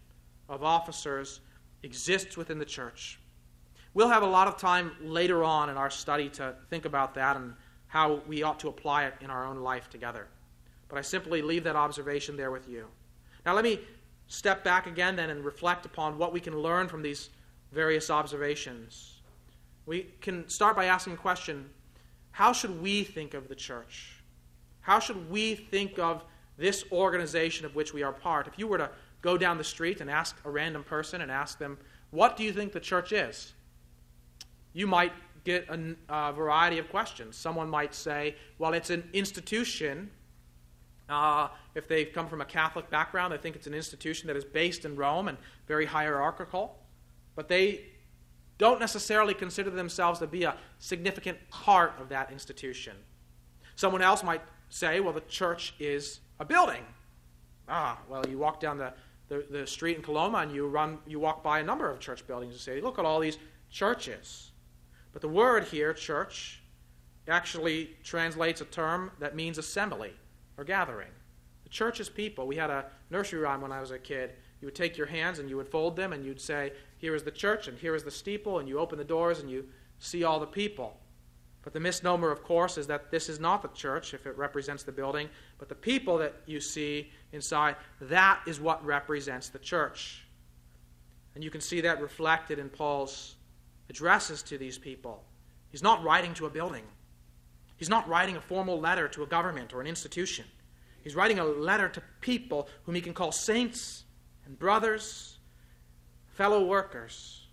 of 0.48 0.64
officers 0.64 1.42
exists 1.84 2.38
within 2.38 2.60
the 2.60 2.66
church. 2.66 3.20
We'll 3.94 4.10
have 4.10 4.24
a 4.24 4.28
lot 4.28 4.48
of 4.48 4.58
time 4.58 4.92
later 5.02 5.44
on 5.44 5.70
in 5.70 5.78
our 5.78 5.90
study 5.90 6.30
to 6.30 6.56
think 6.70 6.86
about 6.86 7.16
that 7.16 7.36
and 7.36 7.54
how 7.88 8.22
we 8.28 8.44
ought 8.44 8.60
to 8.60 8.70
apply 8.70 9.06
it 9.06 9.16
in 9.22 9.30
our 9.30 9.46
own 9.46 9.58
life 9.58 9.90
together. 9.90 10.28
But 10.88 11.00
I 11.00 11.02
simply 11.02 11.42
leave 11.42 11.64
that 11.64 11.76
observation 11.76 12.38
there 12.38 12.52
with 12.52 12.70
you. 12.70 12.88
Now, 13.48 13.54
let 13.54 13.64
me 13.64 13.80
step 14.28 14.66
back 14.66 14.88
again 14.88 15.16
then 15.16 15.30
and 15.30 15.46
reflect 15.46 15.86
upon 15.86 16.18
what 16.18 16.34
we 16.34 16.42
can 16.42 16.60
learn 16.60 16.90
from 16.90 17.02
these 17.02 17.30
various 17.72 18.10
observations. 18.10 19.22
We 19.86 20.10
can 20.20 20.50
start 20.50 20.76
by 20.76 20.86
asking 20.86 21.14
the 21.14 21.20
question 21.20 21.70
how 22.32 22.52
should 22.52 22.82
we 22.82 23.06
think 23.06 23.34
of 23.34 23.48
the 23.48 23.56
church? 23.56 24.22
How 24.82 25.00
should 25.00 25.32
we 25.32 25.56
think 25.56 25.98
of 25.98 26.26
this 26.58 26.84
organization 26.92 27.66
of 27.66 27.74
which 27.74 27.94
we 27.94 28.04
are 28.04 28.12
part? 28.12 28.48
If 28.48 28.60
you 28.60 28.68
were 28.68 28.80
to 28.80 28.90
go 29.22 29.38
down 29.38 29.58
the 29.58 29.64
street 29.64 30.02
and 30.02 30.12
ask 30.12 30.36
a 30.44 30.52
random 30.52 30.84
person 30.84 31.22
and 31.22 31.32
ask 31.32 31.58
them, 31.58 31.78
What 32.12 32.36
do 32.36 32.44
you 32.44 32.52
think 32.52 32.74
the 32.74 32.82
church 32.82 33.14
is? 33.14 33.54
you 34.74 34.86
might 34.86 35.14
get 35.46 35.68
a, 35.70 35.96
a 36.10 36.34
variety 36.34 36.78
of 36.78 36.90
questions. 36.90 37.38
Someone 37.38 37.70
might 37.70 37.96
say, 37.96 38.36
well, 38.60 38.74
it's 38.74 38.92
an 38.92 39.10
institution. 39.14 40.12
Uh, 41.10 41.48
if 41.74 41.88
they've 41.88 42.12
come 42.12 42.28
from 42.28 42.42
a 42.42 42.46
Catholic 42.46 42.90
background, 42.90 43.32
they 43.32 43.38
think 43.38 43.56
it's 43.56 43.68
an 43.68 43.74
institution 43.74 44.28
that 44.28 44.36
is 44.36 44.44
based 44.44 44.84
in 44.86 44.96
Rome 44.96 45.28
and 45.28 45.38
very 45.68 45.86
hierarchical. 45.86 46.78
But 47.36 47.48
they 47.48 47.86
don't 48.58 48.80
necessarily 48.80 49.34
consider 49.34 49.70
themselves 49.70 50.20
to 50.20 50.28
be 50.28 50.44
a 50.44 50.56
significant 50.80 51.38
part 51.50 51.94
of 52.00 52.10
that 52.10 52.32
institution. 52.32 52.96
Someone 53.76 54.02
else 54.02 54.24
might 54.24 54.42
say, 54.70 55.00
well, 55.00 55.14
the 55.14 55.22
church 55.22 55.76
is 55.80 56.20
a 56.40 56.46
building. 56.46 56.84
Ah, 57.70 58.00
well, 58.10 58.26
you 58.28 58.38
walk 58.38 58.60
down 58.60 58.78
the, 58.78 58.94
the, 59.30 59.46
the 59.50 59.68
street 59.68 59.98
in 59.98 60.04
Coloma 60.04 60.40
and 60.40 60.52
you, 60.52 60.68
run, 60.68 60.98
you 61.06 61.20
walk 61.20 61.44
by 61.44 61.60
a 61.60 61.64
number 61.64 61.90
of 61.90 62.00
church 62.00 62.26
buildings 62.26 62.54
and 62.54 62.62
say, 62.62 62.82
look 62.82 62.98
at 62.98 63.06
all 63.06 63.20
these 63.20 63.38
churches. 63.70 64.52
But 65.14 65.22
the 65.22 65.28
word 65.30 65.66
here, 65.66 65.94
church, 65.94 66.62
actually 67.28 67.96
translates 68.04 68.62
a 68.62 68.66
term 68.66 69.12
that 69.20 69.36
means 69.36 69.58
assembly 69.58 70.14
or 70.58 70.64
gathering. 70.64 71.10
The 71.64 71.70
church 71.70 72.00
is 72.00 72.10
people. 72.10 72.48
We 72.48 72.56
had 72.56 72.70
a 72.70 72.86
nursery 73.10 73.40
rhyme 73.40 73.62
when 73.62 73.72
I 73.72 73.82
was 73.82 73.92
a 73.92 74.00
kid. 74.00 74.32
You 74.62 74.68
would 74.68 74.76
take 74.76 74.98
your 74.98 75.08
hands 75.08 75.40
and 75.40 75.50
you 75.50 75.58
would 75.58 75.68
fold 75.68 75.96
them 75.96 76.14
and 76.14 76.26
you'd 76.26 76.42
say, 76.42 76.72
Here 76.98 77.14
is 77.14 77.24
the 77.24 77.32
church 77.32 77.68
and 77.68 77.78
here 77.78 77.94
is 77.94 78.04
the 78.04 78.12
steeple, 78.12 78.60
and 78.60 78.68
you 78.68 78.80
open 78.80 78.98
the 78.98 79.04
doors 79.04 79.40
and 79.40 79.50
you 79.50 79.68
see 80.00 80.24
all 80.24 80.40
the 80.40 80.48
people. 80.48 80.98
But 81.64 81.74
the 81.74 81.80
misnomer, 81.82 82.32
of 82.32 82.44
course, 82.44 82.78
is 82.78 82.88
that 82.88 83.12
this 83.12 83.28
is 83.28 83.42
not 83.42 83.62
the 83.62 83.68
church 83.68 84.14
if 84.14 84.26
it 84.26 84.38
represents 84.38 84.84
the 84.84 84.94
building, 84.94 85.28
but 85.58 85.68
the 85.68 85.76
people 85.76 86.18
that 86.20 86.36
you 86.46 86.62
see 86.62 87.12
inside, 87.34 87.76
that 88.00 88.40
is 88.48 88.62
what 88.62 88.86
represents 88.86 89.50
the 89.50 89.60
church. 89.60 90.26
And 91.36 91.44
you 91.44 91.52
can 91.52 91.60
see 91.60 91.82
that 91.82 92.02
reflected 92.02 92.58
in 92.58 92.70
Paul's 92.70 93.36
addresses 93.90 94.42
to 94.44 94.58
these 94.58 94.78
people. 94.78 95.24
He's 95.70 95.84
not 95.84 96.04
writing 96.04 96.34
to 96.36 96.46
a 96.46 96.50
building, 96.50 96.84
he's 97.78 97.90
not 97.90 98.08
writing 98.08 98.36
a 98.36 98.42
formal 98.42 98.80
letter 98.80 99.08
to 99.08 99.24
a 99.24 99.28
government 99.28 99.74
or 99.74 99.82
an 99.82 99.88
institution. 99.88 100.46
He's 101.02 101.16
writing 101.16 101.40
a 101.40 101.46
letter 101.46 101.88
to 101.90 102.02
people 102.20 102.68
whom 102.84 102.96
he 102.96 103.02
can 103.02 103.14
call 103.14 103.32
saints 103.32 104.04
and 104.46 104.60
brothers, 104.60 105.38
fellow 106.34 106.66
workers, 106.66 107.48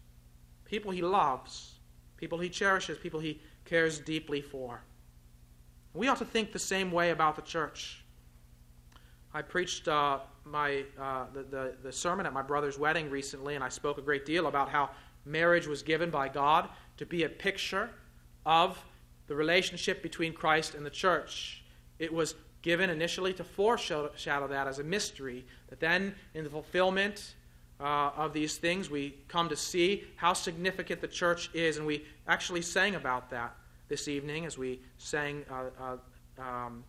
people 0.64 0.90
he 0.90 1.02
loves, 1.02 1.74
people 2.16 2.38
he 2.38 2.48
cherishes, 2.48 2.98
people 2.98 3.20
he 3.20 3.40
cares 3.64 3.98
deeply 3.98 4.40
for. 4.40 4.82
We 5.92 6.08
ought 6.08 6.18
to 6.18 6.24
think 6.24 6.52
the 6.52 6.58
same 6.58 6.90
way 6.90 7.10
about 7.10 7.36
the 7.36 7.42
church. 7.42 8.04
I 9.32 9.42
preached 9.42 9.88
uh, 9.88 10.18
my, 10.44 10.84
uh, 11.00 11.26
the, 11.32 11.42
the, 11.42 11.74
the 11.82 11.92
sermon 11.92 12.26
at 12.26 12.32
my 12.32 12.42
brother's 12.42 12.78
wedding 12.78 13.10
recently, 13.10 13.54
and 13.54 13.64
I 13.64 13.68
spoke 13.68 13.98
a 13.98 14.02
great 14.02 14.26
deal 14.26 14.46
about 14.46 14.68
how 14.68 14.90
marriage 15.24 15.66
was 15.66 15.82
given 15.82 16.10
by 16.10 16.28
God 16.28 16.68
to 16.96 17.06
be 17.06 17.24
a 17.24 17.28
picture 17.28 17.90
of 18.44 18.82
the 19.26 19.34
relationship 19.34 20.02
between 20.02 20.32
Christ 20.32 20.74
and 20.74 20.84
the 20.84 20.90
church. 20.90 21.62
It 21.98 22.12
was 22.12 22.34
given 22.62 22.90
initially 22.90 23.32
to 23.34 23.44
foreshadow 23.44 24.46
that 24.48 24.66
as 24.66 24.78
a 24.78 24.84
mystery, 24.84 25.44
that 25.68 25.80
then 25.80 26.14
in 26.34 26.44
the 26.44 26.50
fulfillment 26.50 27.34
uh, 27.80 28.10
of 28.16 28.32
these 28.32 28.56
things 28.56 28.88
we 28.88 29.14
come 29.28 29.48
to 29.48 29.56
see 29.56 30.04
how 30.16 30.32
significant 30.32 31.00
the 31.00 31.08
church 31.08 31.50
is. 31.52 31.76
And 31.76 31.86
we 31.86 32.04
actually 32.26 32.62
sang 32.62 32.94
about 32.94 33.30
that 33.30 33.54
this 33.88 34.08
evening 34.08 34.46
as 34.46 34.56
we 34.56 34.80
sang 34.98 35.44
uh, 35.50 35.64
uh, 36.38 36.42
um, 36.42 36.84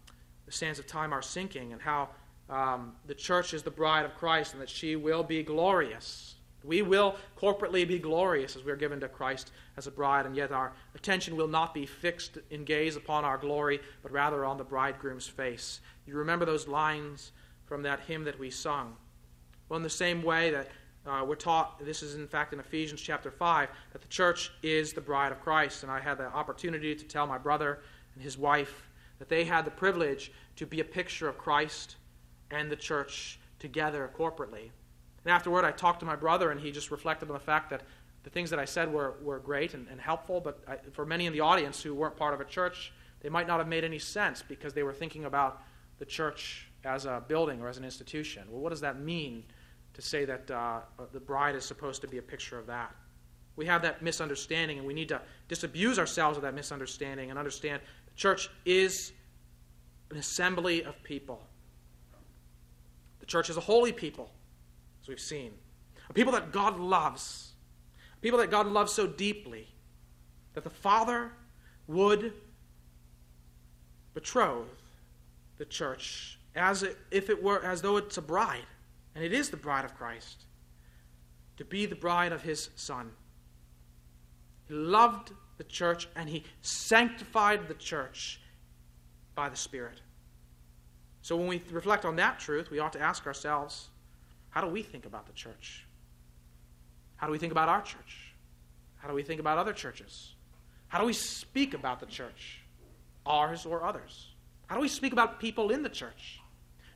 The 0.46 0.52
Sands 0.52 0.80
of 0.80 0.88
Time 0.88 1.14
Are 1.14 1.22
Sinking, 1.22 1.74
and 1.74 1.82
how 1.82 2.10
um, 2.50 2.94
the 3.08 3.16
church 3.16 3.54
is 3.54 3.64
the 3.64 3.72
bride 3.72 4.06
of 4.06 4.16
Christ 4.16 4.54
and 4.54 4.62
that 4.62 4.70
she 4.70 4.96
will 4.96 5.24
be 5.24 5.44
glorious. 5.44 6.35
We 6.66 6.82
will 6.82 7.16
corporately 7.38 7.88
be 7.88 8.00
glorious 8.00 8.56
as 8.56 8.64
we 8.64 8.72
are 8.72 8.78
given 8.78 9.00
to 9.02 9.08
Christ 9.08 9.52
as 9.78 9.88
a 9.88 9.92
bride, 9.92 10.26
and 10.26 10.36
yet 10.36 10.52
our 10.52 10.74
attention 10.96 11.36
will 11.36 11.48
not 11.48 11.74
be 11.74 11.86
fixed 11.86 12.38
in 12.50 12.66
gaze 12.66 12.96
upon 12.96 13.24
our 13.24 13.38
glory, 13.38 13.80
but 14.02 14.12
rather 14.12 14.46
on 14.46 14.58
the 14.58 14.64
bridegroom's 14.64 15.28
face. 15.28 15.82
You 16.06 16.16
remember 16.16 16.46
those 16.46 16.68
lines 16.68 17.32
from 17.66 17.84
that 17.84 18.02
hymn 18.02 18.24
that 18.26 18.40
we 18.40 18.50
sung? 18.50 18.96
Well, 19.70 19.78
in 19.78 19.84
the 19.84 19.90
same 19.90 20.24
way 20.24 20.52
that 20.52 20.68
uh, 21.06 21.24
we're 21.26 21.36
taught, 21.36 21.84
this 21.86 22.02
is 22.02 22.16
in 22.16 22.28
fact 22.28 22.54
in 22.54 22.60
Ephesians 22.60 23.02
chapter 23.02 23.30
5, 23.30 23.70
that 23.94 24.02
the 24.02 24.08
church 24.08 24.52
is 24.64 24.94
the 24.94 25.02
bride 25.02 25.32
of 25.32 25.42
Christ. 25.42 25.84
And 25.84 25.92
I 25.92 26.00
had 26.00 26.18
the 26.18 26.26
opportunity 26.26 26.96
to 26.96 27.06
tell 27.06 27.28
my 27.28 27.38
brother 27.38 27.80
and 28.16 28.24
his 28.24 28.38
wife 28.38 28.90
that 29.20 29.30
they 29.30 29.44
had 29.44 29.66
the 29.66 29.72
privilege 29.72 30.32
to 30.56 30.66
be 30.66 30.80
a 30.80 30.86
picture 30.86 31.28
of 31.28 31.38
Christ 31.38 31.98
and 32.52 32.72
the 32.72 32.76
church 32.76 33.40
together 33.60 34.10
corporately. 34.18 34.72
And 35.26 35.34
afterward, 35.34 35.66
I 35.66 35.72
talked 35.72 36.00
to 36.02 36.06
my 36.06 36.16
brother, 36.16 36.52
and 36.52 36.62
he 36.62 36.72
just 36.72 36.92
reflected 36.92 37.30
on 37.30 37.34
the 37.34 37.40
fact 37.40 37.72
that 37.72 37.82
the 38.24 38.30
things 38.30 38.52
that 38.52 38.60
I 38.60 38.66
said 38.66 38.92
were, 38.94 39.16
were 39.24 39.40
great 39.40 39.74
and, 39.74 39.88
and 39.90 40.00
helpful, 40.00 40.40
but 40.40 40.60
I, 40.68 40.78
for 40.94 41.06
many 41.06 41.26
in 41.26 41.34
the 41.34 41.42
audience 41.42 41.82
who 41.82 41.96
weren't 41.96 42.16
part 42.16 42.34
of 42.34 42.42
a 42.42 42.46
church, 42.46 42.94
they 43.22 43.30
might 43.30 43.48
not 43.48 43.58
have 43.58 43.68
made 43.68 43.84
any 43.84 43.98
sense 43.98 44.44
because 44.48 44.74
they 44.74 44.84
were 44.84 44.94
thinking 44.94 45.26
about 45.26 45.64
the 45.98 46.06
church 46.06 46.68
as 46.84 47.06
a 47.06 47.24
building 47.28 47.60
or 47.60 47.68
as 47.68 47.78
an 47.78 47.84
institution. 47.84 48.44
Well, 48.50 48.62
what 48.62 48.70
does 48.70 48.82
that 48.82 49.00
mean 49.00 49.44
to 49.96 50.02
say 50.02 50.26
that 50.26 50.52
uh, 50.52 50.82
the 51.12 51.20
bride 51.20 51.56
is 51.56 51.66
supposed 51.66 52.02
to 52.02 52.08
be 52.08 52.20
a 52.20 52.22
picture 52.22 52.60
of 52.60 52.68
that? 52.68 52.94
We 53.56 53.66
have 53.66 53.82
that 53.82 54.04
misunderstanding, 54.04 54.78
and 54.78 54.86
we 54.86 54.94
need 54.94 55.10
to 55.10 55.22
disabuse 55.48 55.98
ourselves 55.98 56.38
of 56.38 56.44
that 56.44 56.54
misunderstanding 56.54 57.32
and 57.32 57.40
understand 57.40 57.82
the 58.06 58.16
church 58.16 58.50
is 58.66 59.12
an 60.12 60.18
assembly 60.18 60.84
of 60.84 61.02
people. 61.04 61.42
The 63.22 63.26
church 63.26 63.50
is 63.50 63.58
a 63.58 63.62
holy 63.62 63.92
people 63.92 64.30
as 65.06 65.10
we've 65.10 65.20
seen. 65.20 65.52
A 66.10 66.14
people 66.14 66.34
that 66.34 66.52
God 66.52 66.80
loves. 66.80 67.54
A 68.18 68.22
people 68.22 68.40
that 68.40 68.50
God 68.50 68.66
loves 68.66 68.92
so 68.92 69.06
deeply 69.06 69.68
that 70.54 70.64
the 70.64 70.70
Father 70.70 71.32
would 71.88 72.34
betroth 74.16 74.66
the 75.58 75.66
church 75.66 76.40
as 76.56 76.84
if 77.12 77.30
it 77.30 77.44
were 77.44 77.64
as 77.64 77.82
though 77.82 77.98
it's 77.98 78.18
a 78.18 78.22
bride, 78.22 78.66
and 79.14 79.24
it 79.24 79.32
is 79.34 79.50
the 79.50 79.58
bride 79.58 79.86
of 79.86 79.94
Christ, 79.96 80.46
to 81.58 81.66
be 81.66 81.86
the 81.86 81.96
bride 81.96 82.32
of 82.32 82.42
his 82.42 82.70
Son. 82.76 83.12
He 84.68 84.74
loved 84.74 85.34
the 85.58 85.66
church 85.66 86.08
and 86.16 86.28
he 86.30 86.44
sanctified 86.62 87.68
the 87.68 87.74
church 87.76 88.40
by 89.36 89.50
the 89.50 89.56
Spirit. 89.56 90.02
So 91.22 91.36
when 91.36 91.48
we 91.48 91.62
reflect 91.70 92.06
on 92.06 92.16
that 92.16 92.40
truth, 92.40 92.72
we 92.72 92.80
ought 92.80 92.94
to 92.94 93.02
ask 93.02 93.28
ourselves 93.28 93.90
how 94.56 94.62
do 94.62 94.68
we 94.68 94.82
think 94.82 95.06
about 95.06 95.28
the 95.28 95.34
church? 95.34 95.86
How 97.18 97.28
do 97.28 97.34
we 97.34 97.38
think 97.38 97.52
about 97.52 97.68
our 97.68 97.82
church? 97.82 98.34
How 98.96 99.10
do 99.10 99.14
we 99.14 99.22
think 99.22 99.42
about 99.42 99.58
other 99.58 99.74
churches? 99.74 100.34
How 100.88 100.98
do 100.98 101.06
we 101.06 101.12
speak 101.12 101.74
about 101.74 102.00
the 102.00 102.06
church, 102.06 102.62
ours 103.26 103.66
or 103.66 103.84
others? 103.84 104.30
How 104.68 104.76
do 104.76 104.82
we 104.82 104.88
speak 104.88 105.12
about 105.12 105.42
people 105.42 105.72
in 105.72 105.84
the 105.84 105.90
church? 105.90 106.40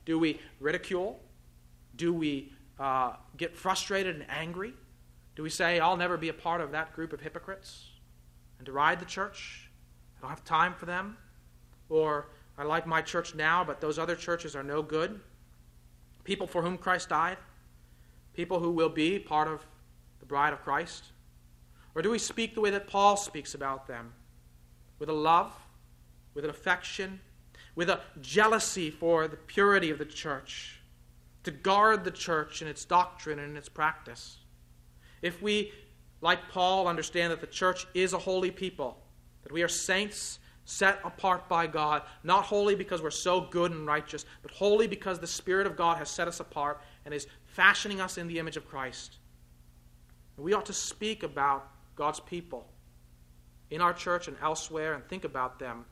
Do 0.06 0.18
we 0.18 0.40
ridicule? 0.58 1.20
Do 1.96 2.14
we 2.14 2.50
uh, 2.78 3.12
get 3.36 3.54
frustrated 3.54 4.16
and 4.16 4.24
angry? 4.30 4.72
Do 5.36 5.42
we 5.42 5.50
say, 5.50 5.80
I'll 5.80 5.98
never 5.98 6.16
be 6.16 6.30
a 6.30 6.34
part 6.34 6.62
of 6.62 6.72
that 6.72 6.94
group 6.94 7.12
of 7.12 7.20
hypocrites 7.20 7.88
and 8.56 8.64
deride 8.64 9.00
the 9.00 9.04
church? 9.04 9.70
I 10.16 10.22
don't 10.22 10.30
have 10.30 10.44
time 10.46 10.72
for 10.72 10.86
them. 10.86 11.18
Or 11.90 12.28
I 12.56 12.62
like 12.62 12.86
my 12.86 13.02
church 13.02 13.34
now, 13.34 13.64
but 13.64 13.82
those 13.82 13.98
other 13.98 14.16
churches 14.16 14.56
are 14.56 14.62
no 14.62 14.80
good. 14.80 15.20
People 16.24 16.46
for 16.46 16.62
whom 16.62 16.78
Christ 16.78 17.10
died, 17.10 17.36
people 18.40 18.58
who 18.58 18.70
will 18.70 18.88
be 18.88 19.18
part 19.18 19.46
of 19.46 19.66
the 20.18 20.24
bride 20.24 20.54
of 20.54 20.62
Christ. 20.62 21.04
Or 21.94 22.00
do 22.00 22.10
we 22.10 22.18
speak 22.18 22.54
the 22.54 22.62
way 22.62 22.70
that 22.70 22.86
Paul 22.86 23.18
speaks 23.18 23.52
about 23.52 23.86
them? 23.86 24.14
With 24.98 25.10
a 25.10 25.12
love, 25.12 25.52
with 26.32 26.44
an 26.44 26.50
affection, 26.50 27.20
with 27.74 27.90
a 27.90 28.00
jealousy 28.22 28.90
for 28.90 29.28
the 29.28 29.36
purity 29.36 29.90
of 29.90 29.98
the 29.98 30.06
church, 30.06 30.80
to 31.42 31.50
guard 31.50 32.02
the 32.02 32.10
church 32.10 32.62
in 32.62 32.68
its 32.68 32.86
doctrine 32.86 33.38
and 33.38 33.50
in 33.50 33.58
its 33.58 33.68
practice. 33.68 34.38
If 35.20 35.42
we, 35.42 35.70
like 36.22 36.48
Paul, 36.48 36.88
understand 36.88 37.32
that 37.32 37.42
the 37.42 37.46
church 37.46 37.86
is 37.92 38.14
a 38.14 38.18
holy 38.18 38.50
people, 38.50 38.96
that 39.42 39.52
we 39.52 39.62
are 39.62 39.68
saints 39.68 40.38
set 40.64 40.98
apart 41.04 41.46
by 41.46 41.66
God, 41.66 42.04
not 42.22 42.44
holy 42.44 42.74
because 42.74 43.02
we're 43.02 43.10
so 43.10 43.42
good 43.42 43.70
and 43.72 43.86
righteous, 43.86 44.24
but 44.40 44.50
holy 44.50 44.86
because 44.86 45.18
the 45.18 45.26
Spirit 45.26 45.66
of 45.66 45.76
God 45.76 45.98
has 45.98 46.08
set 46.08 46.26
us 46.26 46.40
apart 46.40 46.80
and 47.04 47.12
is 47.12 47.26
fashioning 47.52 48.00
us 48.00 48.18
in 48.18 48.26
the 48.26 48.38
image 48.38 48.56
of 48.56 48.68
Christ. 48.68 49.16
We 50.36 50.54
ought 50.54 50.66
to 50.66 50.72
speak 50.72 51.22
about 51.22 51.68
God's 51.96 52.20
people 52.20 52.66
in 53.70 53.80
our 53.80 53.92
church 53.92 54.28
and 54.28 54.36
elsewhere 54.42 54.94
and 54.94 55.06
think 55.06 55.24
about 55.24 55.58
them 55.58 55.84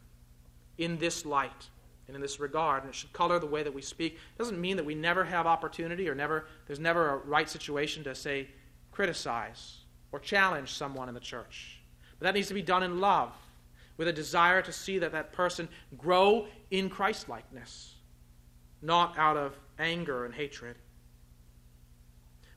in 0.78 0.96
this 0.98 1.26
light 1.26 1.68
and 2.06 2.16
in 2.16 2.22
this 2.22 2.40
regard. 2.40 2.82
And 2.82 2.90
it 2.90 2.94
should 2.94 3.12
color 3.12 3.38
the 3.38 3.46
way 3.46 3.62
that 3.62 3.74
we 3.74 3.82
speak. 3.82 4.14
It 4.14 4.38
doesn't 4.38 4.60
mean 4.60 4.76
that 4.78 4.86
we 4.86 4.94
never 4.94 5.24
have 5.24 5.46
opportunity 5.46 6.08
or 6.08 6.14
never 6.14 6.46
there's 6.66 6.80
never 6.80 7.10
a 7.10 7.16
right 7.18 7.48
situation 7.48 8.04
to 8.04 8.14
say 8.14 8.48
criticize 8.90 9.78
or 10.12 10.18
challenge 10.18 10.72
someone 10.72 11.08
in 11.08 11.14
the 11.14 11.20
church. 11.20 11.80
But 12.18 12.24
that 12.24 12.34
needs 12.34 12.48
to 12.48 12.54
be 12.54 12.62
done 12.62 12.82
in 12.82 13.00
love, 13.00 13.32
with 13.96 14.08
a 14.08 14.12
desire 14.12 14.62
to 14.62 14.72
see 14.72 14.98
that 14.98 15.12
that 15.12 15.32
person 15.32 15.68
grow 15.96 16.46
in 16.70 16.88
Christlikeness, 16.88 17.94
not 18.80 19.18
out 19.18 19.36
of 19.36 19.58
anger 19.78 20.24
and 20.24 20.34
hatred. 20.34 20.76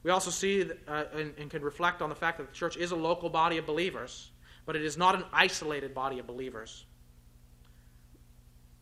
We 0.03 0.11
also 0.11 0.31
see 0.31 0.69
uh, 0.87 1.03
and, 1.13 1.33
and 1.37 1.49
can 1.49 1.61
reflect 1.61 2.01
on 2.01 2.09
the 2.09 2.15
fact 2.15 2.37
that 2.39 2.47
the 2.47 2.53
church 2.53 2.77
is 2.77 2.91
a 2.91 2.95
local 2.95 3.29
body 3.29 3.57
of 3.57 3.65
believers, 3.65 4.31
but 4.65 4.75
it 4.75 4.81
is 4.81 4.97
not 4.97 5.15
an 5.15 5.23
isolated 5.31 5.93
body 5.93 6.19
of 6.19 6.25
believers. 6.25 6.85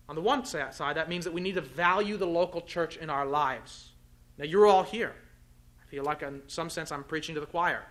On 0.07 0.15
the 0.15 0.21
one 0.21 0.43
side, 0.45 0.95
that 0.95 1.07
means 1.07 1.25
that 1.25 1.33
we 1.33 1.41
need 1.41 1.55
to 1.55 1.61
value 1.61 2.17
the 2.17 2.25
local 2.25 2.61
church 2.61 2.97
in 2.97 3.09
our 3.09 3.25
lives. 3.25 3.91
Now, 4.37 4.45
you're 4.45 4.65
all 4.65 4.83
here. 4.83 5.13
I 5.81 5.85
feel 5.91 6.03
like, 6.03 6.23
in 6.23 6.41
some 6.47 6.69
sense, 6.69 6.91
I'm 6.91 7.03
preaching 7.03 7.35
to 7.35 7.41
the 7.41 7.47
choir. 7.47 7.83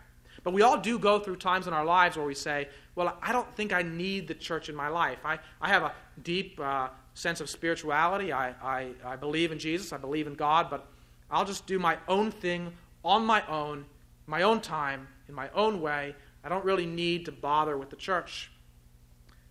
But 0.42 0.52
we 0.52 0.62
all 0.62 0.78
do 0.78 0.98
go 0.98 1.18
through 1.18 1.36
times 1.36 1.66
in 1.66 1.72
our 1.72 1.84
lives 1.84 2.16
where 2.16 2.26
we 2.26 2.34
say, 2.34 2.68
Well, 2.94 3.16
I 3.22 3.32
don't 3.32 3.52
think 3.54 3.72
I 3.72 3.82
need 3.82 4.28
the 4.28 4.34
church 4.34 4.68
in 4.68 4.74
my 4.74 4.88
life. 4.88 5.18
I, 5.24 5.38
I 5.60 5.68
have 5.68 5.82
a 5.82 5.92
deep 6.22 6.58
uh, 6.58 6.88
sense 7.14 7.40
of 7.40 7.50
spirituality. 7.50 8.32
I, 8.32 8.50
I, 8.62 8.92
I 9.04 9.16
believe 9.16 9.52
in 9.52 9.58
Jesus. 9.58 9.92
I 9.92 9.96
believe 9.96 10.26
in 10.26 10.34
God. 10.34 10.70
But 10.70 10.86
I'll 11.30 11.44
just 11.44 11.66
do 11.66 11.78
my 11.78 11.98
own 12.08 12.30
thing 12.30 12.72
on 13.04 13.24
my 13.24 13.46
own, 13.46 13.86
my 14.26 14.42
own 14.42 14.60
time, 14.60 15.08
in 15.28 15.34
my 15.34 15.48
own 15.50 15.80
way. 15.80 16.14
I 16.44 16.48
don't 16.48 16.64
really 16.64 16.86
need 16.86 17.24
to 17.26 17.32
bother 17.32 17.76
with 17.76 17.90
the 17.90 17.96
church. 17.96 18.50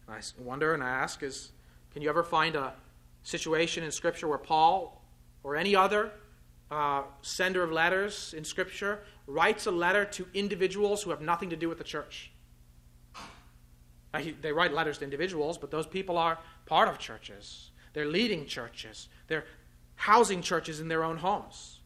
And 0.08 0.16
I 0.16 0.22
wonder 0.42 0.74
and 0.74 0.84
I 0.84 0.90
ask 0.90 1.24
is 1.24 1.52
can 1.92 2.02
you 2.02 2.10
ever 2.10 2.24
find 2.24 2.56
a 2.56 2.74
situation 3.24 3.84
in 3.84 3.92
Scripture 3.92 4.28
where 4.28 4.38
Paul 4.38 5.02
or 5.44 5.56
any 5.56 5.76
other 5.76 6.12
uh, 6.70 7.04
sender 7.22 7.64
of 7.64 7.72
letters 7.72 8.34
in 8.38 8.44
Scripture 8.44 9.00
writes 9.26 9.66
a 9.66 9.72
letter 9.72 10.06
to 10.06 10.28
individuals 10.34 11.04
who 11.04 11.10
have 11.10 11.22
nothing 11.22 11.50
to 11.50 11.56
do 11.56 11.70
with 11.70 11.78
the 11.78 11.84
church? 11.84 12.32
They 14.42 14.52
write 14.52 14.74
letters 14.74 14.98
to 15.00 15.04
individuals, 15.04 15.58
but 15.58 15.70
those 15.70 15.86
people 15.86 16.18
are 16.18 16.40
part 16.66 16.88
of 16.88 16.98
churches. 16.98 17.72
They're 17.94 18.06
leading 18.06 18.46
churches. 18.46 19.10
They're 19.28 19.46
housing 19.96 20.42
churches 20.42 20.80
in 20.80 20.88
their 20.88 21.04
own 21.04 21.18
homes. 21.18 21.77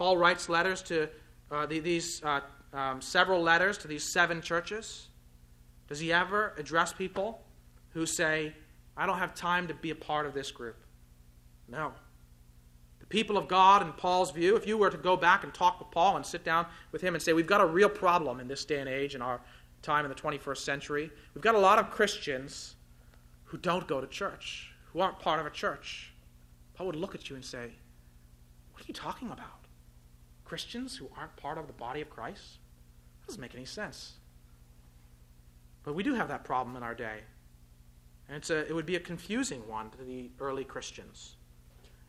Paul 0.00 0.16
writes 0.16 0.48
letters 0.48 0.80
to 0.84 1.10
uh, 1.50 1.66
the, 1.66 1.78
these 1.78 2.24
uh, 2.24 2.40
um, 2.72 3.02
several 3.02 3.42
letters 3.42 3.76
to 3.76 3.86
these 3.86 4.02
seven 4.02 4.40
churches. 4.40 5.08
Does 5.88 5.98
he 5.98 6.10
ever 6.10 6.54
address 6.56 6.90
people 6.94 7.42
who 7.90 8.06
say, 8.06 8.54
I 8.96 9.04
don't 9.04 9.18
have 9.18 9.34
time 9.34 9.68
to 9.68 9.74
be 9.74 9.90
a 9.90 9.94
part 9.94 10.24
of 10.24 10.32
this 10.32 10.50
group? 10.50 10.78
No. 11.68 11.92
The 13.00 13.04
people 13.04 13.36
of 13.36 13.46
God, 13.46 13.82
in 13.82 13.92
Paul's 13.92 14.30
view, 14.30 14.56
if 14.56 14.66
you 14.66 14.78
were 14.78 14.88
to 14.88 14.96
go 14.96 15.18
back 15.18 15.44
and 15.44 15.52
talk 15.52 15.78
with 15.78 15.90
Paul 15.90 16.16
and 16.16 16.24
sit 16.24 16.44
down 16.44 16.64
with 16.92 17.02
him 17.02 17.12
and 17.12 17.22
say, 17.22 17.34
We've 17.34 17.46
got 17.46 17.60
a 17.60 17.66
real 17.66 17.90
problem 17.90 18.40
in 18.40 18.48
this 18.48 18.64
day 18.64 18.80
and 18.80 18.88
age, 18.88 19.14
in 19.14 19.20
our 19.20 19.38
time 19.82 20.06
in 20.06 20.08
the 20.08 20.14
21st 20.14 20.56
century, 20.56 21.10
we've 21.34 21.44
got 21.44 21.56
a 21.56 21.58
lot 21.58 21.78
of 21.78 21.90
Christians 21.90 22.76
who 23.44 23.58
don't 23.58 23.86
go 23.86 24.00
to 24.00 24.06
church, 24.06 24.72
who 24.94 25.00
aren't 25.00 25.18
part 25.18 25.40
of 25.40 25.44
a 25.44 25.50
church. 25.50 26.14
Paul 26.72 26.86
would 26.86 26.96
look 26.96 27.14
at 27.14 27.28
you 27.28 27.36
and 27.36 27.44
say, 27.44 27.72
What 28.72 28.82
are 28.82 28.86
you 28.88 28.94
talking 28.94 29.28
about? 29.28 29.59
Christians 30.50 30.96
who 30.96 31.08
aren't 31.16 31.36
part 31.36 31.58
of 31.58 31.68
the 31.68 31.72
body 31.72 32.00
of 32.00 32.10
Christ? 32.10 32.58
That 33.20 33.28
doesn't 33.28 33.40
make 33.40 33.54
any 33.54 33.64
sense. 33.64 34.14
But 35.84 35.94
we 35.94 36.02
do 36.02 36.12
have 36.14 36.26
that 36.26 36.42
problem 36.42 36.74
in 36.74 36.82
our 36.82 36.92
day. 36.92 37.20
And 38.28 38.50
a, 38.50 38.68
it 38.68 38.74
would 38.74 38.84
be 38.84 38.96
a 38.96 39.00
confusing 39.00 39.60
one 39.68 39.90
to 39.90 39.98
the 39.98 40.32
early 40.40 40.64
Christians. 40.64 41.36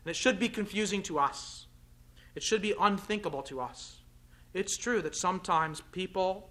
And 0.04 0.10
it 0.10 0.16
should 0.16 0.40
be 0.40 0.48
confusing 0.48 1.04
to 1.04 1.20
us. 1.20 1.66
It 2.34 2.42
should 2.42 2.62
be 2.62 2.74
unthinkable 2.80 3.42
to 3.42 3.60
us. 3.60 3.98
It's 4.54 4.76
true 4.76 5.00
that 5.02 5.14
sometimes 5.14 5.80
people 5.92 6.50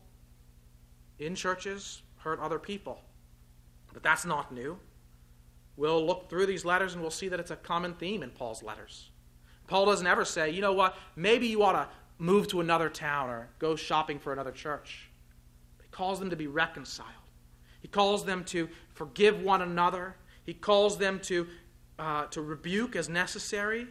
in 1.19 1.35
churches 1.35 2.03
hurt 2.19 2.39
other 2.39 2.57
people. 2.57 3.01
But 3.91 4.01
that's 4.01 4.23
not 4.23 4.53
new. 4.53 4.79
We'll 5.75 6.05
look 6.05 6.29
through 6.29 6.45
these 6.45 6.63
letters 6.63 6.93
and 6.93 7.01
we'll 7.01 7.11
see 7.11 7.27
that 7.27 7.41
it's 7.41 7.51
a 7.51 7.57
common 7.57 7.95
theme 7.95 8.23
in 8.23 8.29
Paul's 8.29 8.63
letters. 8.63 9.09
Paul 9.71 9.85
doesn't 9.85 10.05
ever 10.05 10.25
say, 10.25 10.49
you 10.49 10.59
know 10.59 10.73
what, 10.73 10.97
maybe 11.15 11.47
you 11.47 11.63
ought 11.63 11.71
to 11.71 11.87
move 12.17 12.49
to 12.49 12.59
another 12.59 12.89
town 12.89 13.29
or 13.29 13.47
go 13.57 13.77
shopping 13.77 14.19
for 14.19 14.33
another 14.33 14.51
church. 14.51 15.09
He 15.81 15.87
calls 15.91 16.19
them 16.19 16.29
to 16.29 16.35
be 16.35 16.47
reconciled. 16.47 17.07
He 17.79 17.87
calls 17.87 18.25
them 18.25 18.43
to 18.47 18.67
forgive 18.95 19.41
one 19.41 19.61
another. 19.61 20.17
He 20.43 20.53
calls 20.53 20.97
them 20.97 21.21
to, 21.21 21.47
uh, 21.97 22.25
to 22.25 22.41
rebuke 22.41 22.97
as 22.97 23.07
necessary, 23.07 23.87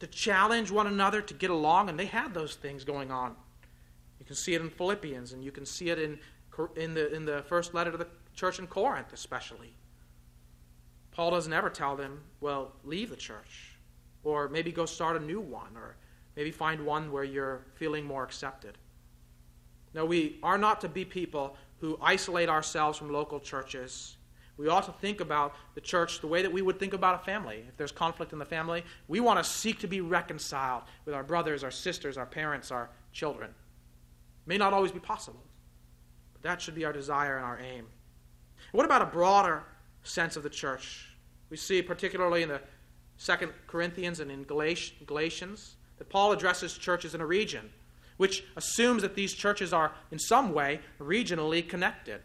to 0.00 0.06
challenge 0.06 0.70
one 0.70 0.86
another 0.86 1.22
to 1.22 1.32
get 1.32 1.48
along, 1.48 1.88
and 1.88 1.98
they 1.98 2.04
had 2.04 2.34
those 2.34 2.56
things 2.56 2.84
going 2.84 3.10
on. 3.10 3.34
You 4.18 4.26
can 4.26 4.36
see 4.36 4.52
it 4.52 4.60
in 4.60 4.68
Philippians, 4.68 5.32
and 5.32 5.42
you 5.42 5.50
can 5.50 5.64
see 5.64 5.88
it 5.88 5.98
in, 5.98 6.18
in, 6.76 6.92
the, 6.92 7.10
in 7.10 7.24
the 7.24 7.42
first 7.44 7.72
letter 7.72 7.90
to 7.90 7.96
the 7.96 8.08
church 8.36 8.58
in 8.58 8.66
Corinth, 8.66 9.14
especially. 9.14 9.72
Paul 11.12 11.30
doesn't 11.30 11.54
ever 11.54 11.70
tell 11.70 11.96
them, 11.96 12.20
well, 12.42 12.72
leave 12.84 13.08
the 13.08 13.16
church. 13.16 13.71
Or 14.24 14.48
maybe 14.48 14.72
go 14.72 14.86
start 14.86 15.16
a 15.16 15.24
new 15.24 15.40
one, 15.40 15.76
or 15.76 15.96
maybe 16.36 16.50
find 16.50 16.84
one 16.86 17.10
where 17.10 17.24
you're 17.24 17.64
feeling 17.74 18.04
more 18.04 18.22
accepted. 18.22 18.78
No, 19.94 20.04
we 20.04 20.38
are 20.42 20.58
not 20.58 20.80
to 20.82 20.88
be 20.88 21.04
people 21.04 21.56
who 21.80 21.98
isolate 22.00 22.48
ourselves 22.48 22.96
from 22.96 23.12
local 23.12 23.40
churches. 23.40 24.16
We 24.56 24.68
ought 24.68 24.84
to 24.84 24.92
think 24.92 25.20
about 25.20 25.54
the 25.74 25.80
church 25.80 26.20
the 26.20 26.26
way 26.26 26.42
that 26.42 26.52
we 26.52 26.62
would 26.62 26.78
think 26.78 26.94
about 26.94 27.20
a 27.20 27.24
family. 27.24 27.64
If 27.68 27.76
there's 27.76 27.92
conflict 27.92 28.32
in 28.32 28.38
the 28.38 28.44
family, 28.44 28.84
we 29.08 29.20
want 29.20 29.42
to 29.42 29.44
seek 29.44 29.80
to 29.80 29.88
be 29.88 30.00
reconciled 30.00 30.84
with 31.04 31.14
our 31.14 31.24
brothers, 31.24 31.64
our 31.64 31.70
sisters, 31.70 32.16
our 32.16 32.26
parents, 32.26 32.70
our 32.70 32.90
children. 33.12 33.50
It 33.50 34.48
may 34.48 34.58
not 34.58 34.72
always 34.72 34.92
be 34.92 35.00
possible, 35.00 35.42
but 36.32 36.42
that 36.42 36.62
should 36.62 36.74
be 36.74 36.84
our 36.84 36.92
desire 36.92 37.36
and 37.36 37.44
our 37.44 37.58
aim. 37.58 37.86
What 38.70 38.84
about 38.84 39.02
a 39.02 39.06
broader 39.06 39.64
sense 40.04 40.36
of 40.36 40.42
the 40.42 40.50
church? 40.50 41.08
We 41.50 41.56
see, 41.56 41.82
particularly 41.82 42.42
in 42.42 42.48
the 42.48 42.60
Second 43.22 43.52
Corinthians 43.68 44.18
and 44.18 44.32
in 44.32 44.42
Galatians, 44.42 45.76
that 45.98 46.08
Paul 46.08 46.32
addresses 46.32 46.76
churches 46.76 47.14
in 47.14 47.20
a 47.20 47.26
region, 47.26 47.70
which 48.16 48.42
assumes 48.56 49.02
that 49.02 49.14
these 49.14 49.32
churches 49.32 49.72
are 49.72 49.92
in 50.10 50.18
some 50.18 50.52
way 50.52 50.80
regionally 51.00 51.66
connected. 51.66 52.20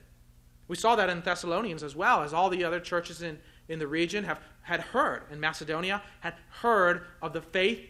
We 0.67 0.75
saw 0.75 0.95
that 0.95 1.07
in 1.11 1.21
Thessalonians 1.21 1.83
as 1.83 1.95
well, 1.95 2.23
as 2.23 2.33
all 2.33 2.49
the 2.49 2.63
other 2.63 2.79
churches 2.79 3.21
in, 3.21 3.37
in 3.69 3.77
the 3.77 3.85
region 3.85 4.23
have 4.23 4.39
had 4.63 4.79
heard, 4.79 5.21
in 5.31 5.39
Macedonia, 5.39 6.01
had 6.21 6.33
heard 6.49 7.03
of 7.21 7.31
the 7.31 7.41
faith 7.43 7.87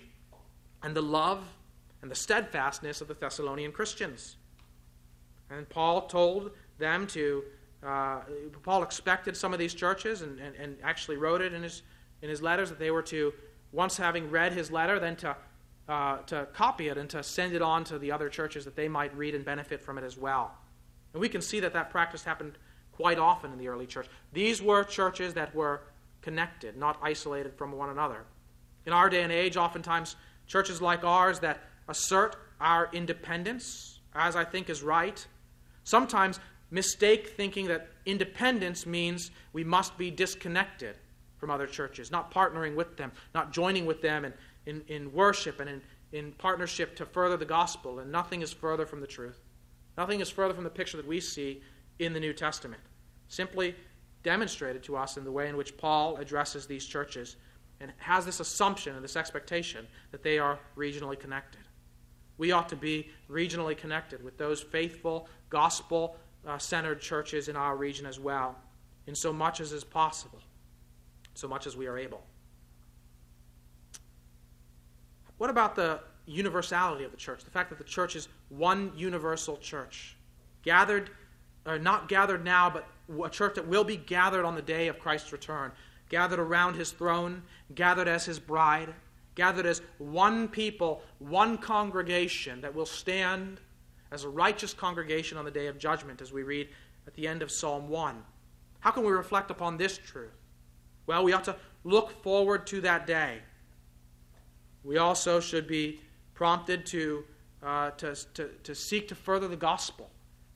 and 0.84 0.93
the 0.93 1.01
love 1.01 1.45
and 2.01 2.12
the 2.12 2.16
steadfastness 2.16 2.99
of 2.99 3.08
the 3.08 3.14
Thessalonian 3.14 3.72
Christians. 3.72 4.36
And 5.49 5.68
Paul 5.70 6.08
told 6.08 6.51
them 6.78 7.08
to, 7.08 7.45
uh, 7.82 8.20
Paul 8.64 8.84
expected 8.84 9.38
some 9.38 9.53
of 9.53 9.60
these 9.60 9.74
churches 9.74 10.24
and, 10.24 10.39
and, 10.41 10.53
and 10.58 10.78
actually 10.84 11.16
wrote 11.16 11.41
it 11.41 11.53
in 11.53 11.64
his 11.64 11.84
in 12.22 12.30
his 12.30 12.41
letters 12.41 12.70
that 12.70 12.80
they 12.80 12.91
were 12.91 13.03
to, 13.03 13.34
once 13.72 13.97
having 13.97 14.30
read 14.30 14.53
his 14.53 14.72
letter, 14.72 14.99
then 14.99 15.15
to, 15.18 15.36
uh, 15.88 16.18
to 16.20 16.47
copy 16.53 16.89
it 16.89 16.97
and 16.97 17.09
to 17.09 17.24
send 17.24 17.53
it 17.53 17.61
on 17.61 17.84
to 17.86 17.99
the 17.99 18.11
other 18.11 18.30
churches 18.30 18.65
that 18.65 18.76
they 18.76 18.88
might 18.88 19.15
read 19.15 19.36
and 19.36 19.45
benefit 19.45 19.82
from 19.82 19.97
it 19.97 20.03
as 20.03 20.18
well. 20.18 20.53
And 21.13 21.22
we 21.22 21.30
can 21.30 21.41
see 21.41 21.59
that 21.59 21.74
that 21.74 21.89
practice 21.89 22.24
happened 22.24 22.57
quite 22.91 23.20
often 23.20 23.51
in 23.51 23.57
the 23.57 23.68
early 23.68 23.86
church. 23.86 24.07
These 24.34 24.61
were 24.61 24.84
churches 24.84 25.34
that 25.36 25.53
were 25.53 25.82
connected, 26.22 26.76
not 26.78 26.99
isolated 27.01 27.53
from 27.53 27.72
one 27.72 27.89
another. 27.89 28.26
In 28.86 28.93
our 28.93 29.09
day 29.09 29.24
and 29.24 29.32
age, 29.32 29.57
oftentimes 29.57 30.15
churches 30.47 30.82
like 30.82 31.03
ours 31.03 31.39
that 31.39 31.61
assert 31.88 32.36
our 32.59 32.89
independence, 32.93 33.99
as 34.15 34.36
I 34.36 34.43
think 34.43 34.70
is 34.70 34.82
right, 34.82 35.26
sometimes 35.84 36.39
mistake 36.72 37.30
thinking 37.30 37.68
that 37.68 37.89
independence 38.05 38.86
means 38.86 39.32
we 39.53 39.63
must 39.63 39.97
be 39.97 40.09
disconnected 40.09 40.97
from 41.38 41.49
other 41.49 41.67
churches, 41.67 42.11
not 42.11 42.31
partnering 42.31 42.75
with 42.75 42.97
them, 42.97 43.11
not 43.33 43.51
joining 43.51 43.85
with 43.85 44.01
them 44.01 44.25
in, 44.25 44.33
in, 44.65 44.83
in 44.88 45.13
worship 45.13 45.59
and 45.59 45.69
in, 45.69 45.81
in 46.11 46.31
partnership 46.33 46.95
to 46.95 47.05
further 47.05 47.38
the 47.38 47.45
gospel. 47.45 47.99
And 47.99 48.11
nothing 48.11 48.41
is 48.41 48.51
further 48.51 48.85
from 48.85 49.01
the 49.01 49.07
truth. 49.07 49.39
Nothing 49.97 50.19
is 50.19 50.29
further 50.29 50.53
from 50.53 50.63
the 50.63 50.69
picture 50.69 50.97
that 50.97 51.07
we 51.07 51.19
see 51.19 51.61
in 51.99 52.13
the 52.13 52.19
New 52.19 52.33
Testament. 52.33 52.81
Simply 53.27 53.75
demonstrated 54.23 54.83
to 54.83 54.95
us 54.97 55.17
in 55.17 55.23
the 55.23 55.31
way 55.31 55.47
in 55.47 55.57
which 55.57 55.77
Paul 55.77 56.17
addresses 56.17 56.67
these 56.67 56.85
churches 56.85 57.38
and 57.79 57.91
has 57.97 58.25
this 58.25 58.39
assumption 58.39 58.95
and 58.95 59.03
this 59.03 59.15
expectation 59.15 59.88
that 60.11 60.23
they 60.23 60.39
are 60.39 60.59
regionally 60.75 61.19
connected. 61.19 61.61
We 62.38 62.51
ought 62.51 62.69
to 62.69 62.75
be 62.75 63.09
regionally 63.29 63.77
connected 63.77 64.23
with 64.23 64.38
those 64.38 64.61
faithful, 64.61 65.27
gospel 65.49 66.17
uh, 66.45 66.57
centered 66.57 67.01
churches 67.01 67.47
in 67.47 67.55
our 67.55 67.75
region 67.75 68.05
as 68.05 68.19
well, 68.19 68.55
in 69.07 69.15
so 69.15 69.33
much 69.33 69.59
as 69.59 69.71
is 69.71 69.83
possible, 69.83 70.39
so 71.38 71.47
much 71.47 71.67
as 71.67 71.77
we 71.77 71.88
are 71.88 71.97
able. 71.97 72.23
What 75.38 75.49
about 75.49 75.75
the 75.75 75.99
universality 76.25 77.03
of 77.03 77.11
the 77.11 77.17
church? 77.17 77.43
The 77.43 77.51
fact 77.51 77.69
that 77.69 77.77
the 77.77 77.83
church 77.83 78.15
is 78.15 78.27
one 78.49 78.91
universal 78.95 79.57
church, 79.57 80.17
gathered, 80.63 81.11
or 81.65 81.77
not 81.77 82.09
gathered 82.09 82.43
now, 82.43 82.69
but 82.69 82.88
a 83.23 83.29
church 83.29 83.55
that 83.55 83.67
will 83.67 83.83
be 83.83 83.97
gathered 83.97 84.45
on 84.45 84.55
the 84.55 84.61
day 84.61 84.88
of 84.88 84.99
Christ's 84.99 85.31
return, 85.31 85.71
gathered 86.09 86.39
around 86.39 86.75
his 86.75 86.91
throne, 86.91 87.43
gathered 87.75 88.07
as 88.07 88.25
his 88.25 88.39
bride, 88.39 88.93
gathered 89.35 89.67
as 89.67 89.83
one 89.99 90.47
people, 90.47 91.03
one 91.19 91.57
congregation 91.57 92.61
that 92.61 92.73
will 92.73 92.85
stand 92.85 93.59
as 94.11 94.23
a 94.23 94.29
righteous 94.29 94.73
congregation 94.73 95.38
on 95.38 95.45
the 95.45 95.51
day 95.51 95.67
of 95.67 95.77
judgment, 95.77 96.21
as 96.21 96.33
we 96.33 96.41
read 96.41 96.67
at 97.05 97.13
the 97.13 97.27
end 97.27 97.43
of 97.43 97.51
Psalm 97.51 97.89
1. 97.89 98.23
How 98.79 98.89
can 98.89 99.03
we 99.03 99.11
reflect 99.11 99.51
upon 99.51 99.77
this 99.77 99.97
truth? 99.99 100.31
Well, 101.08 101.24
we 101.24 101.34
ought 101.34 101.45
to 101.45 101.55
look 101.84 102.22
forward 102.22 102.68
to 102.68 102.82
that 102.82 103.08
day. 103.08 103.39
We 104.84 104.97
also 104.97 105.39
should 105.39 105.68
be 105.68 106.01
prompted 106.34 106.86
to, 106.88 107.24
uh, 107.64 107.91
to, 107.91 108.16
to, 108.36 108.49
to, 108.64 108.76
seek 108.76 109.08
to 109.08 109.16
further 109.16 109.47
the 109.47 109.58
gospel 109.58 110.10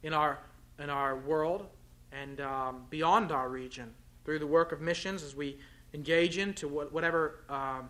in 0.04 0.14
our, 0.14 0.40
in 0.78 0.90
our 0.90 1.16
world 1.18 1.68
and 2.12 2.40
um, 2.42 2.84
beyond 2.90 3.32
our 3.32 3.50
region 3.50 3.94
through 4.26 4.40
the 4.40 4.48
work 4.48 4.72
of 4.72 4.82
missions 4.82 5.24
as 5.24 5.36
we 5.36 5.58
engage 5.94 6.38
into 6.38 6.68
whatever 6.68 7.44
um, 7.50 7.90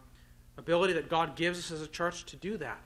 ability 0.57 0.93
that 0.93 1.09
God 1.09 1.35
gives 1.35 1.59
us 1.59 1.71
as 1.71 1.81
a 1.81 1.87
church 1.87 2.25
to 2.27 2.35
do 2.35 2.57
that, 2.57 2.79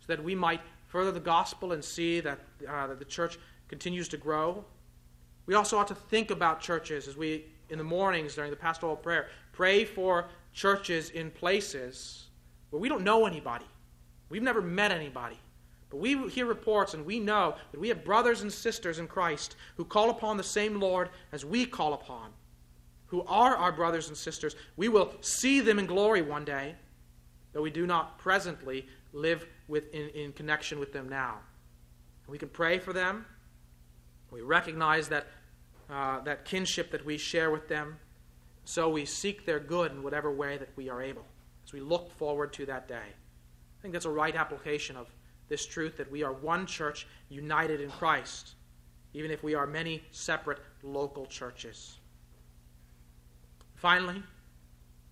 so 0.00 0.06
that 0.08 0.22
we 0.22 0.34
might 0.34 0.60
further 0.86 1.12
the 1.12 1.20
gospel 1.20 1.72
and 1.72 1.84
see 1.84 2.20
that, 2.20 2.38
uh, 2.68 2.86
that 2.86 2.98
the 2.98 3.04
church 3.04 3.38
continues 3.68 4.08
to 4.08 4.16
grow. 4.16 4.64
We 5.46 5.54
also 5.54 5.78
ought 5.78 5.88
to 5.88 5.94
think 5.94 6.30
about 6.30 6.60
churches 6.60 7.08
as 7.08 7.16
we, 7.16 7.46
in 7.70 7.78
the 7.78 7.84
mornings 7.84 8.34
during 8.34 8.50
the 8.50 8.56
pastoral 8.56 8.96
prayer, 8.96 9.28
pray 9.52 9.84
for 9.84 10.26
churches 10.52 11.10
in 11.10 11.30
places 11.30 12.26
where 12.70 12.80
we 12.80 12.88
don't 12.88 13.04
know 13.04 13.26
anybody. 13.26 13.66
We've 14.28 14.42
never 14.42 14.60
met 14.60 14.90
anybody. 14.90 15.38
But 15.90 15.98
we 15.98 16.28
hear 16.28 16.46
reports 16.46 16.94
and 16.94 17.06
we 17.06 17.18
know 17.18 17.54
that 17.72 17.80
we 17.80 17.88
have 17.88 18.04
brothers 18.04 18.42
and 18.42 18.52
sisters 18.52 18.98
in 18.98 19.06
Christ 19.06 19.56
who 19.76 19.84
call 19.84 20.10
upon 20.10 20.36
the 20.36 20.42
same 20.42 20.80
Lord 20.80 21.08
as 21.32 21.44
we 21.44 21.64
call 21.64 21.94
upon, 21.94 22.30
who 23.06 23.22
are 23.24 23.56
our 23.56 23.72
brothers 23.72 24.08
and 24.08 24.16
sisters. 24.16 24.54
We 24.76 24.88
will 24.88 25.14
see 25.22 25.60
them 25.60 25.78
in 25.78 25.86
glory 25.86 26.20
one 26.20 26.44
day, 26.44 26.74
though 27.52 27.62
we 27.62 27.70
do 27.70 27.86
not 27.86 28.18
presently 28.18 28.86
live 29.14 29.46
with, 29.66 29.92
in, 29.94 30.08
in 30.10 30.32
connection 30.32 30.78
with 30.78 30.92
them 30.92 31.08
now. 31.08 31.38
We 32.26 32.36
can 32.36 32.50
pray 32.50 32.78
for 32.78 32.92
them. 32.92 33.24
We 34.30 34.42
recognize 34.42 35.08
that, 35.08 35.26
uh, 35.90 36.20
that 36.20 36.44
kinship 36.44 36.90
that 36.90 37.04
we 37.04 37.16
share 37.18 37.50
with 37.50 37.68
them. 37.68 37.96
So 38.64 38.88
we 38.88 39.04
seek 39.04 39.46
their 39.46 39.60
good 39.60 39.92
in 39.92 40.02
whatever 40.02 40.32
way 40.32 40.58
that 40.58 40.68
we 40.76 40.88
are 40.90 41.02
able 41.02 41.24
as 41.64 41.72
we 41.72 41.80
look 41.80 42.10
forward 42.12 42.52
to 42.54 42.66
that 42.66 42.88
day. 42.88 42.96
I 42.96 43.82
think 43.82 43.92
that's 43.92 44.04
a 44.04 44.10
right 44.10 44.34
application 44.34 44.96
of 44.96 45.08
this 45.48 45.64
truth 45.64 45.96
that 45.96 46.10
we 46.10 46.22
are 46.22 46.32
one 46.32 46.66
church 46.66 47.06
united 47.30 47.80
in 47.80 47.90
Christ, 47.90 48.54
even 49.14 49.30
if 49.30 49.42
we 49.42 49.54
are 49.54 49.66
many 49.66 50.02
separate 50.10 50.58
local 50.82 51.24
churches. 51.26 51.98
Finally, 53.74 54.22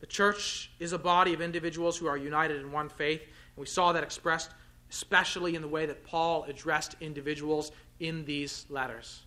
the 0.01 0.07
church 0.07 0.70
is 0.79 0.93
a 0.93 0.99
body 0.99 1.33
of 1.33 1.41
individuals 1.41 1.97
who 1.97 2.07
are 2.07 2.18
united 2.18 2.61
in 2.61 2.70
one 2.70 2.91
faith, 2.91 3.22
and 3.22 3.57
we 3.57 3.66
saw 3.66 3.93
that 3.93 4.03
expressed 4.03 4.51
especially 4.91 5.57
in 5.57 5.62
the 5.62 5.68
way 5.68 5.87
that 5.87 6.05
Paul 6.05 6.45
addressed 6.45 6.95
individuals 7.01 7.72
in 8.01 8.24
these 8.24 8.66
letters. 8.68 9.22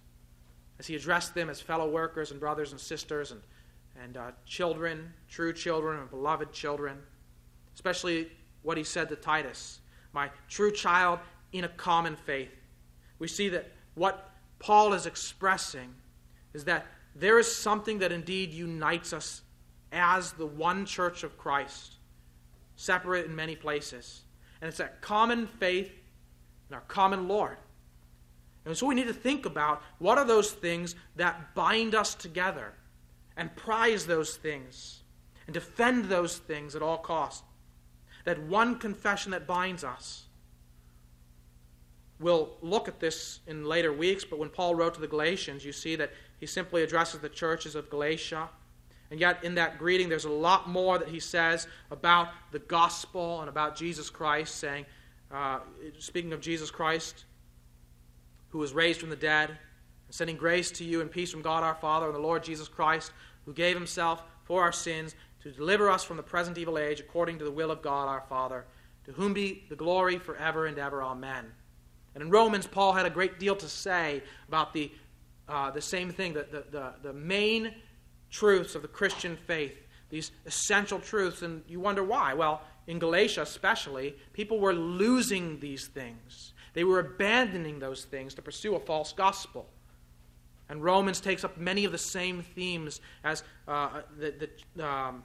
As 0.79 0.87
he 0.87 0.95
addressed 0.95 1.35
them 1.35 1.49
as 1.49 1.59
fellow 1.59 1.89
workers 1.89 2.31
and 2.31 2.39
brothers 2.39 2.71
and 2.71 2.79
sisters 2.79 3.31
and, 3.31 3.41
and 4.01 4.17
uh, 4.17 4.31
children, 4.45 5.13
true 5.27 5.53
children 5.53 5.99
and 5.99 6.09
beloved 6.09 6.51
children, 6.53 6.97
especially 7.75 8.31
what 8.61 8.77
he 8.77 8.83
said 8.83 9.09
to 9.09 9.15
Titus 9.15 9.81
my 10.13 10.29
true 10.47 10.71
child 10.71 11.19
in 11.51 11.63
a 11.63 11.69
common 11.69 12.15
faith. 12.15 12.51
We 13.19 13.27
see 13.27 13.49
that 13.49 13.71
what 13.95 14.31
Paul 14.59 14.93
is 14.93 15.05
expressing 15.05 15.93
is 16.53 16.63
that 16.65 16.85
there 17.15 17.39
is 17.39 17.53
something 17.53 17.99
that 17.99 18.11
indeed 18.11 18.53
unites 18.53 19.13
us 19.13 19.41
as 19.91 20.31
the 20.33 20.45
one 20.45 20.85
church 20.85 21.23
of 21.23 21.37
Christ, 21.37 21.95
separate 22.75 23.25
in 23.25 23.35
many 23.35 23.55
places. 23.55 24.21
And 24.61 24.69
it's 24.69 24.77
that 24.77 25.01
common 25.01 25.47
faith 25.47 25.91
in 26.69 26.75
our 26.75 26.81
common 26.81 27.27
Lord. 27.27 27.57
And 28.69 28.77
so 28.77 28.85
we 28.85 28.95
need 28.95 29.07
to 29.07 29.13
think 29.13 29.45
about 29.45 29.81
what 29.97 30.17
are 30.17 30.25
those 30.25 30.51
things 30.51 30.95
that 31.15 31.55
bind 31.55 31.95
us 31.95 32.15
together 32.15 32.73
and 33.35 33.55
prize 33.55 34.05
those 34.05 34.37
things 34.37 35.01
and 35.47 35.53
defend 35.53 36.05
those 36.05 36.37
things 36.37 36.75
at 36.75 36.81
all 36.81 36.97
costs 36.97 37.43
that 38.25 38.41
one 38.43 38.77
confession 38.77 39.31
that 39.31 39.47
binds 39.47 39.83
us. 39.83 40.25
We'll 42.19 42.57
look 42.61 42.87
at 42.87 42.99
this 42.99 43.39
in 43.47 43.65
later 43.65 43.91
weeks, 43.93 44.25
but 44.25 44.37
when 44.37 44.49
Paul 44.49 44.75
wrote 44.75 44.93
to 44.95 45.01
the 45.01 45.07
Galatians, 45.07 45.63
you 45.65 45.71
see 45.71 45.95
that 45.95 46.11
he 46.39 46.45
simply 46.45 46.83
addresses 46.83 47.21
the 47.21 47.29
churches 47.29 47.75
of 47.75 47.89
Galatia. 47.89 48.49
And 49.09 49.19
yet, 49.19 49.43
in 49.43 49.55
that 49.55 49.79
greeting, 49.79 50.09
there's 50.09 50.25
a 50.25 50.29
lot 50.29 50.69
more 50.69 50.99
that 50.99 51.07
he 51.07 51.19
says 51.19 51.67
about 51.89 52.27
the 52.51 52.59
gospel 52.59 53.39
and 53.39 53.49
about 53.49 53.75
Jesus 53.75 54.09
Christ, 54.09 54.55
saying, 54.55 54.85
uh, 55.31 55.59
speaking 55.97 56.33
of 56.33 56.41
Jesus 56.41 56.69
Christ, 56.69 57.25
who 58.49 58.57
was 58.57 58.73
raised 58.73 58.99
from 58.99 59.09
the 59.09 59.15
dead, 59.15 59.57
sending 60.09 60.37
grace 60.37 60.71
to 60.71 60.83
you 60.83 61.01
and 61.01 61.11
peace 61.11 61.31
from 61.31 61.41
God 61.41 61.63
our 61.63 61.75
Father 61.75 62.07
and 62.07 62.15
the 62.15 62.19
Lord 62.19 62.43
Jesus 62.43 62.67
Christ, 62.67 63.11
who 63.45 63.53
gave 63.53 63.75
himself 63.75 64.23
for 64.43 64.61
our 64.61 64.71
sins 64.71 65.15
to 65.43 65.51
deliver 65.51 65.89
us 65.89 66.03
from 66.03 66.17
the 66.17 66.23
present 66.23 66.57
evil 66.57 66.77
age 66.77 66.99
according 66.99 67.37
to 67.39 67.45
the 67.45 67.51
will 67.51 67.71
of 67.71 67.81
God 67.81 68.07
our 68.07 68.23
Father, 68.27 68.65
to 69.05 69.11
whom 69.11 69.33
be 69.33 69.63
the 69.69 69.75
glory 69.75 70.17
forever 70.17 70.65
and 70.65 70.77
ever. 70.77 71.01
Amen. 71.01 71.45
And 72.15 72.23
in 72.23 72.29
Romans, 72.29 72.67
Paul 72.67 72.93
had 72.93 73.05
a 73.05 73.09
great 73.09 73.39
deal 73.39 73.55
to 73.55 73.67
say 73.67 74.23
about 74.47 74.73
the, 74.73 74.91
uh, 75.47 75.71
the 75.71 75.81
same 75.81 76.11
thing, 76.11 76.33
the, 76.33 76.45
the, 76.51 76.63
the, 76.71 76.93
the 77.03 77.13
main 77.13 77.73
truths 78.31 78.75
of 78.75 78.81
the 78.81 78.87
Christian 78.87 79.37
faith, 79.47 79.75
these 80.09 80.31
essential 80.45 80.99
truths. 80.99 81.43
And 81.43 81.63
you 81.67 81.79
wonder 81.79 82.03
why. 82.03 82.33
Well, 82.33 82.61
in 82.87 82.99
Galatia 82.99 83.43
especially, 83.43 84.15
people 84.33 84.59
were 84.59 84.73
losing 84.73 85.59
these 85.59 85.87
things. 85.87 86.53
They 86.73 86.83
were 86.83 86.99
abandoning 86.99 87.79
those 87.79 88.05
things 88.05 88.33
to 88.35 88.41
pursue 88.41 88.75
a 88.75 88.79
false 88.79 89.11
gospel. 89.11 89.67
And 90.69 90.83
Romans 90.83 91.19
takes 91.19 91.43
up 91.43 91.57
many 91.57 91.85
of 91.85 91.91
the 91.91 91.97
same 91.97 92.43
themes 92.43 93.01
as, 93.23 93.43
uh, 93.67 94.01
the, 94.17 94.49
the, 94.75 94.87
um, 94.87 95.23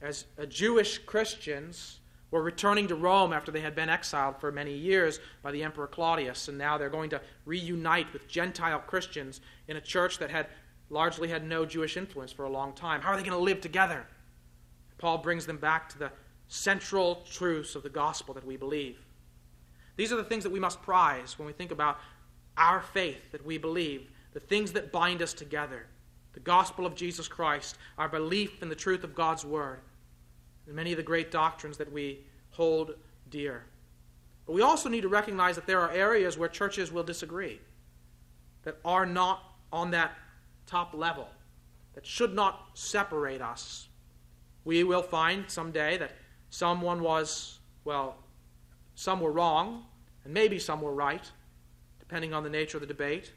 as 0.00 0.24
uh, 0.40 0.46
Jewish 0.46 0.98
Christians 0.98 2.00
were 2.30 2.42
returning 2.42 2.88
to 2.88 2.94
Rome 2.94 3.34
after 3.34 3.52
they 3.52 3.60
had 3.60 3.74
been 3.74 3.90
exiled 3.90 4.40
for 4.40 4.50
many 4.50 4.72
years 4.72 5.20
by 5.42 5.52
the 5.52 5.62
Emperor 5.62 5.86
Claudius. 5.86 6.48
And 6.48 6.56
now 6.56 6.78
they're 6.78 6.88
going 6.88 7.10
to 7.10 7.20
reunite 7.44 8.10
with 8.14 8.26
Gentile 8.26 8.78
Christians 8.78 9.42
in 9.68 9.76
a 9.76 9.80
church 9.80 10.18
that 10.18 10.30
had 10.30 10.46
largely 10.88 11.28
had 11.28 11.46
no 11.46 11.66
Jewish 11.66 11.98
influence 11.98 12.32
for 12.32 12.44
a 12.44 12.50
long 12.50 12.72
time. 12.72 13.02
How 13.02 13.10
are 13.10 13.16
they 13.16 13.22
going 13.22 13.36
to 13.36 13.44
live 13.44 13.60
together? 13.60 14.06
Paul 14.96 15.18
brings 15.18 15.44
them 15.44 15.58
back 15.58 15.90
to 15.90 15.98
the 15.98 16.10
central 16.48 17.24
truths 17.30 17.74
of 17.74 17.82
the 17.82 17.90
gospel 17.90 18.34
that 18.34 18.46
we 18.46 18.56
believe. 18.56 18.98
These 19.96 20.12
are 20.12 20.16
the 20.16 20.24
things 20.24 20.44
that 20.44 20.52
we 20.52 20.60
must 20.60 20.82
prize 20.82 21.38
when 21.38 21.46
we 21.46 21.52
think 21.52 21.70
about 21.70 21.98
our 22.56 22.80
faith 22.80 23.32
that 23.32 23.44
we 23.44 23.58
believe 23.58 24.10
the 24.32 24.40
things 24.40 24.72
that 24.72 24.92
bind 24.92 25.22
us 25.22 25.32
together 25.32 25.86
the 26.34 26.40
gospel 26.40 26.86
of 26.86 26.94
Jesus 26.94 27.28
Christ, 27.28 27.76
our 27.98 28.08
belief 28.08 28.62
in 28.62 28.70
the 28.70 28.74
truth 28.74 29.04
of 29.04 29.14
God's 29.14 29.44
word, 29.44 29.80
and 30.66 30.74
many 30.74 30.90
of 30.90 30.96
the 30.96 31.02
great 31.02 31.30
doctrines 31.30 31.76
that 31.76 31.92
we 31.92 32.24
hold 32.52 32.94
dear. 33.28 33.64
But 34.46 34.54
we 34.54 34.62
also 34.62 34.88
need 34.88 35.02
to 35.02 35.08
recognize 35.08 35.56
that 35.56 35.66
there 35.66 35.82
are 35.82 35.90
areas 35.90 36.38
where 36.38 36.48
churches 36.48 36.90
will 36.90 37.02
disagree, 37.02 37.60
that 38.62 38.78
are 38.82 39.04
not 39.04 39.42
on 39.70 39.90
that 39.90 40.12
top 40.66 40.94
level, 40.94 41.28
that 41.92 42.06
should 42.06 42.34
not 42.34 42.70
separate 42.72 43.42
us. 43.42 43.88
We 44.64 44.84
will 44.84 45.02
find 45.02 45.44
someday 45.50 45.98
that 45.98 46.12
Someone 46.52 47.02
was, 47.02 47.60
well, 47.84 48.14
some 48.94 49.20
were 49.20 49.32
wrong, 49.32 49.84
and 50.24 50.32
maybe 50.32 50.58
some 50.58 50.80
were 50.80 50.94
right, 50.94 51.30
depending 51.98 52.34
on 52.34 52.42
the 52.42 52.50
nature 52.50 52.76
of 52.76 52.82
the 52.82 52.86
debate. 52.86 53.32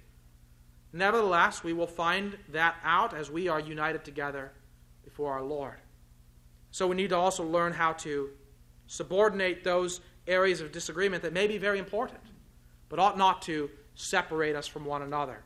Nevertheless, 0.94 1.64
we 1.64 1.74
will 1.74 1.88
find 1.88 2.38
that 2.50 2.76
out 2.84 3.14
as 3.14 3.30
we 3.30 3.48
are 3.48 3.60
united 3.60 4.06
together 4.06 4.52
before 5.04 5.34
our 5.34 5.44
Lord. 5.44 5.82
So 6.72 6.88
we 6.88 6.96
need 6.96 7.10
to 7.10 7.18
also 7.18 7.44
learn 7.44 7.74
how 7.74 7.94
to 7.94 8.30
subordinate 8.88 9.64
those 9.64 10.02
areas 10.28 10.62
of 10.62 10.72
disagreement 10.72 11.24
that 11.24 11.34
may 11.34 11.48
be 11.48 11.58
very 11.58 11.80
important, 11.80 12.22
but 12.90 13.00
ought 13.00 13.18
not 13.18 13.42
to 13.44 13.70
separate 13.96 14.56
us 14.56 14.68
from 14.68 14.86
one 14.86 15.02
another. 15.02 15.42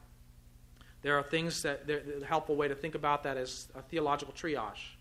There 1.01 1.17
are 1.17 1.23
things 1.23 1.61
that 1.61 1.87
the 1.87 2.23
helpful 2.27 2.55
way 2.55 2.67
to 2.67 2.75
think 2.75 2.95
about 2.95 3.23
that 3.23 3.37
is 3.37 3.69
a 3.75 3.81
theological 3.81 4.33
triage. 4.33 4.95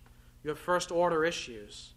You 0.45 0.51
have 0.51 0.59
first 0.59 0.93
order 0.93 1.25
issues, 1.25 1.95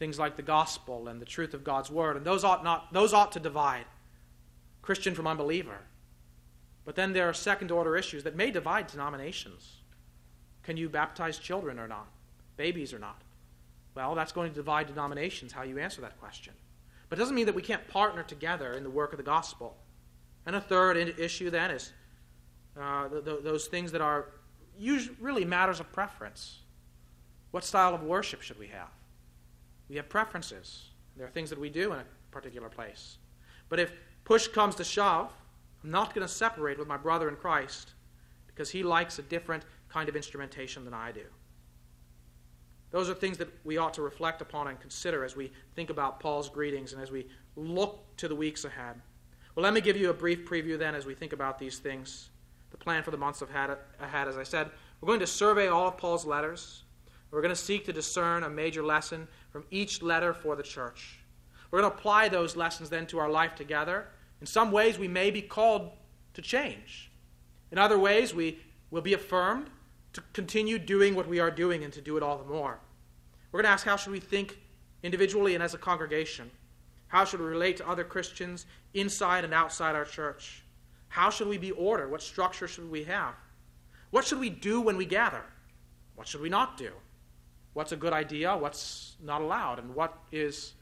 things 0.00 0.18
like 0.18 0.34
the 0.34 0.42
gospel 0.42 1.06
and 1.06 1.20
the 1.20 1.26
truth 1.26 1.54
of 1.54 1.62
God's 1.62 1.90
word, 1.90 2.16
and 2.16 2.26
those 2.26 2.42
ought 2.42 2.64
not 2.64 2.92
those 2.92 3.12
ought 3.12 3.30
to 3.32 3.40
divide 3.40 3.84
Christian 4.82 5.14
from 5.14 5.28
unbeliever. 5.28 5.78
But 6.84 6.96
then 6.96 7.12
there 7.12 7.28
are 7.28 7.34
second 7.34 7.70
order 7.70 7.96
issues 7.96 8.24
that 8.24 8.34
may 8.34 8.50
divide 8.50 8.88
denominations. 8.88 9.76
Can 10.64 10.76
you 10.76 10.88
baptize 10.88 11.38
children 11.38 11.78
or 11.78 11.86
not? 11.86 12.08
Babies 12.56 12.92
or 12.92 12.98
not? 12.98 13.20
Well, 13.94 14.14
that's 14.14 14.32
going 14.32 14.50
to 14.50 14.54
divide 14.54 14.86
denominations 14.86 15.52
how 15.52 15.62
you 15.62 15.78
answer 15.78 16.00
that 16.00 16.18
question. 16.18 16.54
But 17.08 17.18
it 17.18 17.20
doesn't 17.20 17.34
mean 17.34 17.46
that 17.46 17.54
we 17.54 17.62
can't 17.62 17.86
partner 17.88 18.22
together 18.22 18.72
in 18.72 18.82
the 18.82 18.90
work 18.90 19.12
of 19.12 19.18
the 19.18 19.22
gospel. 19.22 19.76
And 20.46 20.56
a 20.56 20.60
third 20.60 20.96
issue 20.96 21.50
then 21.50 21.70
is 21.72 21.92
uh, 22.80 23.08
the, 23.08 23.20
the, 23.20 23.40
those 23.42 23.66
things 23.66 23.92
that 23.92 24.00
are 24.00 24.26
usually 24.78 25.16
really 25.20 25.44
matters 25.44 25.80
of 25.80 25.92
preference. 25.92 26.60
What 27.50 27.64
style 27.64 27.94
of 27.94 28.02
worship 28.02 28.40
should 28.40 28.58
we 28.58 28.68
have? 28.68 28.88
We 29.90 29.96
have 29.96 30.08
preferences. 30.08 30.84
There 31.16 31.26
are 31.26 31.30
things 31.30 31.50
that 31.50 31.58
we 31.58 31.68
do 31.68 31.92
in 31.92 31.98
a 31.98 32.04
particular 32.30 32.68
place. 32.68 33.18
But 33.68 33.80
if 33.80 33.92
push 34.24 34.46
comes 34.46 34.76
to 34.76 34.84
shove, 34.84 35.32
I'm 35.82 35.90
not 35.90 36.14
going 36.14 36.26
to 36.26 36.32
separate 36.32 36.78
with 36.78 36.86
my 36.86 36.96
brother 36.96 37.28
in 37.28 37.34
Christ 37.34 37.94
because 38.46 38.70
he 38.70 38.84
likes 38.84 39.18
a 39.18 39.22
different 39.22 39.64
kind 39.88 40.08
of 40.08 40.14
instrumentation 40.14 40.84
than 40.84 40.94
I 40.94 41.10
do. 41.10 41.24
Those 42.92 43.10
are 43.10 43.14
things 43.14 43.36
that 43.38 43.48
we 43.64 43.78
ought 43.78 43.94
to 43.94 44.02
reflect 44.02 44.40
upon 44.40 44.68
and 44.68 44.78
consider 44.80 45.24
as 45.24 45.34
we 45.34 45.50
think 45.74 45.90
about 45.90 46.20
Paul's 46.20 46.48
greetings 46.48 46.92
and 46.92 47.02
as 47.02 47.10
we 47.10 47.26
look 47.56 48.16
to 48.18 48.28
the 48.28 48.34
weeks 48.34 48.64
ahead. 48.64 49.00
Well, 49.54 49.64
let 49.64 49.74
me 49.74 49.80
give 49.80 49.96
you 49.96 50.10
a 50.10 50.14
brief 50.14 50.48
preview 50.48 50.78
then 50.78 50.94
as 50.94 51.04
we 51.04 51.14
think 51.14 51.32
about 51.32 51.58
these 51.58 51.78
things. 51.78 52.30
The 52.70 52.76
plan 52.76 53.02
for 53.02 53.10
the 53.10 53.16
months 53.16 53.42
ahead, 53.42 53.76
as 54.00 54.36
I 54.36 54.44
said, 54.44 54.70
we're 55.00 55.08
going 55.08 55.20
to 55.20 55.26
survey 55.26 55.66
all 55.66 55.88
of 55.88 55.96
Paul's 55.96 56.24
letters. 56.24 56.84
We're 57.30 57.42
going 57.42 57.54
to 57.54 57.60
seek 57.60 57.84
to 57.86 57.92
discern 57.92 58.42
a 58.42 58.50
major 58.50 58.82
lesson 58.82 59.28
from 59.50 59.64
each 59.70 60.02
letter 60.02 60.34
for 60.34 60.56
the 60.56 60.62
church. 60.62 61.20
We're 61.70 61.80
going 61.80 61.92
to 61.92 61.96
apply 61.96 62.28
those 62.28 62.56
lessons 62.56 62.90
then 62.90 63.06
to 63.08 63.18
our 63.18 63.30
life 63.30 63.54
together. 63.54 64.08
In 64.40 64.46
some 64.46 64.72
ways, 64.72 64.98
we 64.98 65.08
may 65.08 65.30
be 65.30 65.42
called 65.42 65.90
to 66.34 66.42
change. 66.42 67.10
In 67.70 67.78
other 67.78 67.98
ways, 67.98 68.34
we 68.34 68.58
will 68.90 69.02
be 69.02 69.14
affirmed 69.14 69.70
to 70.12 70.22
continue 70.32 70.78
doing 70.78 71.14
what 71.14 71.28
we 71.28 71.38
are 71.38 71.50
doing 71.50 71.84
and 71.84 71.92
to 71.92 72.00
do 72.00 72.16
it 72.16 72.22
all 72.22 72.38
the 72.38 72.44
more. 72.44 72.80
We're 73.52 73.62
going 73.62 73.68
to 73.68 73.72
ask 73.72 73.86
how 73.86 73.96
should 73.96 74.12
we 74.12 74.20
think 74.20 74.58
individually 75.02 75.54
and 75.54 75.62
as 75.62 75.74
a 75.74 75.78
congregation? 75.78 76.50
How 77.08 77.24
should 77.24 77.40
we 77.40 77.46
relate 77.46 77.76
to 77.78 77.88
other 77.88 78.04
Christians 78.04 78.66
inside 78.94 79.44
and 79.44 79.54
outside 79.54 79.94
our 79.94 80.04
church? 80.04 80.62
How 81.08 81.30
should 81.30 81.48
we 81.48 81.58
be 81.58 81.72
ordered? 81.72 82.10
What 82.10 82.22
structure 82.22 82.68
should 82.68 82.90
we 82.90 83.04
have? 83.04 83.34
What 84.10 84.24
should 84.24 84.40
we 84.40 84.50
do 84.50 84.80
when 84.80 84.96
we 84.96 85.04
gather? 85.04 85.42
What 86.16 86.26
should 86.26 86.40
we 86.40 86.48
not 86.48 86.76
do? 86.76 86.90
What's 87.74 87.92
a 87.92 87.96
good 87.96 88.12
idea? 88.12 88.56
What's 88.56 89.16
not 89.22 89.40
allowed? 89.40 89.78
And 89.78 89.94
what 89.94 90.18
is 90.32 90.74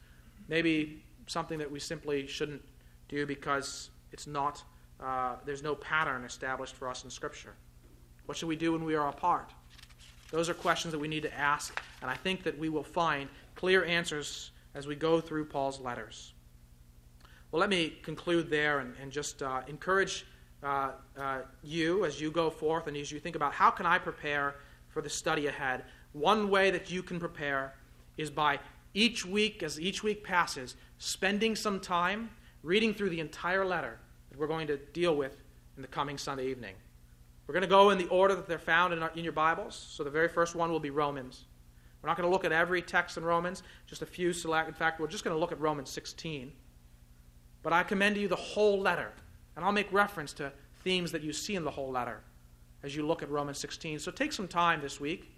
maybe 0.47 1.03
something 1.27 1.59
that 1.59 1.69
we 1.69 1.79
simply 1.79 2.25
shouldn't 2.27 2.61
do 3.07 3.25
because 3.25 3.91
it's 4.11 4.27
not, 4.27 4.63
uh, 5.01 5.35
there's 5.45 5.63
no 5.63 5.75
pattern 5.75 6.23
established 6.23 6.75
for 6.75 6.89
us 6.89 7.03
in 7.03 7.09
Scripture? 7.09 7.53
What 8.25 8.37
should 8.37 8.47
we 8.47 8.55
do 8.55 8.73
when 8.73 8.83
we 8.83 8.95
are 8.95 9.07
apart? 9.09 9.51
Those 10.31 10.49
are 10.49 10.53
questions 10.53 10.91
that 10.91 10.99
we 10.99 11.07
need 11.07 11.23
to 11.23 11.33
ask, 11.33 11.81
and 12.01 12.09
I 12.09 12.15
think 12.15 12.43
that 12.43 12.57
we 12.57 12.69
will 12.69 12.83
find 12.83 13.29
clear 13.55 13.83
answers 13.85 14.51
as 14.75 14.85
we 14.85 14.95
go 14.95 15.19
through 15.19 15.45
Paul's 15.45 15.79
letters. 15.79 16.33
Well, 17.51 17.59
let 17.59 17.69
me 17.69 17.97
conclude 18.03 18.49
there 18.49 18.79
and, 18.79 18.93
and 19.01 19.11
just 19.11 19.41
uh, 19.41 19.61
encourage 19.67 20.25
uh, 20.61 20.91
uh, 21.17 21.39
you 21.63 22.05
as 22.05 22.21
you 22.21 22.29
go 22.29 22.49
forth 22.49 22.87
and 22.87 22.95
as 22.95 23.11
you 23.11 23.19
think 23.19 23.35
about 23.35 23.53
how 23.53 23.71
can 23.71 23.85
I 23.85 23.97
prepare 23.97 24.55
for 24.89 25.01
the 25.01 25.09
study 25.09 25.47
ahead. 25.47 25.85
One 26.13 26.49
way 26.49 26.71
that 26.71 26.89
you 26.89 27.03
can 27.03 27.19
prepare 27.19 27.73
is 28.17 28.29
by 28.29 28.59
each 28.93 29.25
week, 29.25 29.63
as 29.63 29.79
each 29.79 30.03
week 30.03 30.23
passes, 30.23 30.75
spending 30.97 31.55
some 31.55 31.79
time 31.79 32.29
reading 32.63 32.93
through 32.93 33.09
the 33.09 33.19
entire 33.19 33.65
letter 33.65 33.99
that 34.29 34.39
we're 34.39 34.47
going 34.47 34.67
to 34.67 34.77
deal 34.77 35.15
with 35.15 35.41
in 35.75 35.81
the 35.81 35.87
coming 35.87 36.17
Sunday 36.17 36.47
evening. 36.47 36.75
We're 37.47 37.53
going 37.53 37.61
to 37.61 37.67
go 37.67 37.89
in 37.89 37.97
the 37.97 38.07
order 38.07 38.35
that 38.35 38.47
they're 38.47 38.59
found 38.59 38.93
in, 38.93 39.01
our, 39.01 39.11
in 39.15 39.23
your 39.23 39.33
Bibles. 39.33 39.75
So 39.89 40.03
the 40.03 40.09
very 40.09 40.27
first 40.27 40.55
one 40.55 40.71
will 40.71 40.79
be 40.79 40.89
Romans. 40.89 41.45
We're 42.01 42.07
not 42.07 42.17
going 42.17 42.27
to 42.27 42.31
look 42.31 42.45
at 42.45 42.51
every 42.51 42.81
text 42.81 43.17
in 43.17 43.23
Romans, 43.23 43.63
just 43.87 44.01
a 44.01 44.05
few 44.05 44.33
select. 44.33 44.67
In 44.67 44.73
fact, 44.73 44.99
we're 44.99 45.07
just 45.07 45.23
going 45.23 45.35
to 45.35 45.39
look 45.39 45.51
at 45.51 45.59
Romans 45.59 45.89
16. 45.89 46.51
But 47.61 47.73
I 47.73 47.83
commend 47.83 48.15
to 48.15 48.21
you 48.21 48.27
the 48.27 48.35
whole 48.35 48.79
letter, 48.79 49.11
and 49.55 49.65
I'll 49.65 49.71
make 49.71 49.91
reference 49.91 50.31
to 50.33 50.51
themes 50.83 51.11
that 51.11 51.23
you 51.23 51.33
see 51.33 51.55
in 51.55 51.63
the 51.63 51.71
whole 51.71 51.91
letter 51.91 52.21
as 52.83 52.95
you 52.95 53.05
look 53.05 53.21
at 53.21 53.29
Romans 53.29 53.57
16. 53.57 53.99
So 53.99 54.11
take 54.11 54.31
some 54.31 54.47
time 54.47 54.81
this 54.81 54.99
week, 54.99 55.33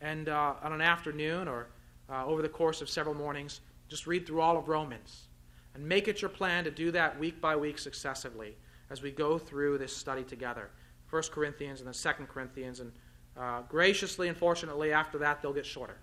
and 0.00 0.28
uh, 0.28 0.54
on 0.62 0.72
an 0.72 0.80
afternoon 0.80 1.48
or 1.48 1.68
uh, 2.10 2.24
over 2.24 2.42
the 2.42 2.48
course 2.48 2.80
of 2.80 2.88
several 2.88 3.14
mornings, 3.14 3.60
just 3.88 4.06
read 4.06 4.26
through 4.26 4.40
all 4.40 4.56
of 4.56 4.68
Romans. 4.68 5.28
And 5.74 5.86
make 5.86 6.08
it 6.08 6.22
your 6.22 6.28
plan 6.28 6.64
to 6.64 6.70
do 6.70 6.90
that 6.92 7.18
week 7.18 7.40
by 7.40 7.54
week 7.54 7.78
successively 7.78 8.56
as 8.90 9.02
we 9.02 9.10
go 9.10 9.38
through 9.38 9.78
this 9.78 9.94
study 9.94 10.24
together. 10.24 10.70
1 11.10 11.22
Corinthians 11.30 11.80
and 11.80 11.92
then 11.92 12.14
2 12.16 12.24
Corinthians. 12.24 12.80
And 12.80 12.92
uh, 13.36 13.62
graciously 13.68 14.28
and 14.28 14.36
fortunately, 14.36 14.92
after 14.92 15.18
that, 15.18 15.40
they'll 15.40 15.52
get 15.52 15.66
shorter. 15.66 15.98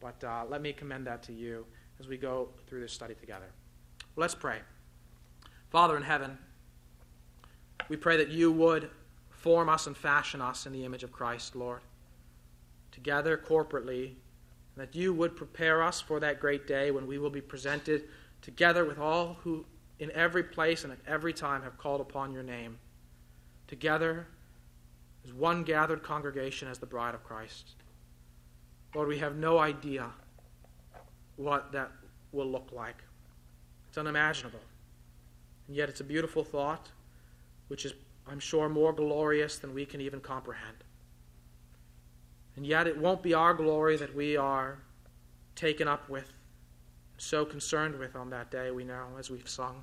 But 0.00 0.22
uh, 0.22 0.44
let 0.48 0.60
me 0.60 0.72
commend 0.72 1.06
that 1.06 1.22
to 1.24 1.32
you 1.32 1.64
as 1.98 2.08
we 2.08 2.16
go 2.16 2.48
through 2.66 2.80
this 2.80 2.92
study 2.92 3.14
together. 3.14 3.50
Let's 4.16 4.34
pray. 4.34 4.58
Father 5.70 5.96
in 5.96 6.02
heaven, 6.02 6.36
we 7.88 7.96
pray 7.96 8.16
that 8.16 8.28
you 8.28 8.52
would 8.52 8.90
form 9.30 9.68
us 9.68 9.86
and 9.86 9.96
fashion 9.96 10.40
us 10.40 10.66
in 10.66 10.72
the 10.72 10.84
image 10.84 11.02
of 11.02 11.12
Christ, 11.12 11.56
Lord, 11.56 11.80
together 12.94 13.36
corporately, 13.36 14.06
and 14.06 14.86
that 14.86 14.94
you 14.94 15.12
would 15.12 15.36
prepare 15.36 15.82
us 15.82 16.00
for 16.00 16.20
that 16.20 16.40
great 16.40 16.66
day 16.66 16.90
when 16.92 17.06
we 17.06 17.18
will 17.18 17.30
be 17.30 17.40
presented 17.40 18.04
together 18.40 18.84
with 18.84 18.98
all 18.98 19.36
who 19.42 19.64
in 19.98 20.10
every 20.12 20.44
place 20.44 20.84
and 20.84 20.92
at 20.92 20.98
every 21.06 21.32
time 21.32 21.62
have 21.62 21.76
called 21.76 22.00
upon 22.00 22.32
your 22.32 22.42
name, 22.42 22.78
together 23.66 24.26
as 25.24 25.32
one 25.32 25.64
gathered 25.64 26.02
congregation 26.02 26.68
as 26.68 26.78
the 26.78 26.86
bride 26.86 27.14
of 27.14 27.24
Christ. 27.24 27.74
Lord, 28.94 29.08
we 29.08 29.18
have 29.18 29.36
no 29.36 29.58
idea 29.58 30.10
what 31.36 31.72
that 31.72 31.90
will 32.32 32.46
look 32.46 32.70
like. 32.72 33.02
It's 33.88 33.98
unimaginable. 33.98 34.60
And 35.66 35.76
yet 35.76 35.88
it's 35.88 36.00
a 36.00 36.04
beautiful 36.04 36.44
thought, 36.44 36.90
which 37.68 37.84
is, 37.84 37.94
I'm 38.28 38.38
sure, 38.38 38.68
more 38.68 38.92
glorious 38.92 39.58
than 39.58 39.74
we 39.74 39.84
can 39.84 40.00
even 40.00 40.20
comprehend. 40.20 40.83
And 42.56 42.66
yet 42.66 42.86
it 42.86 42.96
won't 42.96 43.22
be 43.22 43.34
our 43.34 43.54
glory 43.54 43.96
that 43.96 44.14
we 44.14 44.36
are 44.36 44.78
taken 45.56 45.88
up 45.88 46.08
with, 46.08 46.32
so 47.16 47.44
concerned 47.44 47.98
with 47.98 48.16
on 48.16 48.30
that 48.30 48.50
day, 48.50 48.70
we 48.70 48.84
know, 48.84 49.06
as 49.18 49.30
we've 49.30 49.48
sung. 49.48 49.82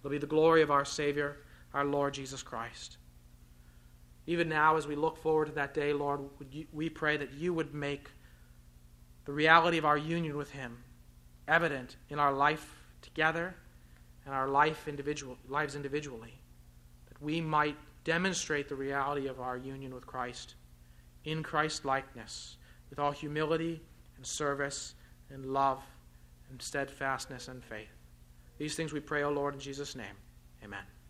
It'll 0.00 0.10
be 0.10 0.18
the 0.18 0.26
glory 0.26 0.62
of 0.62 0.70
our 0.70 0.84
Savior, 0.84 1.38
our 1.74 1.84
Lord 1.84 2.14
Jesus 2.14 2.42
Christ. 2.42 2.98
Even 4.26 4.48
now, 4.48 4.76
as 4.76 4.86
we 4.86 4.94
look 4.94 5.16
forward 5.16 5.46
to 5.46 5.52
that 5.52 5.74
day, 5.74 5.92
Lord, 5.92 6.20
you, 6.50 6.66
we 6.72 6.88
pray 6.88 7.16
that 7.16 7.32
you 7.34 7.52
would 7.54 7.74
make 7.74 8.10
the 9.24 9.32
reality 9.32 9.78
of 9.78 9.84
our 9.84 9.98
union 9.98 10.36
with 10.36 10.50
Him 10.50 10.78
evident 11.48 11.96
in 12.08 12.18
our 12.18 12.32
life 12.32 12.76
together 13.00 13.54
and 14.24 14.34
our 14.34 14.48
life 14.48 14.86
individual, 14.86 15.36
lives 15.48 15.74
individually. 15.74 16.34
That 17.08 17.20
we 17.20 17.40
might 17.40 17.76
demonstrate 18.04 18.68
the 18.68 18.74
reality 18.74 19.26
of 19.26 19.40
our 19.40 19.56
union 19.56 19.94
with 19.94 20.06
Christ 20.06 20.54
in 21.24 21.42
Christ 21.42 21.84
likeness, 21.84 22.56
with 22.90 22.98
all 22.98 23.12
humility 23.12 23.80
and 24.16 24.26
service 24.26 24.94
and 25.30 25.46
love 25.46 25.82
and 26.50 26.60
steadfastness 26.60 27.48
and 27.48 27.64
faith. 27.64 27.88
These 28.58 28.74
things 28.74 28.92
we 28.92 29.00
pray, 29.00 29.22
O 29.22 29.30
Lord, 29.30 29.54
in 29.54 29.60
Jesus' 29.60 29.96
name. 29.96 30.14
Amen. 30.62 30.92